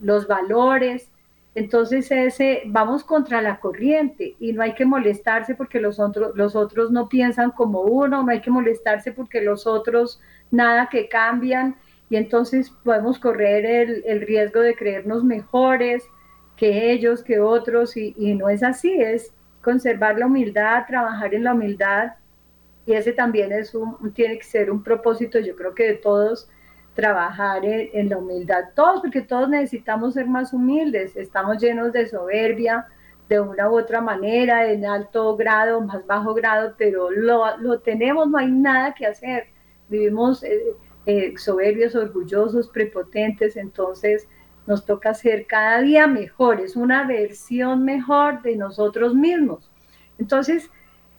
los 0.03 0.27
valores. 0.29 1.11
Entonces 1.55 2.11
ese 2.11 2.63
vamos 2.67 3.05
contra 3.05 3.41
la 3.41 3.61
corriente 3.61 4.35
y 4.41 4.53
no 4.53 4.63
hay 4.63 4.75
que 4.75 4.85
molestarse 4.85 5.55
porque 5.55 5.81
los 5.81 6.01
otros, 6.01 6.33
los 6.35 6.57
otros 6.57 6.91
no 6.91 7.09
piensan 7.09 7.53
como 7.53 7.83
uno, 7.83 8.23
no 8.23 8.31
hay 8.31 8.41
que 8.41 8.51
molestarse 8.51 9.13
porque 9.13 9.41
los 9.41 9.67
otros 9.67 10.21
nada 10.51 10.89
que 10.91 11.09
cambian. 11.09 11.77
Y 12.11 12.17
entonces 12.17 12.71
podemos 12.83 13.19
correr 13.19 13.65
el, 14.05 14.21
riesgo 14.23 14.61
de 14.61 14.75
creernos 14.75 15.23
mejores 15.23 16.05
que 16.57 16.93
ellos, 16.93 17.23
que 17.23 17.41
otros 17.41 17.97
y, 17.97 18.15
y 18.19 18.35
no 18.35 18.49
es 18.49 18.63
así, 18.63 18.93
es 18.93 19.33
conservar 19.63 20.19
la 20.19 20.27
humildad, 20.27 20.85
trabajar 20.87 21.35
en 21.35 21.45
la 21.45 21.55
humildad. 21.55 22.13
Y 22.87 22.93
ese 22.93 23.13
también 23.13 23.53
es 23.53 23.75
un, 23.75 24.13
tiene 24.13 24.39
que 24.39 24.45
ser 24.45 24.71
un 24.71 24.83
propósito 24.83 25.39
yo 25.39 25.57
creo 25.57 25.75
que 25.75 25.85
de 25.85 25.95
todos 25.95 26.49
trabajar 26.95 27.65
en, 27.65 28.09
la 28.09 28.19
humildad, 28.19 28.71
todos, 28.75 29.01
porque 29.01 29.23
todos 29.23 29.49
necesitamos 29.49 30.15
ser 30.15 30.27
más 30.27 30.53
humildes, 30.53 31.17
estamos 31.17 31.59
llenos 31.59 31.93
de 31.93 32.07
soberbia 32.07 32.87
de 33.29 33.41
una 33.41 33.69
u 33.71 33.79
otra 33.79 34.01
manera, 34.01 34.71
en 34.71 34.85
alto 34.85 35.37
grado, 35.37 35.81
más 35.81 36.07
bajo 36.07 36.35
grado, 36.35 36.75
pero 36.79 37.11
lo, 37.11 37.57
lo 37.59 37.81
tenemos, 37.81 38.29
no 38.29 38.39
hay 38.39 38.51
nada 38.51 38.95
que 38.95 39.07
hacer, 39.07 39.49
vivimos 39.89 40.45
eh, 40.45 40.61
eh, 41.07 41.35
soberbios, 41.37 41.95
orgullosos, 41.95 42.69
prepotentes, 42.69 43.57
entonces 43.57 44.29
nos 44.67 44.87
toca 44.87 45.15
ser 45.15 45.47
cada 45.47 45.81
día 45.83 46.07
mejores, 46.07 46.77
una 46.77 47.07
versión 47.07 47.85
mejor 47.85 48.41
de 48.43 48.57
nosotros 48.57 49.15
mismos. 49.15 49.71
Entonces, 50.19 50.71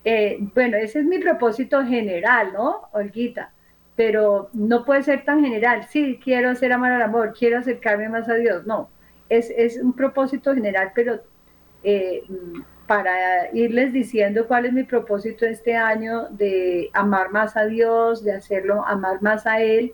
eh, 0.04 0.38
bueno, 0.54 0.78
ese 0.78 1.00
es 1.00 1.06
mi 1.06 1.20
propósito 1.20 1.84
general, 1.84 2.54
¿no, 2.54 2.90
Olguita? 2.94 3.52
Pero 3.96 4.50
no 4.54 4.86
puede 4.86 5.04
ser 5.04 5.24
tan 5.24 5.44
general. 5.44 5.86
Sí, 5.90 6.20
quiero 6.24 6.50
hacer 6.50 6.74
amar 6.74 6.92
al 6.92 7.02
amor, 7.02 7.34
quiero 7.38 7.60
acercarme 7.60 8.10
más 8.10 8.28
a 8.30 8.36
Dios. 8.36 8.66
No, 8.66 8.90
es, 9.30 9.52
es 9.56 9.78
un 9.78 9.94
propósito 9.94 10.54
general, 10.54 10.92
pero 10.94 11.22
eh, 11.84 12.24
para 12.88 13.52
irles 13.54 13.94
diciendo 13.94 14.48
cuál 14.48 14.66
es 14.66 14.74
mi 14.74 14.84
propósito 14.84 15.46
este 15.46 15.76
año 15.76 16.28
de 16.30 16.90
amar 16.94 17.32
más 17.32 17.56
a 17.58 17.66
Dios, 17.66 18.24
de 18.24 18.34
hacerlo, 18.34 18.86
amar 18.86 19.22
más 19.22 19.48
a 19.48 19.62
Él, 19.62 19.94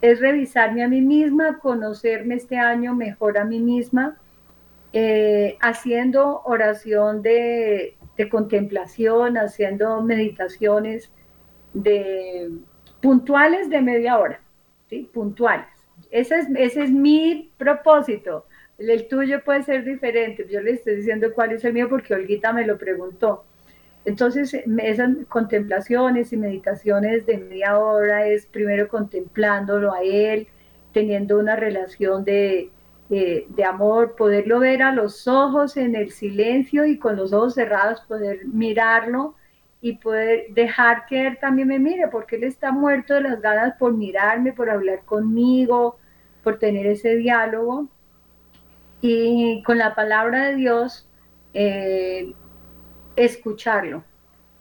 es 0.00 0.20
revisarme 0.20 0.82
a 0.82 0.88
mí 0.88 1.00
misma, 1.00 1.58
conocerme 1.58 2.34
este 2.34 2.56
año 2.56 2.94
mejor 2.94 3.38
a 3.38 3.44
mí 3.44 3.60
misma, 3.60 4.18
eh, 4.92 5.56
haciendo 5.60 6.42
oración 6.44 7.22
de, 7.22 7.96
de 8.16 8.28
contemplación, 8.28 9.36
haciendo 9.36 10.02
meditaciones 10.02 11.10
de 11.72 12.50
puntuales 13.04 13.68
de 13.68 13.82
media 13.82 14.18
hora, 14.18 14.40
¿sí? 14.88 15.10
Puntuales. 15.12 15.66
Ese 16.10 16.36
es, 16.36 16.46
ese 16.56 16.84
es 16.84 16.90
mi 16.90 17.50
propósito. 17.58 18.46
El 18.78 19.06
tuyo 19.08 19.44
puede 19.44 19.62
ser 19.62 19.84
diferente. 19.84 20.46
Yo 20.50 20.62
le 20.62 20.70
estoy 20.70 20.96
diciendo 20.96 21.28
cuál 21.34 21.52
es 21.52 21.62
el 21.66 21.74
mío 21.74 21.86
porque 21.90 22.14
Olguita 22.14 22.54
me 22.54 22.66
lo 22.66 22.78
preguntó. 22.78 23.44
Entonces, 24.06 24.54
esas 24.78 25.10
contemplaciones 25.28 26.32
y 26.32 26.38
meditaciones 26.38 27.26
de 27.26 27.36
media 27.36 27.78
hora 27.78 28.26
es 28.26 28.46
primero 28.46 28.88
contemplándolo 28.88 29.92
a 29.92 30.02
él, 30.02 30.48
teniendo 30.94 31.38
una 31.38 31.56
relación 31.56 32.24
de, 32.24 32.70
de 33.10 33.64
amor, 33.64 34.16
poderlo 34.16 34.60
ver 34.60 34.82
a 34.82 34.92
los 34.92 35.28
ojos 35.28 35.76
en 35.76 35.94
el 35.94 36.10
silencio 36.10 36.86
y 36.86 36.98
con 36.98 37.16
los 37.16 37.34
ojos 37.34 37.52
cerrados, 37.52 38.00
poder 38.08 38.46
mirarlo 38.46 39.34
y 39.84 39.96
poder 39.96 40.46
dejar 40.54 41.04
que 41.04 41.26
él 41.26 41.38
también 41.38 41.68
me 41.68 41.78
mire, 41.78 42.08
porque 42.08 42.36
él 42.36 42.44
está 42.44 42.72
muerto 42.72 43.12
de 43.12 43.20
las 43.20 43.42
ganas 43.42 43.76
por 43.76 43.92
mirarme, 43.92 44.54
por 44.54 44.70
hablar 44.70 45.04
conmigo, 45.04 45.98
por 46.42 46.58
tener 46.58 46.86
ese 46.86 47.16
diálogo. 47.16 47.88
Y 49.02 49.62
con 49.62 49.76
la 49.76 49.94
palabra 49.94 50.46
de 50.46 50.56
Dios, 50.56 51.06
eh, 51.52 52.32
escucharlo. 53.14 54.02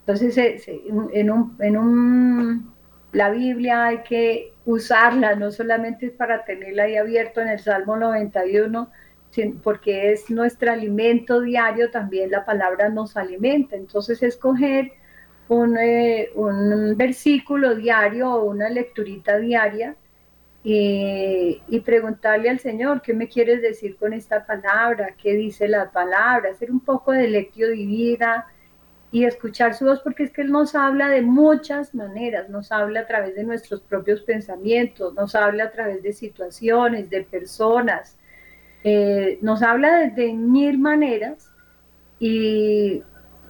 Entonces, 0.01 0.67
en, 0.67 1.31
un, 1.31 1.55
en 1.59 1.77
un, 1.77 2.73
la 3.13 3.29
Biblia 3.29 3.85
hay 3.85 3.99
que 3.99 4.51
usarla, 4.65 5.35
no 5.35 5.51
solamente 5.51 6.09
para 6.09 6.43
tenerla 6.43 6.83
ahí 6.83 6.97
abierto 6.97 7.39
en 7.39 7.47
el 7.47 7.59
Salmo 7.59 7.95
91, 7.95 8.91
porque 9.63 10.11
es 10.11 10.29
nuestro 10.29 10.69
alimento 10.69 11.39
diario, 11.39 11.91
también 11.91 12.29
la 12.29 12.43
palabra 12.43 12.89
nos 12.89 13.15
alimenta. 13.15 13.77
Entonces, 13.77 14.21
escoger 14.21 14.91
un, 15.53 15.77
eh, 15.77 16.31
un 16.35 16.95
versículo 16.97 17.75
diario 17.75 18.31
o 18.31 18.45
una 18.45 18.69
lecturita 18.69 19.37
diaria 19.37 19.95
y, 20.63 21.61
y, 21.67 21.79
preguntarle 21.81 22.49
al 22.49 22.59
Señor, 22.59 23.01
¿qué 23.01 23.13
me 23.13 23.27
quieres 23.27 23.61
decir 23.61 23.97
con 23.97 24.13
esta 24.13 24.45
palabra? 24.45 25.13
¿Qué 25.21 25.33
dice 25.33 25.67
la 25.67 25.91
palabra? 25.91 26.51
Hacer 26.51 26.71
un 26.71 26.79
poco 26.79 27.11
de 27.11 27.27
lectio 27.27 27.69
divina 27.69 28.47
y 29.11 29.25
escuchar 29.25 29.75
su 29.75 29.85
voz, 29.85 29.99
porque 29.99 30.23
es 30.23 30.31
que 30.31 30.41
Él 30.41 30.51
nos 30.51 30.73
habla 30.73 31.09
de 31.09 31.21
muchas 31.21 31.93
maneras, 31.93 32.49
nos 32.49 32.71
habla 32.71 33.01
a 33.01 33.07
través 33.07 33.35
de 33.35 33.43
nuestros 33.43 33.81
propios 33.81 34.21
pensamientos, 34.21 35.13
nos 35.13 35.35
habla 35.35 35.65
a 35.65 35.71
través 35.71 36.01
de 36.01 36.13
situaciones, 36.13 37.09
de 37.09 37.23
personas, 37.23 38.17
eh, 38.83 39.37
nos 39.41 39.61
habla 39.61 39.99
de, 39.99 40.09
de 40.11 40.33
mil 40.33 40.79
maneras 40.79 41.51
y, 42.19 43.03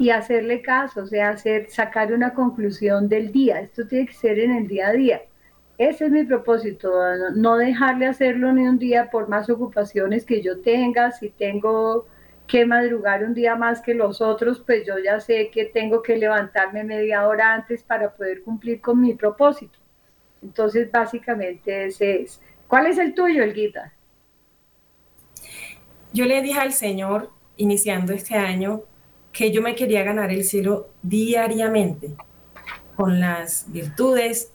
y, 0.04 0.10
hacerle 0.10 0.62
caso, 0.62 1.02
o 1.02 1.08
sea, 1.08 1.30
hacer, 1.30 1.70
sacar 1.70 2.14
una 2.14 2.34
conclusión 2.34 3.08
del 3.08 3.32
día. 3.32 3.62
Esto 3.62 3.88
tiene 3.88 4.08
que 4.08 4.14
ser 4.14 4.40
en 4.40 4.52
el 4.52 4.68
día 4.68 4.90
a 4.90 4.94
día. 4.94 5.22
Ese 5.78 6.06
es 6.06 6.12
mi 6.12 6.24
propósito, 6.24 6.92
no 7.36 7.58
dejarle 7.58 8.06
hacerlo 8.06 8.54
ni 8.54 8.68
un 8.68 8.78
día 8.78 9.10
por 9.10 9.28
más 9.28 9.50
ocupaciones 9.50 10.24
que 10.24 10.42
yo 10.42 10.62
tenga, 10.62 11.12
si 11.12 11.30
tengo 11.30 12.06
que 12.48 12.66
madrugar 12.66 13.24
un 13.24 13.34
día 13.34 13.56
más 13.56 13.82
que 13.82 13.94
los 13.94 14.22
otros, 14.22 14.62
pues 14.66 14.86
yo 14.86 14.96
ya 15.04 15.20
sé 15.20 15.50
que 15.50 15.66
tengo 15.66 16.02
que 16.02 16.18
levantarme 16.18 16.84
media 16.84 17.28
hora 17.28 17.54
antes 17.54 17.84
para 17.84 18.14
poder 18.14 18.44
cumplir 18.44 18.82
con 18.82 19.02
mi 19.02 19.14
propósito. 19.16 19.80
Entonces, 20.44 20.92
básicamente 20.92 21.86
ese 21.86 22.22
es. 22.22 22.42
¿Cuál 22.68 22.88
es 22.88 22.98
el 22.98 23.14
tuyo, 23.14 23.44
Elguita? 23.44 23.94
Yo 26.12 26.26
le 26.26 26.42
dije 26.42 26.60
al 26.60 26.74
Señor, 26.74 27.32
iniciando 27.56 28.14
este 28.14 28.36
año, 28.36 28.84
que 29.34 29.52
yo 29.52 29.62
me 29.62 29.76
quería 29.76 30.04
ganar 30.04 30.32
el 30.32 30.46
cielo 30.46 30.90
diariamente, 31.02 32.12
con 32.96 33.20
las 33.20 33.66
virtudes 33.68 34.52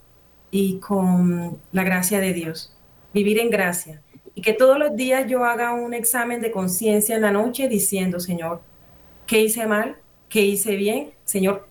y 0.51 0.79
con 0.79 1.59
la 1.73 1.83
gracia 1.83 2.21
de 2.21 2.33
Dios. 2.33 2.75
Vivir 3.13 3.39
en 3.41 3.51
gracia 3.51 4.01
y 4.39 4.41
que 4.41 4.53
todos 4.53 4.79
los 4.79 4.95
días 4.95 5.27
yo 5.29 5.45
haga 5.45 5.73
un 5.73 5.93
examen 5.93 6.41
de 6.41 6.53
conciencia 6.53 7.17
en 7.17 7.23
la 7.23 7.33
noche 7.33 7.69
diciendo, 7.69 8.21
Señor, 8.21 8.63
¿qué 9.27 9.41
hice 9.41 9.67
mal? 9.67 9.97
¿Qué 10.29 10.43
hice 10.43 10.77
bien? 10.77 11.11
Señor, 11.25 11.67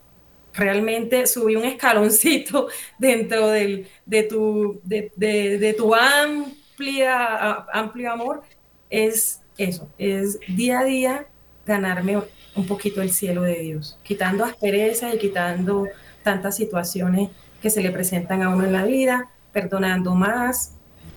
realmente 0.54 1.28
subí 1.28 1.56
un 1.56 1.64
escaloncito 1.64 2.68
dentro 3.00 3.48
del, 3.48 3.88
de, 4.06 4.24
tu, 4.24 4.82
de, 4.84 5.14
de, 5.16 5.74
tu 5.78 5.96
amplia, 5.96 7.66
amplio 7.72 8.12
amor. 8.12 8.44
Es 8.90 9.42
eso, 9.58 9.90
es 9.98 10.38
día 10.50 10.80
a 10.80 10.84
día 10.84 11.28
ganarme 11.66 12.18
un 12.58 12.66
poquito 12.66 13.02
el 13.02 13.12
cielo 13.12 13.44
de 13.44 13.60
Dios, 13.60 14.00
quitando 14.04 14.44
aspereza 14.44 15.14
y 15.14 15.18
quitando 15.18 15.88
tantas 16.24 16.56
situaciones 16.56 17.30
que 17.62 17.70
se 17.70 17.82
le 17.82 17.92
presentan 17.92 18.42
a 18.42 18.50
uno 18.50 18.66
en 18.66 18.74
la 18.74 18.84
vida, 18.84 19.30
perdonando 19.54 20.14
más, 20.16 20.76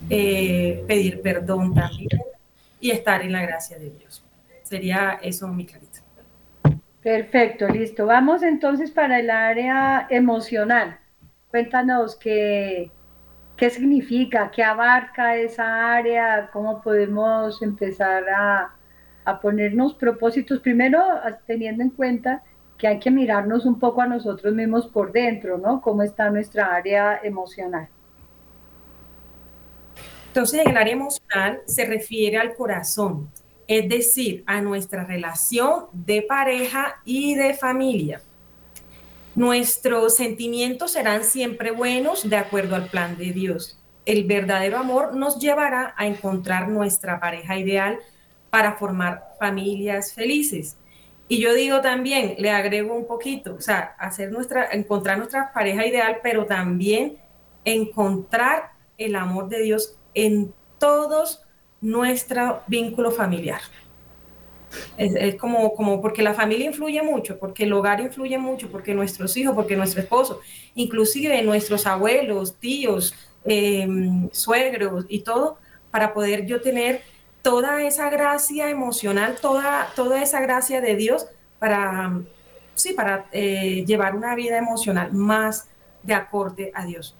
eh, 0.08 0.84
pedir 0.86 1.20
perdón 1.22 1.74
también 1.74 2.08
y 2.78 2.90
estar 2.90 3.22
en 3.22 3.32
la 3.32 3.42
gracia 3.42 3.78
de 3.78 3.90
Dios. 3.90 4.24
Sería 4.62 5.18
eso 5.22 5.48
mi 5.48 5.66
clarito. 5.66 6.00
Perfecto, 7.02 7.66
listo. 7.68 8.06
Vamos 8.06 8.42
entonces 8.42 8.90
para 8.90 9.18
el 9.18 9.30
área 9.30 10.06
emocional. 10.10 10.98
Cuéntanos 11.48 12.16
qué, 12.16 12.90
qué 13.56 13.70
significa, 13.70 14.50
qué 14.54 14.62
abarca 14.62 15.36
esa 15.36 15.94
área, 15.94 16.50
cómo 16.52 16.82
podemos 16.82 17.60
empezar 17.62 18.24
a, 18.28 18.74
a 19.24 19.40
ponernos 19.40 19.94
propósitos, 19.94 20.60
primero 20.60 21.02
teniendo 21.46 21.82
en 21.82 21.90
cuenta 21.90 22.42
que 22.78 22.86
hay 22.86 22.98
que 22.98 23.10
mirarnos 23.10 23.66
un 23.66 23.78
poco 23.78 24.00
a 24.00 24.06
nosotros 24.06 24.54
mismos 24.54 24.86
por 24.86 25.12
dentro, 25.12 25.58
¿no? 25.58 25.80
¿Cómo 25.82 26.02
está 26.02 26.30
nuestra 26.30 26.74
área 26.74 27.20
emocional? 27.22 27.88
Entonces, 30.28 30.60
en 30.60 30.70
el 30.70 30.76
área 30.76 30.94
emocional 30.94 31.60
se 31.66 31.84
refiere 31.84 32.38
al 32.38 32.54
corazón, 32.54 33.28
es 33.66 33.88
decir, 33.88 34.44
a 34.46 34.60
nuestra 34.60 35.04
relación 35.04 35.86
de 35.92 36.22
pareja 36.22 37.00
y 37.04 37.34
de 37.34 37.52
familia. 37.52 38.22
Nuestros 39.34 40.16
sentimientos 40.16 40.92
serán 40.92 41.24
siempre 41.24 41.70
buenos 41.72 42.28
de 42.28 42.36
acuerdo 42.36 42.76
al 42.76 42.86
plan 42.86 43.16
de 43.16 43.32
Dios. 43.32 43.78
El 44.06 44.24
verdadero 44.24 44.78
amor 44.78 45.14
nos 45.14 45.38
llevará 45.38 45.94
a 45.96 46.06
encontrar 46.06 46.68
nuestra 46.68 47.20
pareja 47.20 47.58
ideal 47.58 47.98
para 48.50 48.74
formar 48.74 49.34
familias 49.38 50.12
felices. 50.12 50.76
Y 51.28 51.38
yo 51.38 51.54
digo 51.54 51.80
también, 51.80 52.34
le 52.38 52.50
agrego 52.50 52.94
un 52.94 53.06
poquito, 53.06 53.54
o 53.54 53.60
sea, 53.60 53.94
hacer 53.98 54.32
nuestra, 54.32 54.68
encontrar 54.72 55.16
nuestra 55.16 55.52
pareja 55.52 55.86
ideal, 55.86 56.18
pero 56.22 56.44
también 56.44 57.18
encontrar 57.64 58.72
el 58.98 59.14
amor 59.14 59.48
de 59.48 59.62
Dios 59.62 59.96
en 60.14 60.52
todos 60.78 61.44
nuestro 61.80 62.62
vínculo 62.66 63.12
familiar. 63.12 63.60
Es, 64.96 65.34
como, 65.36 65.74
como 65.74 66.00
porque 66.00 66.22
la 66.22 66.34
familia 66.34 66.66
influye 66.66 67.02
mucho, 67.02 67.38
porque 67.38 67.64
el 67.64 67.72
hogar 67.72 68.00
influye 68.00 68.38
mucho, 68.38 68.70
porque 68.70 68.94
nuestros 68.94 69.36
hijos, 69.36 69.54
porque 69.54 69.76
nuestro 69.76 70.00
esposo, 70.00 70.40
inclusive 70.74 71.42
nuestros 71.42 71.86
abuelos, 71.86 72.56
tíos, 72.58 73.14
em, 73.44 74.28
suegros 74.30 75.06
y 75.08 75.20
todo, 75.20 75.58
para 75.90 76.12
poder 76.12 76.46
yo 76.46 76.60
tener 76.60 77.02
toda 77.42 77.82
esa 77.82 78.10
gracia 78.10 78.70
emocional, 78.70 79.36
toda, 79.40 79.88
toda 79.96 80.22
esa 80.22 80.40
gracia 80.40 80.80
de 80.80 80.96
Dios 80.96 81.26
para, 81.58 82.20
sí, 82.74 82.92
para 82.92 83.26
eh, 83.32 83.84
llevar 83.86 84.14
una 84.16 84.34
vida 84.34 84.58
emocional 84.58 85.12
más 85.12 85.68
de 86.02 86.14
acorde 86.14 86.70
a 86.74 86.84
Dios 86.84 87.16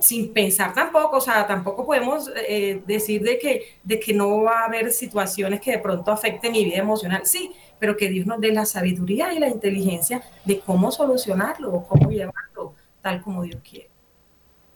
sin 0.00 0.32
pensar 0.32 0.72
tampoco, 0.74 1.18
o 1.18 1.20
sea, 1.20 1.46
tampoco 1.46 1.86
podemos 1.86 2.30
eh, 2.48 2.82
decir 2.86 3.22
de 3.22 3.38
que, 3.38 3.78
de 3.82 4.00
que 4.00 4.12
no 4.12 4.42
va 4.42 4.60
a 4.60 4.64
haber 4.64 4.90
situaciones 4.90 5.60
que 5.60 5.72
de 5.72 5.78
pronto 5.78 6.10
afecten 6.10 6.52
mi 6.52 6.64
vida 6.64 6.78
emocional, 6.78 7.22
sí, 7.24 7.52
pero 7.78 7.96
que 7.96 8.08
Dios 8.08 8.26
nos 8.26 8.40
dé 8.40 8.52
la 8.52 8.66
sabiduría 8.66 9.32
y 9.32 9.38
la 9.38 9.48
inteligencia 9.48 10.22
de 10.44 10.60
cómo 10.60 10.90
solucionarlo 10.90 11.72
o 11.72 11.86
cómo 11.86 12.10
llevarlo 12.10 12.74
tal 13.00 13.22
como 13.22 13.42
Dios 13.42 13.60
quiere. 13.68 13.88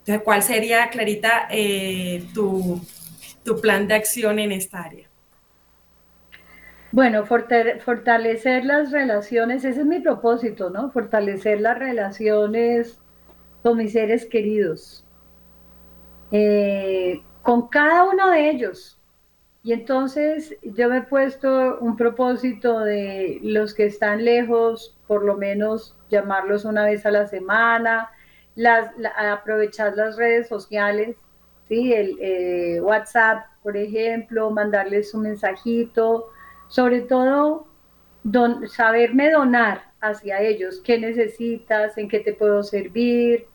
Entonces, 0.00 0.22
¿cuál 0.24 0.42
sería, 0.42 0.88
Clarita, 0.88 1.48
eh, 1.50 2.24
tu, 2.34 2.80
tu 3.44 3.60
plan 3.60 3.88
de 3.88 3.94
acción 3.94 4.38
en 4.38 4.52
esta 4.52 4.82
área? 4.82 5.08
Bueno, 6.92 7.24
fortalecer 7.24 8.66
las 8.66 8.92
relaciones, 8.92 9.64
ese 9.64 9.80
es 9.80 9.86
mi 9.86 10.00
propósito, 10.00 10.68
¿no? 10.68 10.90
Fortalecer 10.90 11.60
las 11.60 11.78
relaciones 11.78 12.98
con 13.62 13.78
mis 13.78 13.92
seres 13.92 14.26
queridos, 14.26 15.04
eh, 16.30 17.22
con 17.42 17.68
cada 17.68 18.04
uno 18.04 18.30
de 18.30 18.50
ellos. 18.50 18.98
Y 19.64 19.72
entonces 19.72 20.56
yo 20.62 20.88
me 20.90 20.98
he 20.98 21.02
puesto 21.02 21.78
un 21.78 21.96
propósito 21.96 22.80
de 22.80 23.38
los 23.42 23.72
que 23.74 23.86
están 23.86 24.24
lejos, 24.24 24.98
por 25.06 25.24
lo 25.24 25.36
menos 25.36 25.96
llamarlos 26.10 26.64
una 26.66 26.84
vez 26.84 27.06
a 27.06 27.10
la 27.10 27.26
semana, 27.26 28.10
las, 28.54 28.90
aprovechar 29.16 29.94
las 29.96 30.16
redes 30.16 30.48
sociales, 30.48 31.16
el 31.72 32.18
eh, 32.20 32.80
WhatsApp, 32.80 33.46
por 33.62 33.76
ejemplo, 33.76 34.50
mandarles 34.50 35.14
un 35.14 35.22
mensajito, 35.22 36.28
sobre 36.68 37.00
todo 37.00 37.66
saberme 38.68 39.30
donar 39.30 39.92
hacia 40.00 40.40
ellos, 40.40 40.80
qué 40.84 40.98
necesitas, 40.98 41.96
en 41.98 42.08
qué 42.08 42.20
te 42.20 42.34
puedo 42.34 42.62
servir, 42.62 43.46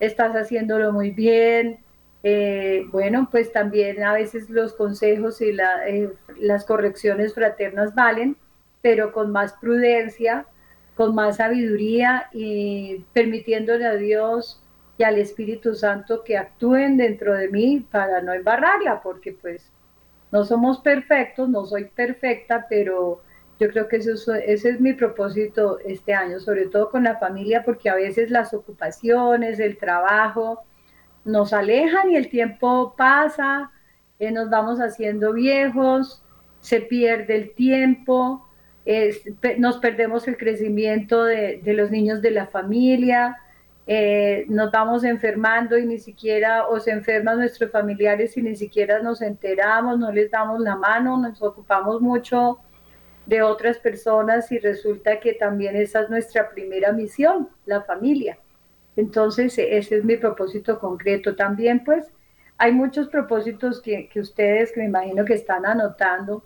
estás 0.00 0.34
haciéndolo 0.34 0.92
muy 0.92 1.10
bien. 1.10 1.80
Eh, 2.24 2.84
bueno, 2.92 3.28
pues 3.30 3.50
también 3.50 4.02
a 4.04 4.12
veces 4.12 4.48
los 4.48 4.74
consejos 4.74 5.40
y 5.40 5.56
eh, 5.86 6.10
las 6.38 6.64
correcciones 6.64 7.34
fraternas 7.34 7.94
valen, 7.94 8.36
pero 8.80 9.12
con 9.12 9.32
más 9.32 9.54
prudencia, 9.54 10.46
con 10.94 11.14
más 11.14 11.36
sabiduría 11.36 12.28
y 12.32 13.04
permitiéndole 13.12 13.86
a 13.86 13.94
Dios 13.94 14.61
y 14.98 15.04
al 15.04 15.18
Espíritu 15.18 15.74
Santo 15.74 16.22
que 16.22 16.36
actúen 16.36 16.96
dentro 16.96 17.34
de 17.34 17.48
mí 17.48 17.86
para 17.90 18.20
no 18.20 18.32
embarrarla, 18.32 19.02
porque 19.02 19.32
pues 19.32 19.70
no 20.30 20.44
somos 20.44 20.80
perfectos, 20.80 21.48
no 21.48 21.66
soy 21.66 21.86
perfecta, 21.86 22.66
pero 22.68 23.22
yo 23.58 23.70
creo 23.70 23.88
que 23.88 23.96
eso, 23.96 24.34
ese 24.34 24.70
es 24.70 24.80
mi 24.80 24.92
propósito 24.92 25.78
este 25.84 26.14
año, 26.14 26.40
sobre 26.40 26.66
todo 26.66 26.90
con 26.90 27.04
la 27.04 27.18
familia, 27.18 27.62
porque 27.64 27.90
a 27.90 27.94
veces 27.94 28.30
las 28.30 28.52
ocupaciones, 28.54 29.60
el 29.60 29.78
trabajo 29.78 30.62
nos 31.24 31.52
alejan 31.52 32.10
y 32.10 32.16
el 32.16 32.28
tiempo 32.28 32.94
pasa, 32.96 33.70
eh, 34.18 34.30
nos 34.30 34.50
vamos 34.50 34.80
haciendo 34.80 35.32
viejos, 35.32 36.22
se 36.60 36.80
pierde 36.80 37.36
el 37.36 37.54
tiempo, 37.54 38.48
nos 39.58 39.78
perdemos 39.78 40.26
el 40.26 40.36
crecimiento 40.36 41.24
de, 41.24 41.60
los 41.66 41.90
niños 41.90 42.20
de 42.22 42.30
la 42.32 42.46
familia, 42.46 43.38
eh, 43.86 44.44
nos 44.48 44.70
vamos 44.70 45.02
enfermando 45.02 45.76
y 45.76 45.86
ni 45.86 45.98
siquiera, 45.98 46.68
o 46.68 46.78
enferman 46.86 47.38
nuestros 47.38 47.70
familiares 47.70 48.36
y 48.36 48.42
ni 48.42 48.54
siquiera 48.54 49.00
nos 49.00 49.22
enteramos, 49.22 49.98
no 49.98 50.12
les 50.12 50.30
damos 50.30 50.60
la 50.60 50.76
mano, 50.76 51.18
nos 51.18 51.42
ocupamos 51.42 52.00
mucho 52.00 52.60
de 53.26 53.42
otras 53.42 53.78
personas 53.78 54.50
y 54.52 54.58
resulta 54.58 55.18
que 55.20 55.34
también 55.34 55.76
esa 55.76 56.02
es 56.02 56.10
nuestra 56.10 56.50
primera 56.50 56.92
misión, 56.92 57.48
la 57.66 57.82
familia. 57.82 58.38
Entonces, 58.96 59.56
ese 59.58 59.96
es 59.96 60.04
mi 60.04 60.16
propósito 60.16 60.78
concreto. 60.78 61.34
También, 61.34 61.82
pues, 61.84 62.06
hay 62.58 62.72
muchos 62.72 63.08
propósitos 63.08 63.80
que, 63.80 64.08
que 64.08 64.20
ustedes, 64.20 64.72
que 64.72 64.80
me 64.80 64.86
imagino 64.86 65.24
que 65.24 65.34
están 65.34 65.66
anotando 65.66 66.44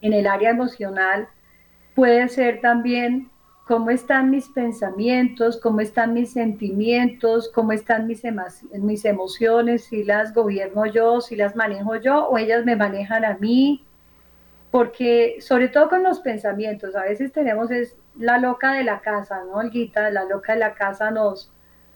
en 0.00 0.12
el 0.12 0.26
área 0.26 0.50
emocional, 0.50 1.28
puede 1.94 2.28
ser 2.28 2.60
también 2.60 3.30
cómo 3.66 3.90
están 3.90 4.30
mis 4.30 4.48
pensamientos, 4.48 5.58
cómo 5.60 5.80
están 5.80 6.14
mis 6.14 6.32
sentimientos, 6.32 7.50
cómo 7.52 7.72
están 7.72 8.06
mis, 8.06 8.22
mis 8.74 9.04
emociones, 9.04 9.84
si 9.84 10.04
las 10.04 10.32
gobierno 10.32 10.86
yo, 10.86 11.20
si 11.20 11.34
las 11.34 11.56
manejo 11.56 11.96
yo 11.96 12.28
o 12.28 12.38
ellas 12.38 12.64
me 12.64 12.76
manejan 12.76 13.24
a 13.24 13.36
mí, 13.38 13.84
porque 14.70 15.38
sobre 15.40 15.68
todo 15.68 15.88
con 15.88 16.04
los 16.04 16.20
pensamientos, 16.20 16.94
a 16.94 17.02
veces 17.02 17.32
tenemos 17.32 17.72
es 17.72 17.96
la 18.16 18.38
loca 18.38 18.72
de 18.72 18.84
la 18.84 19.00
casa, 19.00 19.42
¿no, 19.44 19.54
Olguita? 19.54 20.10
La 20.10 20.24
loca 20.24 20.52
de 20.52 20.60
la 20.60 20.74
casa 20.74 21.10
nos, 21.10 21.50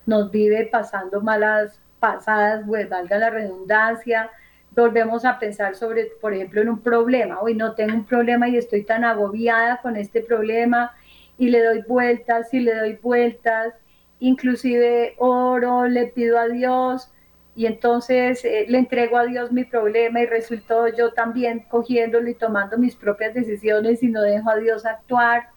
nos 0.06 0.30
vive 0.32 0.66
pasando 0.66 1.20
malas 1.20 1.80
pasadas, 2.00 2.64
pues 2.66 2.88
valga 2.88 3.16
la 3.16 3.30
redundancia, 3.30 4.28
volvemos 4.72 5.24
a 5.24 5.38
pensar 5.38 5.76
sobre, 5.76 6.06
por 6.20 6.34
ejemplo, 6.34 6.62
en 6.62 6.68
un 6.68 6.80
problema. 6.80 7.40
Hoy 7.40 7.54
no 7.54 7.74
tengo 7.74 7.94
un 7.94 8.06
problema 8.06 8.48
y 8.48 8.56
estoy 8.56 8.82
tan 8.82 9.04
agobiada 9.04 9.80
con 9.80 9.94
este 9.94 10.20
problema 10.20 10.92
y 11.40 11.48
le 11.48 11.64
doy 11.64 11.82
vueltas 11.88 12.52
y 12.52 12.60
le 12.60 12.74
doy 12.74 12.98
vueltas. 13.02 13.74
Inclusive 14.20 15.14
oro, 15.18 15.86
le 15.86 16.06
pido 16.08 16.38
a 16.38 16.46
Dios 16.48 17.10
y 17.56 17.64
entonces 17.64 18.44
eh, 18.44 18.66
le 18.68 18.78
entrego 18.78 19.16
a 19.16 19.24
Dios 19.24 19.50
mi 19.50 19.64
problema 19.64 20.20
y 20.20 20.26
resultó 20.26 20.86
yo 20.88 21.12
también 21.14 21.60
cogiéndolo 21.68 22.28
y 22.28 22.34
tomando 22.34 22.76
mis 22.76 22.94
propias 22.94 23.32
decisiones 23.32 24.02
y 24.02 24.08
no 24.08 24.20
dejo 24.20 24.50
a 24.50 24.56
Dios 24.56 24.84
actuar. 24.84 25.48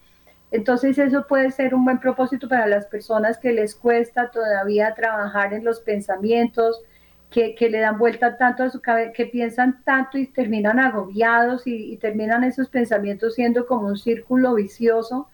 Entonces 0.50 0.96
eso 0.96 1.26
puede 1.26 1.50
ser 1.50 1.74
un 1.74 1.84
buen 1.84 2.00
propósito 2.00 2.48
para 2.48 2.66
las 2.66 2.86
personas 2.86 3.36
que 3.36 3.52
les 3.52 3.74
cuesta 3.74 4.30
todavía 4.30 4.94
trabajar 4.94 5.52
en 5.52 5.64
los 5.64 5.80
pensamientos, 5.80 6.80
que, 7.28 7.56
le 7.68 7.80
dan 7.80 7.98
vuelta 7.98 8.38
tanto 8.38 8.62
a 8.62 8.70
su 8.70 8.80
cabeza, 8.80 9.12
que 9.12 9.26
piensan 9.26 9.82
tanto 9.84 10.16
y 10.16 10.28
terminan 10.28 10.78
agobiados 10.78 11.66
y, 11.66 11.98
terminan 11.98 12.42
esos 12.42 12.68
pensamientos 12.70 13.34
siendo 13.34 13.66
como 13.66 13.88
un 13.88 13.98
círculo 13.98 14.54
vicioso. 14.54 15.28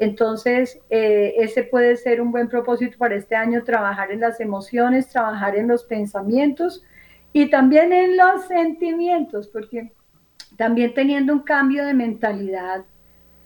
Entonces, 0.00 0.80
eh, 0.88 1.34
ese 1.36 1.62
puede 1.62 1.94
ser 1.94 2.22
un 2.22 2.32
buen 2.32 2.48
propósito 2.48 2.96
para 2.96 3.16
este 3.16 3.36
año, 3.36 3.62
trabajar 3.64 4.10
en 4.10 4.20
las 4.20 4.40
emociones, 4.40 5.10
trabajar 5.10 5.56
en 5.56 5.68
los 5.68 5.84
pensamientos 5.84 6.82
y 7.34 7.50
también 7.50 7.92
en 7.92 8.16
los 8.16 8.46
sentimientos, 8.46 9.46
porque 9.48 9.92
también 10.56 10.94
teniendo 10.94 11.34
un 11.34 11.40
cambio 11.40 11.84
de 11.84 11.92
mentalidad, 11.92 12.82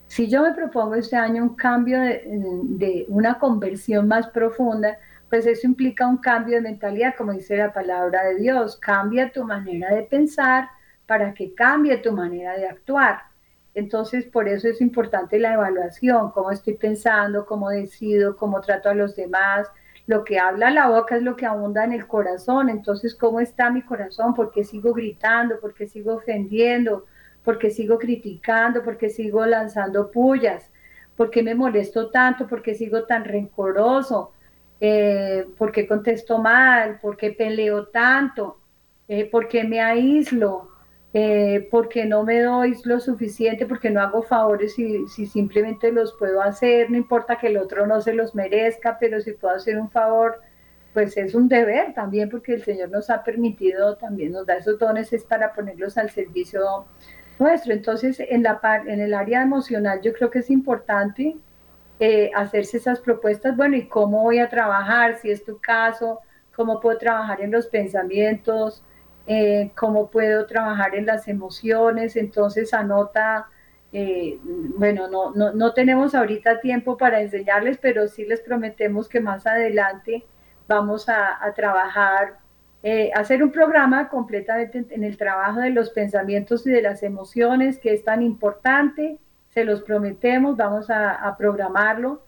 si 0.07 0.29
yo 0.29 0.43
me 0.43 0.53
propongo 0.53 0.95
este 0.95 1.17
año 1.17 1.43
un 1.43 1.55
cambio 1.55 1.99
de, 1.99 2.23
de 2.25 3.05
una 3.09 3.37
conversión 3.37 4.07
más 4.07 4.29
profunda, 4.29 4.97
pues 5.29 5.45
eso 5.45 5.67
implica 5.67 6.07
un 6.07 6.19
cambio 6.19 6.55
de 6.55 6.61
mentalidad, 6.61 7.15
como 7.17 7.33
dice 7.33 7.57
la 7.57 7.73
palabra 7.73 8.23
de 8.23 8.35
Dios. 8.35 8.77
Cambia 8.77 9.29
tu 9.29 9.43
manera 9.43 9.93
de 9.93 10.03
pensar 10.03 10.69
para 11.05 11.33
que 11.33 11.53
cambie 11.53 11.97
tu 11.97 12.13
manera 12.13 12.55
de 12.55 12.65
actuar. 12.65 13.34
Entonces, 13.75 14.25
por 14.25 14.47
eso 14.49 14.67
es 14.67 14.81
importante 14.81 15.39
la 15.39 15.53
evaluación, 15.53 16.31
cómo 16.31 16.51
estoy 16.51 16.75
pensando, 16.75 17.45
cómo 17.45 17.69
decido, 17.69 18.37
cómo 18.37 18.61
trato 18.61 18.89
a 18.89 18.95
los 18.95 19.15
demás. 19.15 19.67
Lo 20.07 20.23
que 20.23 20.39
habla 20.39 20.71
la 20.71 20.89
boca 20.89 21.15
es 21.17 21.23
lo 21.23 21.35
que 21.35 21.45
abunda 21.45 21.83
en 21.83 21.93
el 21.93 22.07
corazón. 22.07 22.69
Entonces, 22.69 23.15
¿cómo 23.15 23.39
está 23.39 23.69
mi 23.69 23.83
corazón? 23.83 24.33
¿Por 24.33 24.51
qué 24.51 24.63
sigo 24.63 24.93
gritando? 24.93 25.59
¿Por 25.59 25.73
qué 25.75 25.87
sigo 25.87 26.15
ofendiendo? 26.15 27.05
¿Por 27.43 27.59
qué 27.59 27.69
sigo 27.69 27.99
criticando? 27.99 28.83
¿Por 28.83 28.97
qué 28.97 29.09
sigo 29.09 29.45
lanzando 29.45 30.09
pullas? 30.11 30.71
¿Por 31.15 31.29
qué 31.29 31.43
me 31.43 31.55
molesto 31.55 32.09
tanto? 32.09 32.47
¿Por 32.47 32.61
qué 32.61 32.75
sigo 32.75 33.03
tan 33.05 33.25
rencoroso? 33.25 34.31
eh, 34.79 35.47
por 35.57 35.71
qué 35.71 35.87
contesto 35.87 36.37
mal, 36.39 36.99
por 36.99 37.17
qué 37.17 37.31
peleo 37.31 37.87
tanto, 37.87 38.59
eh, 39.07 39.29
por 39.29 39.47
qué 39.47 39.63
me 39.63 39.81
aíslo, 39.81 40.69
eh, 41.17 41.69
por 41.71 41.87
qué 41.87 42.03
no 42.03 42.23
me 42.23 42.41
doy 42.41 42.75
lo 42.83 42.99
suficiente, 42.99 43.65
porque 43.65 43.89
no 43.89 44.01
hago 44.01 44.21
favores 44.21 44.75
si, 44.75 45.07
si 45.07 45.25
simplemente 45.25 45.89
los 45.89 46.11
puedo 46.11 46.41
hacer, 46.41 46.91
no 46.91 46.97
importa 46.97 47.37
que 47.37 47.47
el 47.47 47.55
otro 47.55 47.87
no 47.87 48.01
se 48.01 48.11
los 48.11 48.35
merezca, 48.35 48.97
pero 48.99 49.21
si 49.21 49.31
puedo 49.31 49.55
hacer 49.55 49.77
un 49.77 49.89
favor, 49.89 50.41
pues 50.93 51.15
es 51.15 51.33
un 51.33 51.47
deber 51.47 51.93
también, 51.93 52.29
porque 52.29 52.55
el 52.55 52.63
Señor 52.65 52.89
nos 52.89 53.09
ha 53.09 53.23
permitido, 53.23 53.95
también 53.95 54.33
nos 54.33 54.45
da 54.45 54.57
esos 54.57 54.77
dones, 54.77 55.13
es 55.13 55.23
para 55.23 55.53
ponerlos 55.53 55.97
al 55.97 56.09
servicio 56.09 56.85
nuestro. 57.39 57.71
Entonces, 57.71 58.19
en, 58.19 58.43
la, 58.43 58.59
en 58.85 58.99
el 58.99 59.13
área 59.13 59.41
emocional 59.41 60.01
yo 60.01 60.11
creo 60.11 60.29
que 60.29 60.39
es 60.39 60.49
importante 60.49 61.37
eh, 62.01 62.29
hacerse 62.35 62.75
esas 62.75 62.99
propuestas, 62.99 63.55
bueno, 63.55 63.77
¿y 63.77 63.87
cómo 63.87 64.21
voy 64.21 64.39
a 64.39 64.49
trabajar? 64.49 65.17
Si 65.19 65.31
es 65.31 65.45
tu 65.45 65.61
caso, 65.61 66.19
¿cómo 66.53 66.81
puedo 66.81 66.97
trabajar 66.97 67.39
en 67.39 67.51
los 67.51 67.67
pensamientos? 67.67 68.83
Eh, 69.27 69.71
¿Cómo 69.75 70.09
puedo 70.09 70.45
trabajar 70.45 70.95
en 70.95 71.05
las 71.05 71.27
emociones? 71.27 72.15
Entonces 72.15 72.73
anota, 72.73 73.47
eh, 73.91 74.39
bueno, 74.77 75.07
no, 75.07 75.31
no, 75.33 75.53
no, 75.53 75.73
tenemos 75.73 76.15
ahorita 76.15 76.61
tiempo 76.61 76.97
para 76.97 77.21
enseñarles, 77.21 77.77
pero 77.77 78.07
sí 78.07 78.25
les 78.25 78.41
prometemos 78.41 79.09
que 79.09 79.19
más 79.19 79.47
adelante 79.47 80.25
vamos 80.67 81.09
a, 81.09 81.43
a 81.43 81.53
trabajar, 81.53 82.37
hacer 83.15 83.41
un 83.43 83.51
programa 83.51 84.09
completamente 84.09 84.85
en 84.91 85.03
el 85.03 85.17
trabajo 85.17 85.59
de 85.59 85.71
los 85.71 85.89
pensamientos 85.89 86.67
y 86.67 86.69
de 86.69 86.83
las 86.83 87.01
emociones, 87.01 87.79
que 87.79 87.93
es 87.93 88.03
tan 88.03 88.21
importante 88.21 89.17
se 89.55 89.63
los 89.63 89.81
prometemos, 89.81 90.57
vamos 90.57 90.89
a, 90.89 91.33
programarlo, 91.37 92.21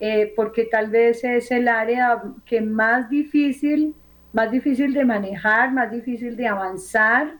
eh, 0.00 0.32
porque 0.34 0.64
tal 0.64 0.88
vez 0.88 1.22
es 1.24 1.50
el 1.50 1.68
área 1.68 2.22
que 2.46 2.62
más 2.62 3.10
difícil, 3.10 3.94
más 4.32 4.50
difícil 4.50 4.94
de 4.94 5.04
manejar, 5.04 5.72
más 5.72 5.90
difícil 5.90 6.36
de 6.36 6.46
avanzar, 6.46 7.34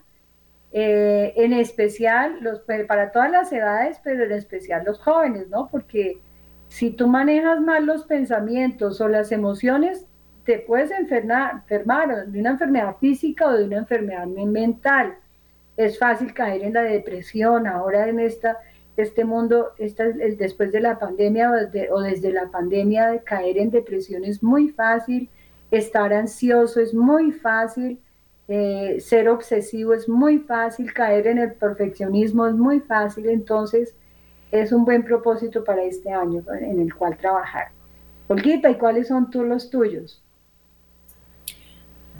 eh, 0.73 1.33
en 1.35 1.53
especial 1.53 2.37
los, 2.41 2.61
para 2.87 3.11
todas 3.11 3.31
las 3.31 3.51
edades, 3.51 3.99
pero 4.03 4.23
en 4.23 4.31
especial 4.31 4.83
los 4.85 4.99
jóvenes, 4.99 5.49
¿no? 5.49 5.67
Porque 5.67 6.19
si 6.67 6.91
tú 6.91 7.07
manejas 7.07 7.59
mal 7.59 7.85
los 7.85 8.05
pensamientos 8.05 9.01
o 9.01 9.07
las 9.07 9.31
emociones, 9.31 10.05
te 10.45 10.59
puedes 10.59 10.91
enfermar, 10.91 11.55
enfermar 11.55 12.27
de 12.27 12.39
una 12.39 12.51
enfermedad 12.51 12.95
física 12.99 13.47
o 13.47 13.53
de 13.53 13.65
una 13.65 13.77
enfermedad 13.77 14.25
mental. 14.25 15.15
Es 15.77 15.99
fácil 15.99 16.33
caer 16.33 16.63
en 16.63 16.73
la 16.73 16.83
depresión 16.83 17.67
ahora 17.67 18.07
en 18.07 18.19
esta 18.19 18.57
este 18.97 19.25
mundo, 19.25 19.71
esta, 19.77 20.05
después 20.05 20.71
de 20.71 20.81
la 20.81 20.99
pandemia 20.99 21.51
o, 21.91 22.01
desde 22.01 22.31
la 22.31 22.47
pandemia, 22.47 23.09
de 23.09 23.23
caer 23.23 23.57
en 23.57 23.71
depresión 23.71 24.23
es 24.23 24.43
muy 24.43 24.69
fácil, 24.69 25.29
estar 25.71 26.13
ansioso 26.13 26.79
es 26.79 26.93
muy 26.93 27.31
fácil, 27.31 27.99
eh, 28.47 28.97
ser 28.99 29.29
obsesivo 29.29 29.93
es 29.93 30.07
muy 30.09 30.39
fácil, 30.39 30.93
caer 30.93 31.27
en 31.27 31.37
el 31.37 31.53
perfeccionismo 31.53 32.45
es 32.47 32.55
muy 32.55 32.81
fácil, 32.81 33.29
entonces 33.29 33.95
es 34.51 34.73
un 34.73 34.83
buen 34.83 35.03
propósito 35.03 35.63
para 35.63 35.83
este 35.83 36.11
año 36.11 36.43
en 36.59 36.81
el 36.81 36.93
cual 36.93 37.17
trabajar. 37.17 37.69
Olguita, 38.27 38.69
¿y 38.69 38.75
cuáles 38.75 39.07
son 39.07 39.29
tú 39.31 39.43
los 39.43 39.69
tuyos? 39.69 40.21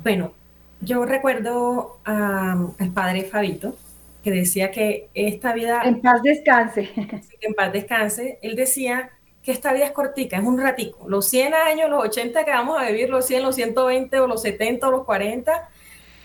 Bueno, 0.04 0.34
yo 0.80 1.06
recuerdo 1.06 2.00
al 2.06 2.92
padre 2.94 3.24
Fabito, 3.24 3.76
que 4.24 4.32
decía 4.32 4.72
que 4.72 5.10
esta 5.14 5.54
vida... 5.54 5.82
En 5.84 6.02
paz 6.02 6.22
descanse. 6.24 6.90
en 7.42 7.54
paz 7.54 7.74
descanse. 7.74 8.40
Él 8.42 8.56
decía 8.56 9.12
que 9.44 9.52
esta 9.52 9.74
vida 9.74 9.86
es 9.86 9.92
cortica, 9.92 10.38
es 10.38 10.44
un 10.44 10.60
ratico. 10.60 11.10
Los 11.10 11.28
100 11.30 11.54
años, 11.54 11.90
los 11.90 12.04
80 12.04 12.46
que 12.46 12.52
vamos 12.52 12.80
a 12.80 12.86
vivir, 12.88 13.10
los 13.10 13.26
100, 13.26 13.44
los 13.44 13.56
120 13.56 14.20
o 14.20 14.28
los 14.28 14.42
70 14.42 14.88
o 14.88 14.92
los 14.92 15.06
40, 15.06 15.70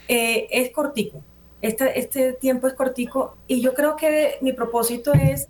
eh, 0.09 0.47
es 0.51 0.71
cortico. 0.71 1.23
Este, 1.63 1.99
este 1.99 2.35
tiempo 2.35 2.67
es 2.67 2.75
cortico 2.75 3.37
y 3.47 3.61
yo 3.61 3.75
creo 3.75 3.97
que 3.97 4.37
mi 4.43 4.53
propósito 4.53 5.13
es 5.15 5.49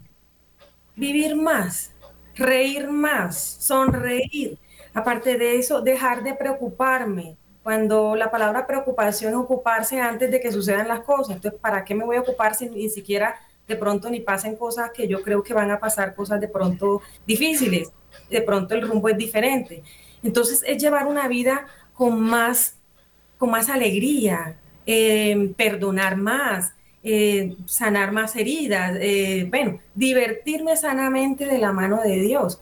vivir 0.94 1.34
más, 1.34 1.92
reír 2.34 2.88
más, 2.88 3.38
sonreír, 3.38 4.58
Aparte 4.96 5.36
de 5.36 5.58
eso, 5.58 5.82
dejar 5.82 6.22
de 6.22 6.32
preocuparme. 6.32 7.36
Cuando 7.62 8.16
la 8.16 8.30
palabra 8.30 8.66
preocupación 8.66 9.32
es 9.32 9.38
ocuparse 9.38 10.00
antes 10.00 10.30
de 10.30 10.40
que 10.40 10.50
sucedan 10.50 10.88
las 10.88 11.00
cosas. 11.00 11.36
Entonces, 11.36 11.60
¿para 11.60 11.84
qué 11.84 11.94
me 11.94 12.06
voy 12.06 12.16
a 12.16 12.22
ocupar 12.22 12.54
si 12.54 12.70
ni 12.70 12.88
siquiera 12.88 13.38
de 13.66 13.76
pronto 13.76 14.10
ni 14.10 14.20
pasen 14.20 14.56
cosas 14.56 14.90
que 14.92 15.08
yo 15.08 15.22
creo 15.22 15.42
que 15.42 15.54
van 15.54 15.70
a 15.70 15.80
pasar, 15.80 16.14
cosas 16.14 16.40
de 16.40 16.48
pronto 16.48 17.02
difíciles? 17.26 17.92
De 18.30 18.42
pronto 18.42 18.74
el 18.74 18.82
rumbo 18.82 19.08
es 19.08 19.16
diferente. 19.16 19.82
Entonces, 20.22 20.64
es 20.66 20.82
llevar 20.82 21.06
una 21.06 21.28
vida 21.28 21.66
con 21.94 22.20
más, 22.20 22.76
con 23.38 23.50
más 23.50 23.68
alegría, 23.68 24.56
eh, 24.86 25.52
perdonar 25.56 26.16
más, 26.16 26.72
eh, 27.08 27.56
sanar 27.66 28.10
más 28.10 28.34
heridas, 28.36 28.96
eh, 29.00 29.46
bueno, 29.48 29.78
divertirme 29.94 30.76
sanamente 30.76 31.46
de 31.46 31.58
la 31.58 31.72
mano 31.72 32.02
de 32.02 32.20
Dios. 32.20 32.60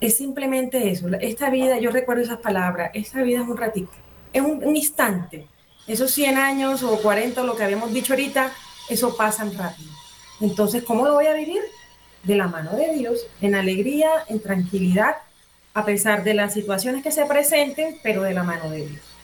Es 0.00 0.16
simplemente 0.16 0.90
eso. 0.90 1.08
Esta 1.20 1.50
vida, 1.50 1.78
yo 1.78 1.90
recuerdo 1.90 2.22
esas 2.22 2.38
palabras, 2.38 2.90
esta 2.94 3.22
vida 3.22 3.42
es 3.42 3.48
un 3.48 3.56
ratito, 3.56 3.92
es 4.32 4.42
un, 4.42 4.74
instante. 4.76 5.46
Esos 5.86 6.10
100 6.10 6.36
años 6.36 6.82
o 6.82 6.96
40, 7.02 7.42
lo 7.44 7.54
que 7.54 7.64
habíamos 7.64 7.92
dicho 7.92 8.14
ahorita, 8.14 8.50
eso 8.88 9.16
pasan 9.16 9.56
rápido. 9.56 9.95
Entonces, 10.40 10.84
¿cómo 10.84 11.06
lo 11.06 11.14
voy 11.14 11.26
a 11.26 11.34
vivir? 11.34 11.60
De 12.22 12.36
la 12.36 12.48
mano 12.48 12.76
de 12.76 12.94
Dios, 12.94 13.26
en 13.40 13.54
alegría, 13.54 14.10
en 14.28 14.40
tranquilidad, 14.40 15.16
a 15.74 15.84
pesar 15.84 16.24
de 16.24 16.34
las 16.34 16.54
situaciones 16.54 17.02
que 17.02 17.10
se 17.10 17.24
presenten, 17.26 17.96
pero 18.02 18.22
de 18.22 18.34
la 18.34 18.42
mano 18.42 18.70
de 18.70 18.86
Dios. 18.86 19.16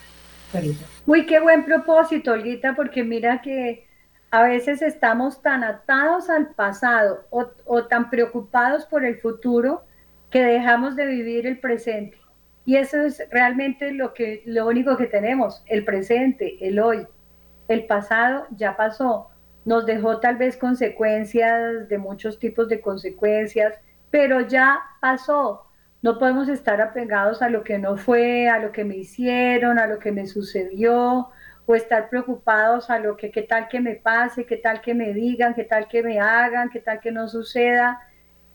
Uy, 1.07 1.27
qué 1.27 1.41
buen 1.41 1.65
propósito, 1.65 2.33
Olguita, 2.33 2.75
porque 2.75 3.05
mira 3.05 3.41
que 3.41 3.87
a 4.31 4.43
veces 4.43 4.83
estamos 4.83 5.43
tan 5.43 5.65
atados 5.65 6.29
al 6.31 6.49
pasado 6.49 7.27
o, 7.31 7.85
tan 7.85 8.11
preocupados 8.11 8.87
por 8.87 9.05
el 9.05 9.19
futuro 9.21 9.85
que 10.31 10.43
dejamos 10.43 10.97
de 10.97 11.07
vivir 11.07 11.47
el 11.47 11.59
presente. 11.59 12.19
Y 12.65 12.77
eso 12.77 13.03
es 13.03 13.23
realmente 13.31 13.93
lo, 13.93 14.15
que, 14.15 14.43
lo 14.47 14.67
único 14.67 14.97
que 14.97 15.07
tenemos, 15.07 15.63
el 15.67 15.85
presente, 15.85 16.57
el 16.67 16.79
hoy. 16.79 17.07
El 17.69 17.87
pasado 17.87 18.47
ya 18.57 18.77
pasó, 18.77 19.32
nos 19.65 19.87
dejó 19.87 20.19
tal 20.19 20.37
vez 20.37 20.57
consecuencias 20.57 21.89
de 21.89 21.99
muchos 21.99 22.39
tipos 22.39 22.69
de 22.69 22.81
consecuencias, 22.81 23.75
pero 24.11 24.41
ya 24.41 24.81
pasó. 25.01 25.67
No 26.03 26.19
podemos 26.19 26.49
estar 26.49 26.81
apegados 26.81 27.43
a 27.43 27.49
lo 27.49 27.63
que 27.63 27.79
no 27.79 27.97
fue, 27.97 28.49
a 28.49 28.59
lo 28.59 28.73
que 28.73 28.85
me 28.85 28.97
hicieron, 28.97 29.79
a 29.79 29.87
lo 29.87 30.01
que 30.01 30.11
me 30.11 30.27
sucedió, 30.27 31.31
o 31.65 31.75
estar 31.77 32.11
preocupados 32.11 32.91
a 32.91 32.99
lo 32.99 33.17
que, 33.17 33.31
qué 33.31 33.43
tal 33.43 33.69
que 33.69 33.81
me 33.81 33.95
pase, 33.95 34.45
qué 34.45 34.57
tal 34.57 34.81
que 34.81 34.95
me 34.95 35.13
digan, 35.13 35.55
qué 35.55 35.63
tal 35.63 35.87
que 35.87 36.03
me 36.03 36.19
hagan, 36.19 36.71
qué 36.71 36.81
tal 36.81 36.99
que 36.99 37.13
no 37.13 37.29
suceda. 37.29 38.01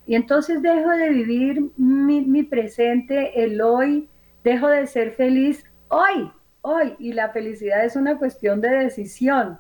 Y 0.06 0.16
entonces 0.16 0.62
dejo 0.62 0.90
de 0.90 1.10
vivir 1.10 1.72
mi, 1.78 2.22
mi 2.22 2.44
presente, 2.44 3.44
el 3.44 3.62
hoy, 3.62 4.10
dejo 4.44 4.68
de 4.68 4.86
ser 4.88 5.12
feliz 5.12 5.64
hoy, 5.88 6.32
hoy. 6.62 6.96
Y 7.00 7.14
la 7.14 7.30
felicidad 7.30 7.86
es 7.86 7.96
una 7.96 8.18
cuestión 8.18 8.60
de 8.60 8.70
decisión. 8.70 9.60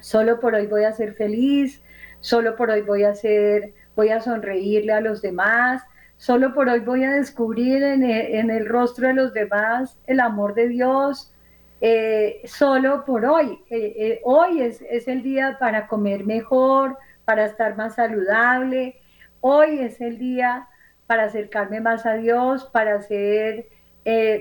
Solo 0.00 0.40
por 0.40 0.54
hoy 0.54 0.66
voy 0.66 0.84
a 0.84 0.92
ser 0.92 1.14
feliz, 1.14 1.82
solo 2.20 2.56
por 2.56 2.70
hoy 2.70 2.82
voy 2.82 3.04
a 3.04 3.14
ser, 3.14 3.74
voy 3.94 4.10
a 4.10 4.20
sonreírle 4.20 4.92
a 4.92 5.00
los 5.00 5.22
demás, 5.22 5.82
solo 6.16 6.54
por 6.54 6.68
hoy 6.68 6.80
voy 6.80 7.04
a 7.04 7.12
descubrir 7.12 7.82
en 7.82 8.02
el, 8.02 8.34
en 8.34 8.50
el 8.50 8.66
rostro 8.66 9.08
de 9.08 9.14
los 9.14 9.32
demás 9.32 9.96
el 10.06 10.20
amor 10.20 10.54
de 10.54 10.68
Dios, 10.68 11.32
eh, 11.80 12.40
solo 12.46 13.04
por 13.04 13.24
hoy. 13.24 13.62
Eh, 13.68 13.94
eh, 13.96 14.20
hoy 14.24 14.62
es, 14.62 14.80
el 15.08 15.22
día 15.22 15.56
para 15.60 15.86
comer 15.86 16.24
mejor, 16.24 16.96
para 17.24 17.44
estar 17.44 17.76
más 17.76 17.96
saludable. 17.96 19.00
Hoy 19.40 19.80
es 19.80 20.00
el 20.00 20.18
día 20.18 20.68
para 21.06 21.24
acercarme 21.24 21.80
más 21.80 22.06
a 22.06 22.14
Dios, 22.14 22.64
para 22.72 23.00
ser 23.02 23.68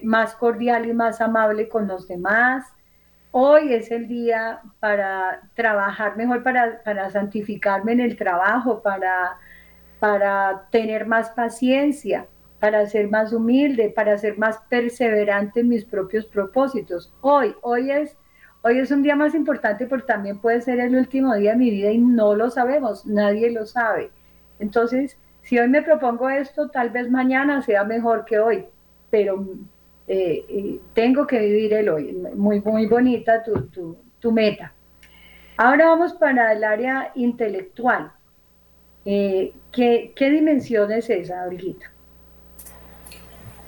más 0.03 0.35
cordial 0.35 0.85
y 0.85 0.93
más 0.93 1.21
amable 1.21 1.67
con 1.69 1.87
los 1.87 2.07
demás. 2.07 2.65
Hoy 3.37 3.73
es 3.73 3.91
el 3.91 4.07
día 4.07 4.61
para 4.79 5.41
trabajar 5.55 6.15
mejor, 6.15 6.41
para, 6.41 6.81
para 6.83 7.09
santificarme 7.09 7.91
en 7.91 7.99
el 7.99 8.15
trabajo, 8.15 8.81
para, 8.81 9.37
para 9.99 10.67
tener 10.71 11.05
más 11.05 11.31
paciencia 11.31 12.27
para 12.59 12.85
ser 12.85 13.09
más 13.09 13.33
humilde, 13.33 13.89
para 13.89 14.17
ser 14.17 14.37
más 14.37 14.57
perseverante 14.69 15.59
en 15.59 15.69
mis 15.69 15.83
propios 15.83 16.25
propósitos. 16.25 17.13
Hoy, 17.21 17.53
hoy 17.61 17.91
es, 17.91 18.17
hoy 18.61 18.79
es 18.79 18.89
un 18.89 19.03
día 19.03 19.15
más 19.15 19.35
importante 19.35 19.85
porque 19.85 20.07
también 20.07 20.39
puede 20.39 20.61
ser 20.61 20.79
el 20.79 20.95
último 20.95 21.35
día 21.35 21.51
de 21.51 21.57
mi 21.57 21.69
vida 21.69 21.91
y 21.91 21.97
no 21.97 22.33
lo 22.35 22.49
sabemos, 22.49 23.05
nadie 23.05 23.51
lo 23.51 23.65
sabe. 23.65 24.11
Entonces, 24.59 25.17
si 25.41 25.59
hoy 25.59 25.67
me 25.67 25.81
propongo 25.81 26.29
esto, 26.29 26.69
tal 26.69 26.89
vez 26.89 27.11
mañana 27.11 27.61
sea 27.61 27.83
mejor 27.83 28.25
que 28.25 28.39
hoy, 28.39 28.65
pero 29.09 29.45
eh, 30.07 30.79
tengo 30.93 31.25
que 31.25 31.39
vivir 31.39 31.73
el 31.73 31.89
hoy. 31.89 32.13
Muy, 32.35 32.61
muy 32.61 32.85
bonita 32.85 33.43
tu, 33.43 33.67
tu, 33.67 33.97
tu, 34.19 34.31
meta. 34.31 34.73
Ahora 35.57 35.87
vamos 35.87 36.13
para 36.13 36.53
el 36.53 36.63
área 36.63 37.11
intelectual. 37.15 38.11
Eh, 39.05 39.53
¿qué, 39.71 40.13
¿Qué 40.15 40.29
dimensión 40.29 40.91
es 40.91 41.09
esa, 41.09 41.45
Olguita? 41.45 41.91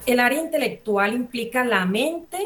El 0.05 0.19
área 0.19 0.39
intelectual 0.39 1.13
implica 1.13 1.63
la 1.65 1.85
mente 1.85 2.37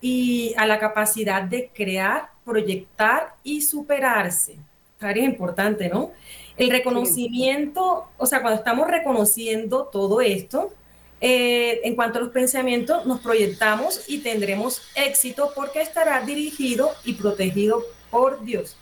y 0.00 0.54
a 0.56 0.66
la 0.66 0.78
capacidad 0.78 1.42
de 1.42 1.70
crear, 1.74 2.30
proyectar 2.44 3.34
y 3.42 3.62
superarse. 3.62 4.56
Área 5.00 5.24
importante, 5.24 5.88
¿no? 5.88 6.12
El 6.56 6.70
reconocimiento, 6.70 8.08
o 8.18 8.26
sea, 8.26 8.42
cuando 8.42 8.58
estamos 8.58 8.86
reconociendo 8.86 9.84
todo 9.84 10.20
esto, 10.20 10.72
eh, 11.20 11.80
en 11.84 11.94
cuanto 11.94 12.18
a 12.18 12.22
los 12.22 12.30
pensamientos, 12.30 13.06
nos 13.06 13.20
proyectamos 13.20 14.04
y 14.08 14.18
tendremos 14.18 14.82
éxito 14.94 15.52
porque 15.54 15.82
estará 15.82 16.20
dirigido 16.22 16.90
y 17.04 17.14
protegido 17.14 17.84
por 18.10 18.42
Dios. 18.44 18.76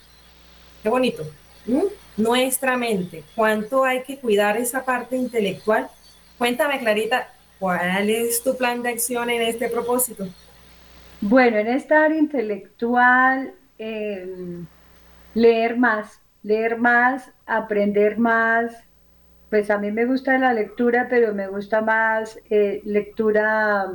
Qué 0.83 0.89
bonito. 0.89 1.23
Nuestra 2.17 2.77
mente. 2.77 3.23
¿Cuánto 3.35 3.83
hay 3.83 4.03
que 4.03 4.17
cuidar 4.17 4.57
esa 4.57 4.83
parte 4.83 5.15
intelectual? 5.15 5.89
Cuéntame, 6.37 6.79
Clarita, 6.79 7.27
¿Cuál 7.59 8.09
es 8.09 8.41
tu 8.41 8.55
plan 8.55 8.81
de 8.81 8.89
acción 8.89 9.29
en 9.29 9.41
este 9.41 9.67
propósito? 9.67 10.27
Bueno, 11.19 11.57
en 11.57 11.67
esta 11.67 12.05
área 12.05 12.17
intelectual, 12.17 13.53
em, 13.77 14.65
leer 15.33 15.75
más, 15.75 16.21
leer 16.41 16.77
más, 16.77 17.29
aprender 17.45 18.17
más. 18.17 18.71
Pues 19.49 19.71
a 19.71 19.79
mí 19.79 19.91
me 19.91 20.05
gusta 20.05 20.37
la 20.37 20.53
lectura, 20.53 21.07
pero 21.09 21.33
me 21.33 21.47
gusta 21.47 21.81
más 21.81 22.39
eh, 22.51 22.81
lectura, 22.85 23.87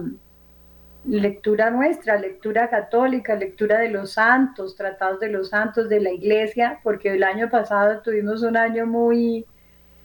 lectura 1.05 1.71
nuestra, 1.71 2.17
lectura 2.19 2.69
católica, 2.69 3.37
lectura 3.37 3.79
de 3.79 3.91
los 3.91 4.13
santos, 4.13 4.75
tratados 4.75 5.21
de 5.21 5.29
los 5.29 5.51
santos, 5.51 5.89
de 5.89 6.01
la 6.01 6.11
iglesia, 6.11 6.81
porque 6.83 7.13
el 7.15 7.23
año 7.23 7.51
pasado 7.51 8.01
tuvimos 8.01 8.43
un 8.43 8.57
año 8.57 8.85
muy 8.87 9.47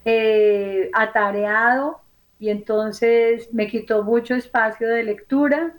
eh, 0.05 0.91
atareado 0.93 2.01
y 2.37 2.49
entonces 2.49 3.51
me 3.51 3.67
quitó 3.67 4.03
mucho 4.03 4.35
espacio 4.35 4.87
de 4.87 5.03
lectura, 5.03 5.73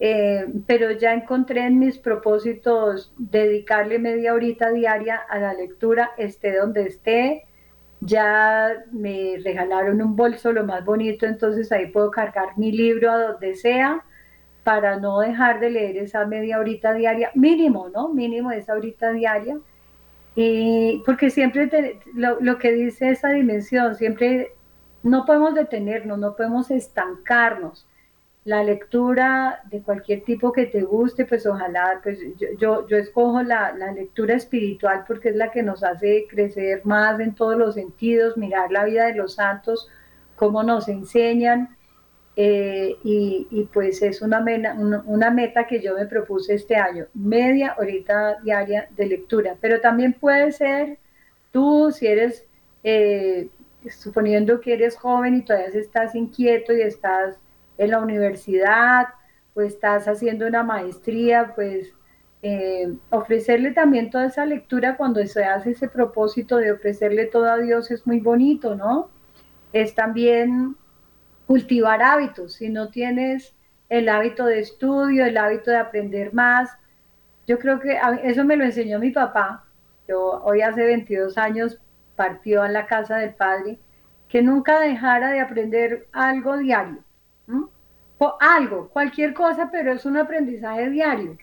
eh, 0.00 0.46
pero 0.66 0.90
ya 0.90 1.14
encontré 1.14 1.66
en 1.66 1.78
mis 1.78 1.98
propósitos 1.98 3.12
dedicarle 3.16 4.00
media 4.00 4.34
horita 4.34 4.70
diaria 4.70 5.16
a 5.16 5.38
la 5.38 5.54
lectura, 5.54 6.10
esté 6.18 6.56
donde 6.56 6.82
esté. 6.88 7.44
Ya 8.00 8.84
me 8.92 9.38
regalaron 9.42 10.02
un 10.02 10.16
bolso 10.16 10.52
lo 10.52 10.64
más 10.64 10.84
bonito, 10.84 11.26
entonces 11.26 11.72
ahí 11.72 11.86
puedo 11.86 12.10
cargar 12.10 12.56
mi 12.58 12.70
libro 12.72 13.10
a 13.10 13.18
donde 13.18 13.54
sea 13.54 14.04
para 14.62 14.98
no 14.98 15.20
dejar 15.20 15.60
de 15.60 15.70
leer 15.70 15.96
esa 15.98 16.26
media 16.26 16.58
horita 16.58 16.94
diaria, 16.94 17.30
mínimo, 17.34 17.90
¿no? 17.90 18.08
Mínimo 18.08 18.50
esa 18.50 18.74
horita 18.74 19.12
diaria. 19.12 19.58
Y 20.34 21.02
porque 21.06 21.30
siempre 21.30 22.00
lo, 22.14 22.40
lo 22.40 22.58
que 22.58 22.72
dice 22.72 23.10
esa 23.10 23.30
dimensión, 23.30 23.94
siempre 23.94 24.52
no 25.02 25.26
podemos 25.26 25.54
detenernos, 25.54 26.18
no 26.18 26.34
podemos 26.34 26.70
estancarnos. 26.70 27.86
La 28.44 28.62
lectura 28.62 29.62
de 29.70 29.80
cualquier 29.80 30.22
tipo 30.22 30.52
que 30.52 30.66
te 30.66 30.82
guste, 30.82 31.24
pues 31.24 31.46
ojalá, 31.46 32.00
pues 32.02 32.18
yo, 32.58 32.86
yo, 32.86 32.96
escojo 32.96 33.42
la, 33.42 33.72
lectura 33.94 34.34
espiritual 34.34 35.04
porque 35.06 35.30
es 35.30 35.36
la 35.36 35.50
que 35.50 35.62
nos 35.62 35.82
hace 35.82 36.26
crecer 36.28 36.82
más 36.84 37.18
en 37.20 37.34
todos 37.34 37.56
los 37.56 37.74
sentidos, 37.74 38.36
mirar 38.36 38.70
la 38.70 38.84
vida 38.84 39.06
de 39.06 39.14
los 39.14 39.34
santos, 39.34 39.88
cómo 40.36 40.62
nos 40.62 40.88
enseñan. 40.88 41.76
Eh, 42.36 42.96
y, 43.04 43.68
pues 43.72 44.02
es 44.02 44.20
una, 44.20 44.44
una, 45.06 45.30
meta 45.30 45.68
que 45.68 45.80
yo 45.80 45.94
me 45.94 46.06
propuse 46.06 46.54
este 46.54 46.74
año, 46.74 47.06
media 47.14 47.76
horita 47.78 48.40
diaria 48.42 48.88
de 48.90 49.06
lectura, 49.06 49.56
pero 49.60 49.80
también 49.80 50.14
puede 50.14 50.50
ser 50.50 50.98
tú, 51.52 51.92
si 51.92 52.08
eres 52.08 52.44
eh, 52.82 53.48
suponiendo 53.88 54.60
que 54.60 54.74
eres 54.74 54.96
joven 54.96 55.36
y 55.36 55.42
todavía 55.42 55.68
estás 55.68 56.14
inquieto 56.14 56.72
y 56.72 56.82
estás 56.82 57.36
en 57.78 57.90
la 57.90 58.00
universidad 58.00 59.08
o 59.54 59.60
estás 59.60 60.06
haciendo 60.08 60.46
una 60.46 60.62
maestría, 60.62 61.52
pues 61.54 61.92
eh, 62.42 62.92
ofrecerle 63.10 63.72
también 63.72 64.10
toda 64.10 64.26
esa 64.26 64.44
lectura 64.44 64.96
cuando 64.96 65.24
se 65.26 65.44
hace 65.44 65.70
ese 65.70 65.88
propósito 65.88 66.58
de 66.58 66.72
ofrecerle 66.72 67.26
todo 67.26 67.50
a 67.50 67.58
Dios 67.58 67.90
es 67.90 68.06
muy 68.06 68.20
bonito, 68.20 68.74
¿no? 68.74 69.10
Es 69.72 69.94
también 69.94 70.76
cultivar 71.46 72.02
hábitos. 72.02 72.54
Si 72.54 72.68
no 72.68 72.88
tienes 72.88 73.54
el 73.88 74.08
hábito 74.08 74.44
de 74.46 74.60
estudio, 74.60 75.24
el 75.24 75.36
hábito 75.36 75.70
de 75.70 75.78
aprender 75.78 76.34
más, 76.34 76.70
yo 77.46 77.58
creo 77.58 77.80
que 77.80 77.98
eso 78.24 78.44
me 78.44 78.56
lo 78.56 78.64
enseñó 78.64 78.98
mi 78.98 79.10
papá. 79.10 79.64
Yo 80.08 80.42
hoy 80.44 80.62
hace 80.62 80.84
22 80.84 81.38
años 81.38 81.78
partió 82.16 82.62
a 82.62 82.68
la 82.68 82.86
casa 82.86 83.18
del 83.18 83.34
padre, 83.34 83.78
que 84.28 84.42
nunca 84.42 84.80
dejara 84.80 85.30
de 85.30 85.40
aprender 85.40 86.08
algo 86.12 86.56
diario. 86.56 87.03
Algo, 88.40 88.88
cualquier 88.88 89.34
cosa, 89.34 89.68
pero 89.70 89.92
es 89.92 90.06
un 90.06 90.16
aprendizaje 90.16 90.88
diario. 90.90 91.36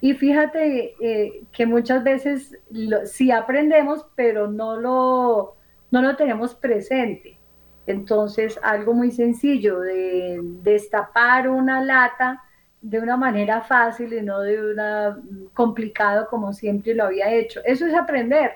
Y 0.00 0.14
fíjate 0.14 0.94
eh, 1.00 1.44
que 1.52 1.66
muchas 1.66 2.02
veces 2.02 2.58
sí 3.04 3.30
aprendemos, 3.30 4.06
pero 4.14 4.48
no 4.48 4.76
lo, 4.76 5.56
no 5.90 6.02
lo 6.02 6.16
tenemos 6.16 6.54
presente. 6.54 7.38
Entonces, 7.86 8.58
algo 8.62 8.94
muy 8.94 9.10
sencillo 9.10 9.80
de 9.80 10.40
destapar 10.62 11.48
una 11.48 11.82
lata 11.82 12.42
de 12.80 12.98
una 12.98 13.16
manera 13.16 13.62
fácil 13.62 14.12
y 14.12 14.22
no 14.22 14.40
de 14.40 14.72
una 14.72 15.20
complicado 15.54 16.26
como 16.28 16.52
siempre 16.52 16.94
lo 16.94 17.04
había 17.04 17.32
hecho. 17.32 17.60
Eso 17.64 17.86
es 17.86 17.94
aprender. 17.94 18.52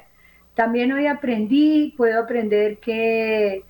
También 0.55 0.93
hoy 0.93 1.07
aprendí, 1.07 1.95
puedo 1.97 2.21
aprender 2.21 2.79
que, 2.79 3.63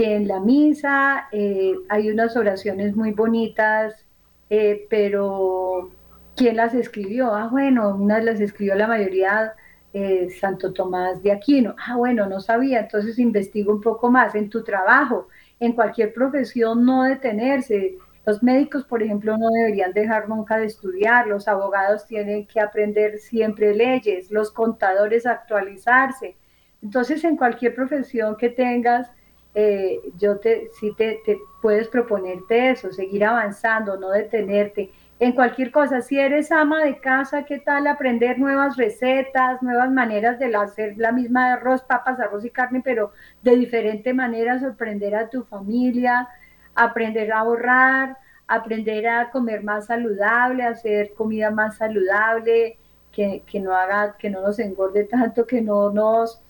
que 0.00 0.16
en 0.16 0.28
la 0.28 0.40
misa 0.40 1.28
eh, 1.30 1.74
hay 1.90 2.08
unas 2.08 2.34
oraciones 2.34 2.96
muy 2.96 3.12
bonitas, 3.12 4.06
eh, 4.48 4.86
pero 4.88 5.90
¿quién 6.34 6.56
las 6.56 6.72
escribió? 6.72 7.34
Ah, 7.34 7.48
bueno, 7.48 7.96
unas 7.96 8.24
las 8.24 8.40
escribió 8.40 8.76
la 8.76 8.86
mayoría 8.86 9.52
eh, 9.92 10.30
Santo 10.40 10.72
Tomás 10.72 11.22
de 11.22 11.32
Aquino. 11.32 11.76
Ah, 11.86 11.96
bueno, 11.96 12.26
no 12.26 12.40
sabía, 12.40 12.80
entonces 12.80 13.18
investigo 13.18 13.74
un 13.74 13.82
poco 13.82 14.10
más 14.10 14.34
en 14.34 14.48
tu 14.48 14.64
trabajo, 14.64 15.28
en 15.58 15.74
cualquier 15.74 16.14
profesión, 16.14 16.86
no 16.86 17.02
detenerse. 17.02 17.98
Los 18.24 18.42
médicos, 18.42 18.84
por 18.84 19.02
ejemplo, 19.02 19.36
no 19.36 19.50
deberían 19.50 19.92
dejar 19.92 20.30
nunca 20.30 20.56
de 20.56 20.64
estudiar, 20.64 21.26
los 21.26 21.46
abogados 21.46 22.06
tienen 22.06 22.46
que 22.46 22.60
aprender 22.60 23.18
siempre 23.18 23.74
leyes, 23.74 24.30
los 24.30 24.50
contadores 24.50 25.26
actualizarse. 25.26 26.38
Entonces, 26.82 27.22
en 27.24 27.36
cualquier 27.36 27.74
profesión 27.74 28.38
que 28.38 28.48
tengas, 28.48 29.10
eh, 29.54 30.00
yo 30.16 30.38
te, 30.38 30.70
sí 30.78 30.94
te, 30.96 31.20
puedes 31.60 31.88
proponerte 31.88 32.70
eso, 32.70 32.92
seguir 32.92 33.24
avanzando, 33.24 33.98
no 33.98 34.10
detenerte 34.10 34.92
en 35.18 35.32
cualquier 35.32 35.70
cosa. 35.70 36.00
Si 36.00 36.18
eres 36.18 36.52
ama 36.52 36.84
de 36.84 36.98
casa, 37.00 37.44
¿qué 37.44 37.58
tal 37.58 37.86
aprender 37.86 38.38
nuevas 38.38 38.76
recetas, 38.76 39.62
nuevas 39.62 39.90
maneras 39.90 40.38
de 40.38 40.54
hacer 40.54 40.94
la 40.96 41.12
misma 41.12 41.54
arroz, 41.54 41.82
papas, 41.82 42.20
arroz 42.20 42.44
y 42.44 42.50
carne, 42.50 42.80
pero 42.84 43.12
de 43.42 43.56
diferente 43.56 44.14
manera, 44.14 44.58
sorprender 44.60 45.14
a 45.14 45.28
tu 45.28 45.42
familia, 45.44 46.28
aprender 46.74 47.32
a 47.32 47.40
ahorrar, 47.40 48.16
aprender 48.46 49.06
a 49.08 49.30
comer 49.30 49.62
más 49.62 49.86
saludable, 49.86 50.64
hacer 50.64 51.12
comida 51.14 51.50
más 51.50 51.76
saludable, 51.76 52.78
que, 53.12 53.60
no 53.60 53.74
haga, 53.74 54.16
que 54.18 54.30
no 54.30 54.40
nos 54.40 54.58
engorde 54.58 55.04
tanto, 55.04 55.46
que 55.46 55.60
no 55.60 55.90
nos, 55.90 56.40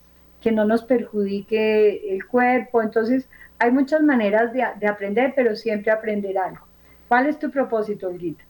que 0.41 0.51
no 0.51 0.65
nos 0.65 0.83
perjudique 0.83 2.13
el 2.13 2.25
cuerpo. 2.25 2.81
Entonces, 2.81 3.27
hay 3.59 3.71
muchas 3.71 4.01
maneras 4.01 4.51
de, 4.53 4.65
de 4.79 4.87
aprender, 4.87 5.33
pero 5.35 5.55
siempre 5.55 5.91
aprender 5.91 6.37
algo. 6.37 6.65
¿Cuál 7.07 7.27
es 7.27 7.37
tu 7.37 7.51
propósito, 7.51 8.07
Olguita? 8.07 8.43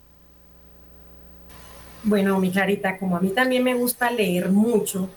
Bueno, 2.04 2.38
mi 2.40 2.50
Clarita, 2.50 2.98
como 2.98 3.16
a 3.16 3.20
mí 3.20 3.30
también 3.30 3.62
me 3.62 3.74
gusta 3.74 4.10
leer 4.10 4.48
mucho, 4.48 5.08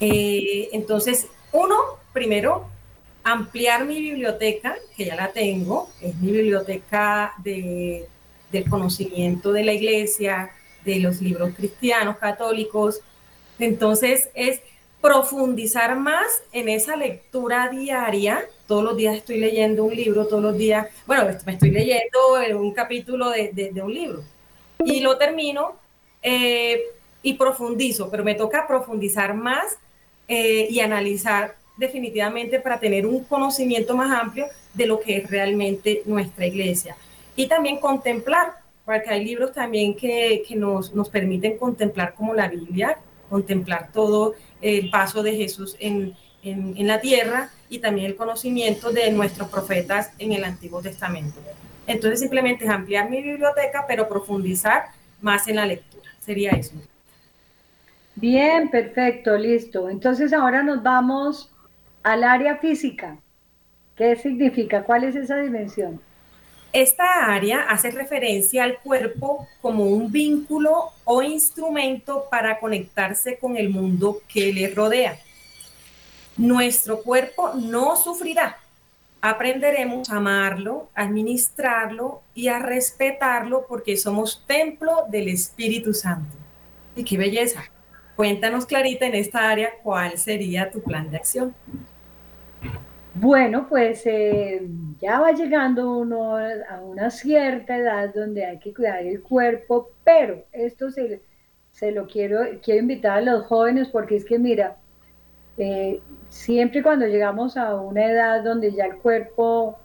eh, 0.00 0.70
entonces, 0.72 1.26
uno, 1.52 1.76
primero, 2.12 2.66
ampliar 3.22 3.84
mi 3.84 4.00
biblioteca, 4.00 4.76
que 4.96 5.04
ya 5.04 5.14
la 5.14 5.28
tengo, 5.28 5.90
es 6.00 6.16
mi 6.16 6.32
biblioteca 6.32 7.34
de, 7.44 8.08
del 8.50 8.68
conocimiento 8.68 9.52
de 9.52 9.64
la 9.64 9.74
iglesia, 9.74 10.52
de 10.84 11.00
los 11.00 11.20
libros 11.20 11.54
cristianos, 11.54 12.16
católicos. 12.16 13.00
Entonces, 13.58 14.30
es 14.34 14.62
profundizar 15.00 15.96
más 15.96 16.42
en 16.52 16.68
esa 16.68 16.96
lectura 16.96 17.68
diaria. 17.68 18.44
Todos 18.66 18.84
los 18.84 18.96
días 18.96 19.16
estoy 19.16 19.38
leyendo 19.38 19.84
un 19.84 19.94
libro, 19.94 20.26
todos 20.26 20.42
los 20.42 20.56
días, 20.56 20.86
bueno, 21.06 21.24
me 21.46 21.52
estoy 21.52 21.70
leyendo 21.70 22.18
un 22.58 22.72
capítulo 22.72 23.30
de, 23.30 23.50
de 23.52 23.82
un 23.82 23.92
libro. 23.92 24.22
Y 24.84 25.00
lo 25.00 25.18
termino 25.18 25.76
eh, 26.22 26.82
y 27.22 27.34
profundizo, 27.34 28.10
pero 28.10 28.24
me 28.24 28.34
toca 28.34 28.66
profundizar 28.66 29.34
más 29.34 29.78
eh, 30.28 30.68
y 30.70 30.80
analizar 30.80 31.56
definitivamente 31.76 32.60
para 32.60 32.78
tener 32.78 33.06
un 33.06 33.24
conocimiento 33.24 33.96
más 33.96 34.10
amplio 34.10 34.46
de 34.74 34.86
lo 34.86 35.00
que 35.00 35.18
es 35.18 35.30
realmente 35.30 36.02
nuestra 36.06 36.46
iglesia. 36.46 36.96
Y 37.36 37.46
también 37.46 37.78
contemplar, 37.78 38.52
porque 38.84 39.10
hay 39.10 39.24
libros 39.24 39.52
también 39.52 39.94
que, 39.96 40.42
que 40.46 40.56
nos, 40.56 40.94
nos, 40.94 41.08
permiten 41.08 41.58
contemplar 41.58 42.14
como 42.14 42.34
la 42.34 42.48
Biblia, 42.48 42.98
contemplar 43.28 43.90
todo 43.92 44.34
el 44.60 44.90
paso 44.90 45.22
de 45.22 45.36
Jesús 45.36 45.76
en, 45.80 46.14
en, 46.42 46.86
la 46.86 47.00
tierra 47.00 47.50
y 47.68 47.78
también 47.78 48.06
el 48.06 48.16
conocimiento 48.16 48.90
de 48.90 49.10
nuestros 49.10 49.48
profetas 49.48 50.12
en 50.18 50.32
el 50.32 50.44
Antiguo 50.44 50.80
Testamento. 50.80 51.40
Entonces 51.86 52.20
simplemente 52.20 52.64
es 52.64 52.70
ampliar 52.70 53.10
mi 53.10 53.22
biblioteca, 53.22 53.84
pero 53.86 54.08
profundizar 54.08 54.86
más 55.20 55.48
en 55.48 55.56
la 55.56 55.66
lectura 55.66 56.10
sería 56.20 56.50
eso. 56.52 56.74
Bien, 58.14 58.70
perfecto, 58.70 59.36
listo. 59.36 59.88
Entonces 59.88 60.32
ahora 60.32 60.62
nos 60.62 60.82
vamos 60.82 61.50
al 62.02 62.24
área 62.24 62.56
física. 62.56 63.16
¿Qué 63.96 64.16
significa? 64.16 64.82
¿Cuál 64.82 65.04
es 65.04 65.16
esa 65.16 65.36
dimensión? 65.36 66.00
Esta 66.72 67.26
área 67.34 67.62
hace 67.62 67.90
referencia 67.90 68.62
al 68.62 68.78
cuerpo 68.78 69.48
como 69.60 69.86
un 69.86 70.12
vínculo 70.12 70.90
o 71.04 71.20
instrumento 71.20 72.26
para 72.30 72.60
conectarse 72.60 73.38
con 73.38 73.56
el 73.56 73.70
mundo 73.70 74.22
que 74.28 74.52
le 74.52 74.72
rodea. 74.72 75.18
Nuestro 76.36 77.02
cuerpo 77.02 77.54
no 77.54 77.96
sufrirá. 77.96 78.56
Aprenderemos 79.20 80.08
a 80.10 80.16
amarlo, 80.16 80.88
a 80.94 81.02
administrarlo 81.02 82.22
y 82.34 82.46
a 82.46 82.60
respetarlo 82.60 83.66
porque 83.68 83.96
somos 83.96 84.44
templo 84.46 85.06
del 85.10 85.28
Espíritu 85.28 85.92
Santo. 85.92 86.36
Y 86.94 87.02
qué 87.02 87.18
belleza. 87.18 87.64
Cuéntanos, 88.14 88.64
Clarita, 88.64 89.06
en 89.06 89.16
esta 89.16 89.50
área, 89.50 89.70
¿cuál 89.82 90.18
sería 90.18 90.70
tu 90.70 90.80
plan 90.82 91.10
de 91.10 91.16
acción? 91.16 91.54
Bueno, 93.14 93.66
pues 93.68 94.02
eh, 94.06 94.68
ya 95.00 95.20
va 95.20 95.32
llegando 95.32 95.98
uno 95.98 96.36
a 96.36 96.80
una 96.80 97.10
cierta 97.10 97.76
edad 97.76 98.14
donde 98.14 98.44
hay 98.46 98.58
que 98.58 98.72
cuidar 98.72 99.04
el 99.04 99.20
cuerpo, 99.22 99.90
pero 100.04 100.44
esto 100.52 100.90
se, 100.90 101.20
lo 101.92 102.06
quiero, 102.06 102.40
quiero 102.62 102.80
invitar 102.80 103.18
a 103.18 103.20
los 103.20 103.46
jóvenes 103.46 103.88
porque 103.88 104.16
es 104.16 104.24
que 104.24 104.38
mira, 104.38 104.76
eh, 105.58 106.00
siempre 106.28 106.82
cuando 106.82 107.06
llegamos 107.06 107.56
a 107.56 107.74
una 107.76 108.06
edad 108.06 108.44
donde 108.44 108.72
ya 108.72 108.86
el 108.86 108.96
cuerpo 108.98 109.78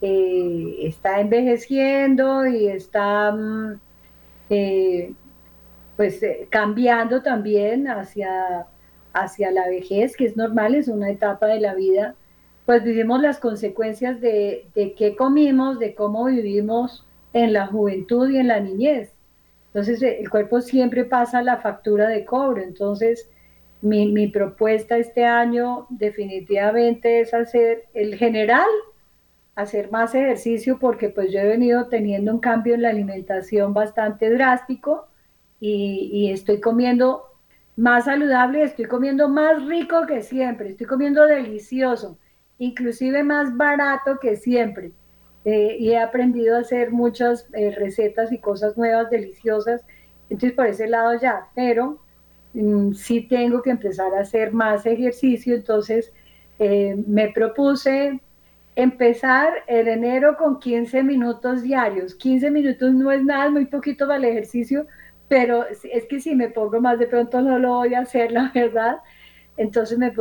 eh, 0.00 0.76
está 0.80 1.20
envejeciendo 1.20 2.46
y 2.46 2.66
está 2.68 3.32
mm, 3.32 3.80
pues 5.96 6.20
cambiando 6.50 7.22
también 7.22 7.88
hacia, 7.88 8.66
hacia 9.12 9.50
la 9.52 9.68
vejez, 9.68 10.16
que 10.16 10.26
es 10.26 10.36
normal, 10.36 10.74
es 10.74 10.88
una 10.88 11.10
etapa 11.10 11.46
de 11.46 11.60
la 11.60 11.74
vida, 11.74 12.16
pues 12.66 12.84
vivimos 12.84 13.20
las 13.20 13.38
consecuencias 13.38 14.20
de, 14.20 14.68
qué 14.74 15.16
comimos, 15.16 15.78
de 15.78 15.94
cómo 15.94 16.26
vivimos 16.26 17.04
en 17.32 17.52
la 17.52 17.66
juventud 17.66 18.30
y 18.30 18.38
en 18.38 18.48
la 18.48 18.60
niñez. 18.60 19.12
Entonces 19.68 20.02
el 20.02 20.28
cuerpo 20.30 20.60
siempre 20.60 21.04
pasa 21.04 21.42
la 21.42 21.58
factura 21.58 22.08
de 22.08 22.24
cobro. 22.24 22.62
Entonces, 22.62 23.30
mi, 23.80 24.28
propuesta 24.28 24.96
este 24.96 25.24
año 25.24 25.86
definitivamente 25.90 27.20
es 27.20 27.34
hacer 27.34 27.84
el 27.94 28.16
general, 28.16 28.68
hacer 29.54 29.90
más 29.90 30.14
ejercicio 30.14 30.78
porque 30.78 31.08
pues 31.08 31.32
yo 31.32 31.40
he 31.40 31.46
venido 31.46 31.88
teniendo 31.88 32.32
un 32.32 32.40
cambio 32.40 32.74
en 32.74 32.82
la 32.82 32.90
alimentación 32.90 33.74
bastante 33.74 34.30
drástico 34.30 35.08
y 35.58 36.30
estoy 36.32 36.60
comiendo 36.60 37.32
más 37.76 38.04
saludable, 38.04 38.62
estoy 38.62 38.84
comiendo 38.84 39.28
más 39.28 39.64
rico 39.66 40.06
que 40.06 40.22
siempre, 40.22 40.70
estoy 40.70 40.86
comiendo 40.86 41.26
delicioso, 41.26 42.18
inclusive 42.64 43.22
más 43.22 43.56
barato 43.56 44.18
que 44.20 44.36
siempre. 44.36 44.92
Eh, 45.44 45.76
y 45.78 45.90
he 45.90 45.98
aprendido 45.98 46.56
a 46.56 46.60
hacer 46.60 46.92
muchas 46.92 47.46
eh, 47.52 47.72
recetas 47.72 48.30
y 48.32 48.38
cosas 48.38 48.76
nuevas, 48.76 49.10
deliciosas. 49.10 49.82
Entonces, 50.30 50.52
por 50.52 50.66
ese 50.66 50.86
lado 50.86 51.18
ya, 51.20 51.48
pero 51.54 51.98
Mm, 52.54 52.92
sí 52.94 53.22
tengo 53.22 53.62
que 53.62 53.70
empezar 53.70 54.14
a 54.14 54.20
hacer 54.20 54.52
más 54.52 54.84
ejercicio, 54.86 55.54
entonces 55.54 56.12
eh, 56.58 57.02
me 57.06 57.28
propuse 57.32 58.20
empezar 58.76 59.64
el 59.66 59.88
enero 59.88 60.36
con 60.36 60.58
15 60.58 61.02
minutos 61.02 61.62
diarios. 61.62 62.14
15 62.14 62.50
minutos 62.50 62.92
no 62.92 63.10
es 63.12 63.24
nada, 63.24 63.50
muy 63.50 63.66
poquito 63.66 64.06
para 64.06 64.18
el 64.18 64.24
ejercicio, 64.24 64.86
pero 65.28 65.66
es 65.68 66.04
que 66.08 66.20
si 66.20 66.34
me 66.34 66.50
pongo 66.50 66.80
más 66.80 66.98
de 66.98 67.06
pronto 67.06 67.40
no 67.40 67.58
lo 67.58 67.76
voy 67.76 67.94
a 67.94 68.00
hacer, 68.00 68.32
la 68.32 68.50
verdad. 68.54 68.98
Entonces 69.56 69.98
me, 69.98 70.12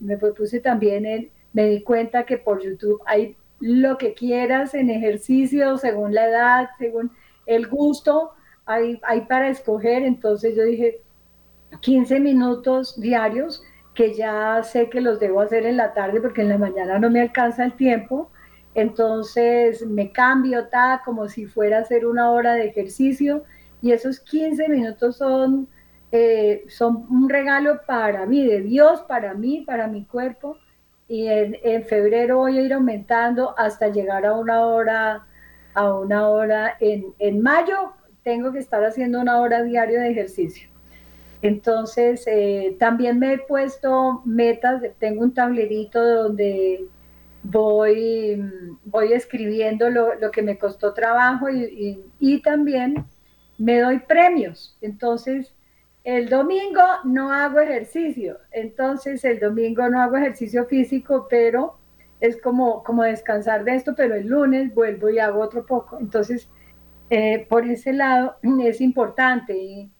me 0.00 0.16
propuse 0.18 0.60
también, 0.60 1.06
en, 1.06 1.30
me 1.56 1.70
di 1.70 1.82
cuenta 1.82 2.26
que 2.26 2.36
por 2.36 2.62
YouTube 2.62 3.00
hay 3.06 3.34
lo 3.60 3.96
que 3.96 4.12
quieras 4.12 4.74
en 4.74 4.90
ejercicio, 4.90 5.78
según 5.78 6.12
la 6.12 6.28
edad, 6.28 6.68
según 6.78 7.12
el 7.46 7.66
gusto, 7.66 8.32
hay, 8.66 9.00
hay 9.02 9.22
para 9.22 9.48
escoger. 9.48 10.02
Entonces 10.02 10.54
yo 10.54 10.64
dije, 10.64 11.00
15 11.80 12.20
minutos 12.20 13.00
diarios, 13.00 13.62
que 13.94 14.12
ya 14.12 14.62
sé 14.64 14.90
que 14.90 15.00
los 15.00 15.18
debo 15.18 15.40
hacer 15.40 15.64
en 15.64 15.78
la 15.78 15.94
tarde 15.94 16.20
porque 16.20 16.42
en 16.42 16.50
la 16.50 16.58
mañana 16.58 16.98
no 16.98 17.08
me 17.08 17.22
alcanza 17.22 17.64
el 17.64 17.72
tiempo. 17.72 18.30
Entonces 18.74 19.86
me 19.86 20.12
cambio, 20.12 20.68
ta, 20.68 21.00
como 21.06 21.26
si 21.30 21.46
fuera 21.46 21.78
a 21.78 21.80
hacer 21.80 22.04
una 22.04 22.30
hora 22.32 22.52
de 22.52 22.66
ejercicio 22.66 23.44
y 23.80 23.92
esos 23.92 24.20
15 24.20 24.68
minutos 24.68 25.16
son, 25.16 25.68
eh, 26.12 26.66
son 26.68 27.06
un 27.08 27.30
regalo 27.30 27.80
para 27.86 28.26
mí, 28.26 28.44
de 28.44 28.60
Dios, 28.60 29.00
para 29.08 29.32
mí, 29.32 29.64
para 29.66 29.86
mi 29.86 30.04
cuerpo. 30.04 30.58
Y 31.08 31.28
en, 31.28 31.56
en, 31.62 31.84
febrero 31.84 32.38
voy 32.38 32.58
a 32.58 32.62
ir 32.62 32.72
aumentando 32.72 33.56
hasta 33.58 33.88
llegar 33.88 34.26
a 34.26 34.32
una 34.32 34.66
hora, 34.66 35.26
a 35.74 35.94
una 35.94 36.28
hora. 36.28 36.76
En, 36.80 37.14
en 37.18 37.42
mayo 37.42 37.92
tengo 38.22 38.52
que 38.52 38.58
estar 38.58 38.84
haciendo 38.84 39.20
una 39.20 39.40
hora 39.40 39.62
diaria 39.62 40.00
de 40.00 40.10
ejercicio. 40.10 40.68
Entonces, 41.42 42.24
eh, 42.26 42.76
también 42.78 43.18
me 43.18 43.34
he 43.34 43.38
puesto 43.38 44.22
metas, 44.24 44.82
tengo 44.98 45.22
un 45.22 45.32
tablerito 45.32 46.02
donde 46.04 46.86
voy, 47.42 48.42
voy 48.84 49.12
escribiendo 49.12 49.90
lo, 49.90 50.14
lo 50.16 50.30
que 50.30 50.42
me 50.42 50.58
costó 50.58 50.92
trabajo 50.92 51.48
y, 51.48 51.64
y, 51.64 52.04
y, 52.18 52.42
también 52.42 53.04
me 53.58 53.80
doy 53.80 54.00
premios. 54.00 54.76
Entonces, 54.80 55.54
el 56.06 56.28
domingo 56.28 56.82
no 57.02 57.32
hago 57.32 57.58
ejercicio, 57.58 58.38
entonces 58.52 59.24
el 59.24 59.40
domingo 59.40 59.88
no 59.88 60.00
hago 60.00 60.16
ejercicio 60.16 60.64
físico, 60.66 61.26
pero 61.28 61.78
es 62.20 62.40
como, 62.40 62.84
como 62.84 63.02
descansar 63.02 63.64
de 63.64 63.74
esto, 63.74 63.92
pero 63.96 64.14
el 64.14 64.28
lunes 64.28 64.72
vuelvo 64.72 65.10
y 65.10 65.18
hago 65.18 65.40
otro 65.40 65.66
poco. 65.66 65.98
Entonces, 65.98 66.48
eh, 67.10 67.44
por 67.48 67.66
ese 67.66 67.92
lado 67.92 68.36
es 68.62 68.80
importante. 68.80 69.90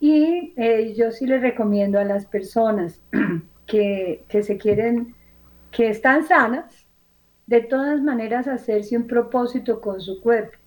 Y, 0.00 0.52
eh, 0.58 0.94
yo 0.94 1.10
sí 1.12 1.26
les 1.26 1.40
recomiendo 1.40 1.98
a 1.98 2.04
las 2.04 2.26
personas 2.26 3.00
que, 3.66 4.26
que, 4.28 4.42
se 4.42 4.58
quieren, 4.58 5.14
que 5.70 5.88
están 5.88 6.26
sanas, 6.26 6.86
de 7.46 7.62
todas 7.62 8.02
maneras 8.02 8.48
hacerse 8.48 8.98
un 8.98 9.06
propósito 9.06 9.80
con 9.80 10.02
su 10.02 10.20
cuerpo, 10.20 10.58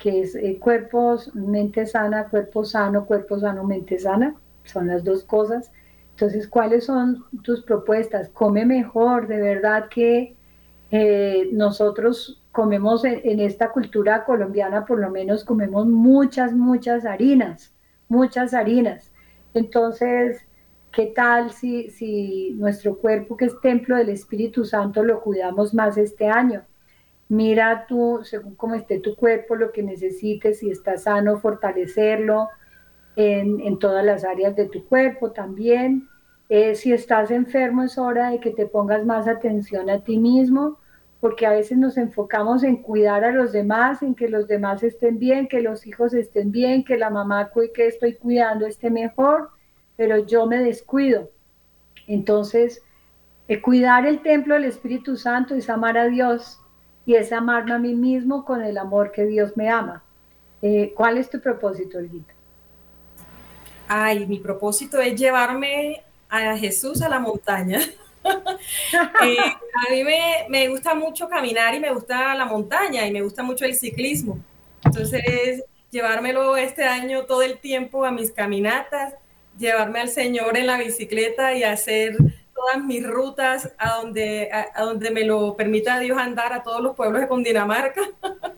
que 0.00 0.22
es 0.22 0.34
eh, 0.34 0.58
cuerpos, 0.58 1.32
mente 1.34 1.86
sana, 1.86 2.28
cuerpo 2.28 2.64
sano, 2.64 3.06
cuerpo 3.06 3.38
sano, 3.38 3.62
mente 3.62 3.98
sana, 3.98 4.34
son 4.64 4.88
las 4.88 5.04
dos 5.04 5.22
cosas. 5.22 5.70
Entonces, 6.12 6.48
¿cuáles 6.48 6.86
son 6.86 7.24
tus 7.44 7.62
propuestas? 7.62 8.28
Come 8.30 8.66
mejor, 8.66 9.28
de 9.28 9.40
verdad 9.40 9.88
que 9.88 10.34
eh, 10.90 11.48
nosotros 11.52 12.42
comemos 12.50 13.04
en, 13.04 13.20
en 13.22 13.40
esta 13.40 13.70
cultura 13.70 14.24
colombiana, 14.24 14.84
por 14.84 14.98
lo 14.98 15.10
menos 15.10 15.44
comemos 15.44 15.86
muchas, 15.86 16.52
muchas 16.52 17.04
harinas 17.04 17.72
muchas 18.10 18.52
harinas. 18.52 19.10
Entonces, 19.54 20.44
¿qué 20.92 21.06
tal 21.06 21.50
si, 21.52 21.90
si 21.90 22.50
nuestro 22.58 22.98
cuerpo, 22.98 23.36
que 23.36 23.46
es 23.46 23.58
templo 23.62 23.96
del 23.96 24.10
Espíritu 24.10 24.64
Santo, 24.66 25.02
lo 25.02 25.22
cuidamos 25.22 25.72
más 25.72 25.96
este 25.96 26.28
año? 26.28 26.62
Mira 27.30 27.86
tú, 27.86 28.20
según 28.24 28.56
cómo 28.56 28.74
esté 28.74 28.98
tu 28.98 29.14
cuerpo, 29.14 29.54
lo 29.54 29.70
que 29.70 29.84
necesites, 29.84 30.58
si 30.58 30.68
está 30.68 30.96
sano, 30.96 31.38
fortalecerlo 31.38 32.48
en, 33.14 33.60
en 33.60 33.78
todas 33.78 34.04
las 34.04 34.24
áreas 34.24 34.56
de 34.56 34.66
tu 34.66 34.84
cuerpo 34.84 35.30
también. 35.30 36.08
Eh, 36.48 36.74
si 36.74 36.92
estás 36.92 37.30
enfermo, 37.30 37.84
es 37.84 37.96
hora 37.98 38.30
de 38.30 38.40
que 38.40 38.50
te 38.50 38.66
pongas 38.66 39.06
más 39.06 39.28
atención 39.28 39.88
a 39.88 40.02
ti 40.02 40.18
mismo 40.18 40.78
porque 41.20 41.46
a 41.46 41.52
veces 41.52 41.78
nos 41.78 41.98
enfocamos 41.98 42.64
en 42.64 42.76
cuidar 42.76 43.24
a 43.24 43.30
los 43.30 43.52
demás, 43.52 44.02
en 44.02 44.14
que 44.14 44.28
los 44.28 44.48
demás 44.48 44.82
estén 44.82 45.18
bien, 45.18 45.46
que 45.46 45.60
los 45.60 45.86
hijos 45.86 46.14
estén 46.14 46.50
bien, 46.50 46.82
que 46.82 46.96
la 46.96 47.10
mamá 47.10 47.52
que 47.74 47.86
estoy 47.86 48.14
cuidando 48.14 48.66
esté 48.66 48.90
mejor, 48.90 49.50
pero 49.96 50.18
yo 50.18 50.46
me 50.46 50.58
descuido. 50.58 51.30
Entonces, 52.08 52.82
el 53.48 53.60
cuidar 53.60 54.06
el 54.06 54.22
templo 54.22 54.54
del 54.54 54.64
Espíritu 54.64 55.16
Santo 55.16 55.54
es 55.54 55.68
amar 55.68 55.98
a 55.98 56.08
Dios 56.08 56.58
y 57.10 57.16
es 57.16 57.32
amarme 57.32 57.74
a 57.74 57.78
mí 57.78 57.92
mismo 57.92 58.44
con 58.44 58.62
el 58.62 58.78
amor 58.78 59.10
que 59.10 59.24
Dios 59.24 59.56
me 59.56 59.68
ama. 59.68 60.00
Eh, 60.62 60.92
¿Cuál 60.94 61.18
es 61.18 61.28
tu 61.28 61.40
propósito, 61.40 61.98
Olguita? 61.98 62.32
Ay, 63.88 64.28
mi 64.28 64.38
propósito 64.38 65.00
es 65.00 65.18
llevarme 65.18 66.04
a 66.28 66.56
Jesús 66.56 67.02
a 67.02 67.08
la 67.08 67.18
montaña. 67.18 67.80
Eh, 69.22 69.38
a 69.38 69.90
mí 69.90 70.04
me, 70.04 70.44
me, 70.50 70.68
gusta 70.68 70.94
mucho 70.94 71.26
caminar 71.26 71.74
y 71.74 71.80
me 71.80 71.90
gusta 71.90 72.34
la 72.34 72.44
montaña 72.44 73.06
y 73.06 73.12
me 73.12 73.22
gusta 73.22 73.42
mucho 73.42 73.64
el 73.64 73.74
ciclismo. 73.74 74.38
Entonces, 74.84 75.64
llevármelo 75.90 76.54
este 76.58 76.84
año 76.84 77.24
todo 77.24 77.40
el 77.40 77.58
tiempo 77.58 78.04
a 78.04 78.10
mis 78.10 78.30
caminatas, 78.30 79.14
llevarme 79.58 80.00
al 80.00 80.10
Señor 80.10 80.58
en 80.58 80.66
la 80.66 80.76
bicicleta 80.76 81.54
y 81.54 81.62
hacer 81.62 82.18
todas 82.60 82.84
mis 82.84 83.06
rutas 83.06 83.72
a 83.78 83.96
donde, 83.96 84.50
a, 84.52 84.82
donde 84.82 85.10
me 85.10 85.24
lo 85.24 85.56
permita 85.56 85.98
Dios 85.98 86.18
andar 86.18 86.52
a 86.52 86.62
todos 86.62 86.82
los 86.82 86.94
pueblos 86.94 87.22
de 87.22 87.28
Cundinamarca. 87.28 88.02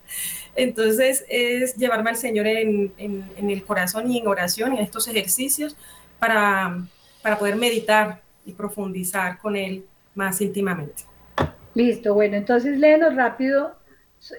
Entonces, 0.57 1.24
es 1.28 1.76
llevarme 1.76 2.11
al 2.11 2.16
Señor 2.16 2.46
en, 2.46 2.92
en, 2.98 3.24
en 3.36 3.50
el 3.50 3.62
corazón 3.64 4.11
y 4.11 4.18
en 4.18 4.26
oración, 4.26 4.72
en 4.72 4.78
estos 4.78 5.07
ejercicios, 5.09 5.76
para, 6.18 6.82
para 7.22 7.38
poder 7.38 7.57
meditar 7.57 8.20
y 8.44 8.53
profundizar 8.53 9.38
con 9.38 9.57
él 9.57 9.84
más 10.14 10.40
íntimamente. 10.40 11.05
Listo, 11.74 12.12
bueno, 12.12 12.36
entonces 12.36 12.78
léenos 12.78 13.14
rápido 13.14 13.76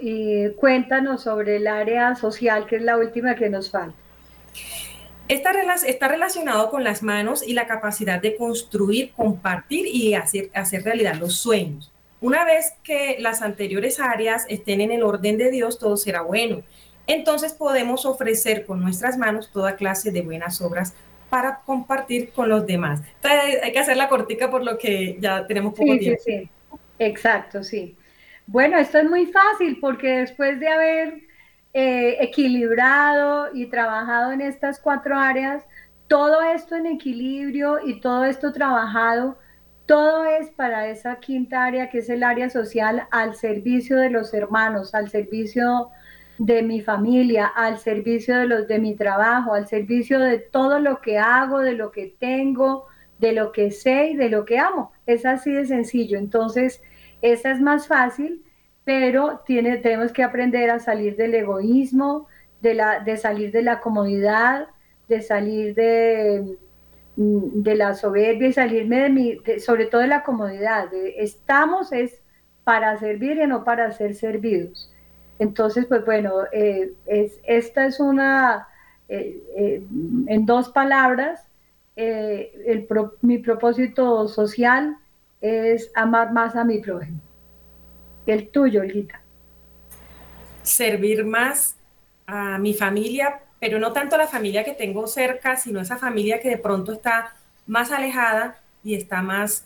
y 0.01 0.49
cuéntanos 0.51 1.23
sobre 1.23 1.55
el 1.55 1.67
área 1.67 2.15
social, 2.15 2.67
que 2.67 2.75
es 2.75 2.81
la 2.83 2.97
última 2.97 3.35
que 3.35 3.49
nos 3.49 3.71
falta. 3.71 3.97
Esta 5.27 5.51
está 5.87 6.07
relacionado 6.07 6.69
con 6.69 6.83
las 6.83 7.01
manos 7.01 7.47
y 7.47 7.53
la 7.53 7.65
capacidad 7.65 8.21
de 8.21 8.35
construir, 8.35 9.11
compartir 9.13 9.87
y 9.87 10.15
hacer, 10.15 10.49
hacer 10.53 10.83
realidad 10.83 11.15
los 11.15 11.37
sueños. 11.37 11.91
Una 12.19 12.45
vez 12.45 12.73
que 12.83 13.17
las 13.19 13.41
anteriores 13.41 13.99
áreas 13.99 14.45
estén 14.49 14.81
en 14.81 14.91
el 14.91 15.03
orden 15.03 15.37
de 15.37 15.49
Dios, 15.49 15.79
todo 15.79 15.97
será 15.97 16.21
bueno. 16.21 16.61
Entonces 17.07 17.53
podemos 17.53 18.05
ofrecer 18.05 18.65
con 18.65 18.79
nuestras 18.81 19.17
manos 19.17 19.51
toda 19.51 19.75
clase 19.75 20.11
de 20.11 20.21
buenas 20.21 20.61
obras 20.61 20.93
para 21.29 21.61
compartir 21.65 22.31
con 22.31 22.47
los 22.47 22.65
demás. 22.65 23.01
Entonces, 23.15 23.63
hay 23.63 23.71
que 23.71 23.79
hacer 23.79 23.97
la 23.97 24.07
cortica 24.07 24.51
por 24.51 24.63
lo 24.63 24.77
que 24.77 25.17
ya 25.19 25.47
tenemos 25.47 25.73
poco 25.73 25.93
sí, 25.93 25.99
tiempo. 25.99 26.21
Sí, 26.23 26.39
sí, 26.39 26.77
exacto, 26.99 27.63
sí. 27.63 27.95
Bueno, 28.45 28.77
esto 28.77 28.99
es 28.99 29.09
muy 29.09 29.25
fácil 29.27 29.79
porque 29.81 30.19
después 30.19 30.59
de 30.59 30.67
haber 30.67 31.21
eh, 31.73 32.17
equilibrado 32.19 33.49
y 33.53 33.65
trabajado 33.67 34.31
en 34.31 34.41
estas 34.41 34.79
cuatro 34.79 35.17
áreas, 35.17 35.63
todo 36.07 36.41
esto 36.41 36.75
en 36.75 36.85
equilibrio 36.85 37.79
y 37.83 37.99
todo 37.99 38.25
esto 38.25 38.51
trabajado, 38.53 39.37
todo 39.85 40.25
es 40.25 40.49
para 40.51 40.87
esa 40.87 41.15
quinta 41.17 41.65
área 41.65 41.89
que 41.89 41.99
es 41.99 42.09
el 42.09 42.23
área 42.23 42.49
social 42.49 43.07
al 43.11 43.35
servicio 43.35 43.97
de 43.97 44.09
los 44.09 44.33
hermanos, 44.33 44.93
al 44.93 45.09
servicio 45.09 45.89
de 46.37 46.61
mi 46.61 46.81
familia, 46.81 47.47
al 47.47 47.77
servicio 47.79 48.37
de 48.37 48.45
los 48.45 48.67
de 48.67 48.79
mi 48.79 48.95
trabajo, 48.95 49.53
al 49.53 49.67
servicio 49.67 50.19
de 50.19 50.39
todo 50.39 50.79
lo 50.79 51.01
que 51.01 51.17
hago, 51.17 51.59
de 51.59 51.73
lo 51.73 51.91
que 51.91 52.15
tengo, 52.19 52.87
de 53.19 53.33
lo 53.33 53.51
que 53.51 53.71
sé 53.71 54.09
y 54.09 54.15
de 54.15 54.29
lo 54.29 54.45
que 54.45 54.59
amo. 54.59 54.91
Es 55.05 55.25
así 55.25 55.51
de 55.51 55.65
sencillo. 55.65 56.17
Entonces, 56.17 56.81
esa 57.21 57.51
es 57.51 57.61
más 57.61 57.87
fácil, 57.87 58.43
pero 58.85 59.41
tiene, 59.45 59.77
tenemos 59.77 60.11
que 60.11 60.23
aprender 60.23 60.69
a 60.69 60.79
salir 60.79 61.15
del 61.15 61.35
egoísmo, 61.35 62.27
de, 62.61 62.73
la, 62.73 62.99
de 62.99 63.17
salir 63.17 63.51
de 63.51 63.61
la 63.61 63.79
comodidad, 63.79 64.67
de 65.07 65.21
salir 65.21 65.75
de, 65.75 66.57
de 67.15 67.75
la 67.75 67.93
soberbia 67.93 68.47
y 68.47 68.53
salirme 68.53 69.01
de 69.01 69.09
mi, 69.09 69.37
sobre 69.59 69.85
todo 69.85 70.01
de 70.01 70.07
la 70.07 70.23
comodidad. 70.23 70.89
Estamos 70.93 71.91
es 71.91 72.21
para 72.63 72.97
servir 72.97 73.37
y 73.37 73.47
no 73.47 73.63
para 73.63 73.91
ser 73.91 74.15
servidos. 74.15 74.91
Entonces, 75.39 75.85
pues 75.85 76.05
bueno, 76.05 76.31
eh, 76.51 76.93
es, 77.05 77.39
esta 77.43 77.85
es 77.85 77.99
una, 77.99 78.67
eh, 79.09 79.41
eh, 79.57 79.83
en 80.27 80.45
dos 80.45 80.69
palabras, 80.69 81.45
el 81.95 82.85
pro, 82.85 83.13
mi 83.21 83.37
propósito 83.37 84.27
social 84.27 84.97
es 85.41 85.91
amar 85.93 86.33
más 86.33 86.55
a 86.55 86.63
mi 86.63 86.79
prójimo. 86.79 87.19
El 88.25 88.49
tuyo, 88.49 88.81
Olguita. 88.81 89.21
Servir 90.61 91.25
más 91.25 91.75
a 92.25 92.57
mi 92.57 92.73
familia, 92.73 93.41
pero 93.59 93.79
no 93.79 93.91
tanto 93.91 94.15
a 94.15 94.19
la 94.19 94.27
familia 94.27 94.63
que 94.63 94.73
tengo 94.73 95.07
cerca, 95.07 95.55
sino 95.57 95.81
esa 95.81 95.97
familia 95.97 96.39
que 96.39 96.49
de 96.49 96.57
pronto 96.57 96.93
está 96.93 97.35
más 97.67 97.91
alejada 97.91 98.57
y 98.83 98.95
está 98.95 99.21
más 99.21 99.65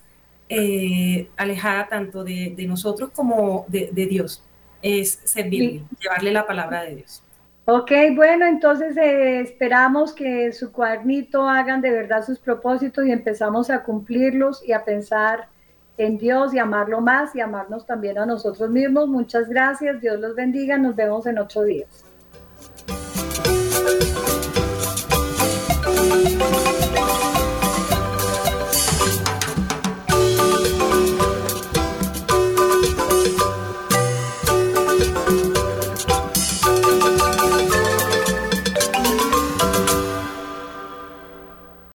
eh, 0.50 1.30
alejada 1.36 1.88
tanto 1.88 2.24
de, 2.24 2.54
de, 2.56 2.66
nosotros 2.66 3.12
como 3.14 3.66
de, 3.68 3.90
de 3.92 4.06
Dios 4.06 4.44
es 4.82 5.20
servirle, 5.24 5.80
sí. 5.80 5.98
llevarle 6.00 6.32
la 6.32 6.46
palabra 6.46 6.84
de 6.84 6.96
Dios. 6.96 7.24
Ok, 7.66 7.92
bueno, 8.16 8.46
entonces 8.46 8.96
eh, 8.96 9.42
esperamos 9.42 10.14
que 10.14 10.54
su 10.54 10.72
cuadernito 10.72 11.50
hagan 11.50 11.82
de 11.82 11.92
verdad 11.92 12.26
sus 12.26 12.40
propósitos 12.40 13.06
y 13.06 13.12
empezamos 13.12 13.70
a 13.70 13.84
cumplirlos 13.84 14.64
y 14.66 14.72
a 14.72 14.86
pensar 14.86 15.50
en 15.98 16.18
Dios 16.18 16.54
y 16.54 16.60
amarlo 16.60 17.02
más 17.02 17.36
y 17.36 17.42
amarnos 17.42 17.86
también 17.86 18.18
a 18.18 18.26
nosotros 18.26 18.70
mismos. 18.70 19.08
Muchas 19.08 19.50
gracias, 19.50 20.00
Dios 20.00 20.20
los 20.20 20.36
bendiga, 20.36 20.78
nos 20.78 20.96
vemos 20.96 21.26
en 21.26 21.40
ocho 21.40 21.64
días. 21.64 22.07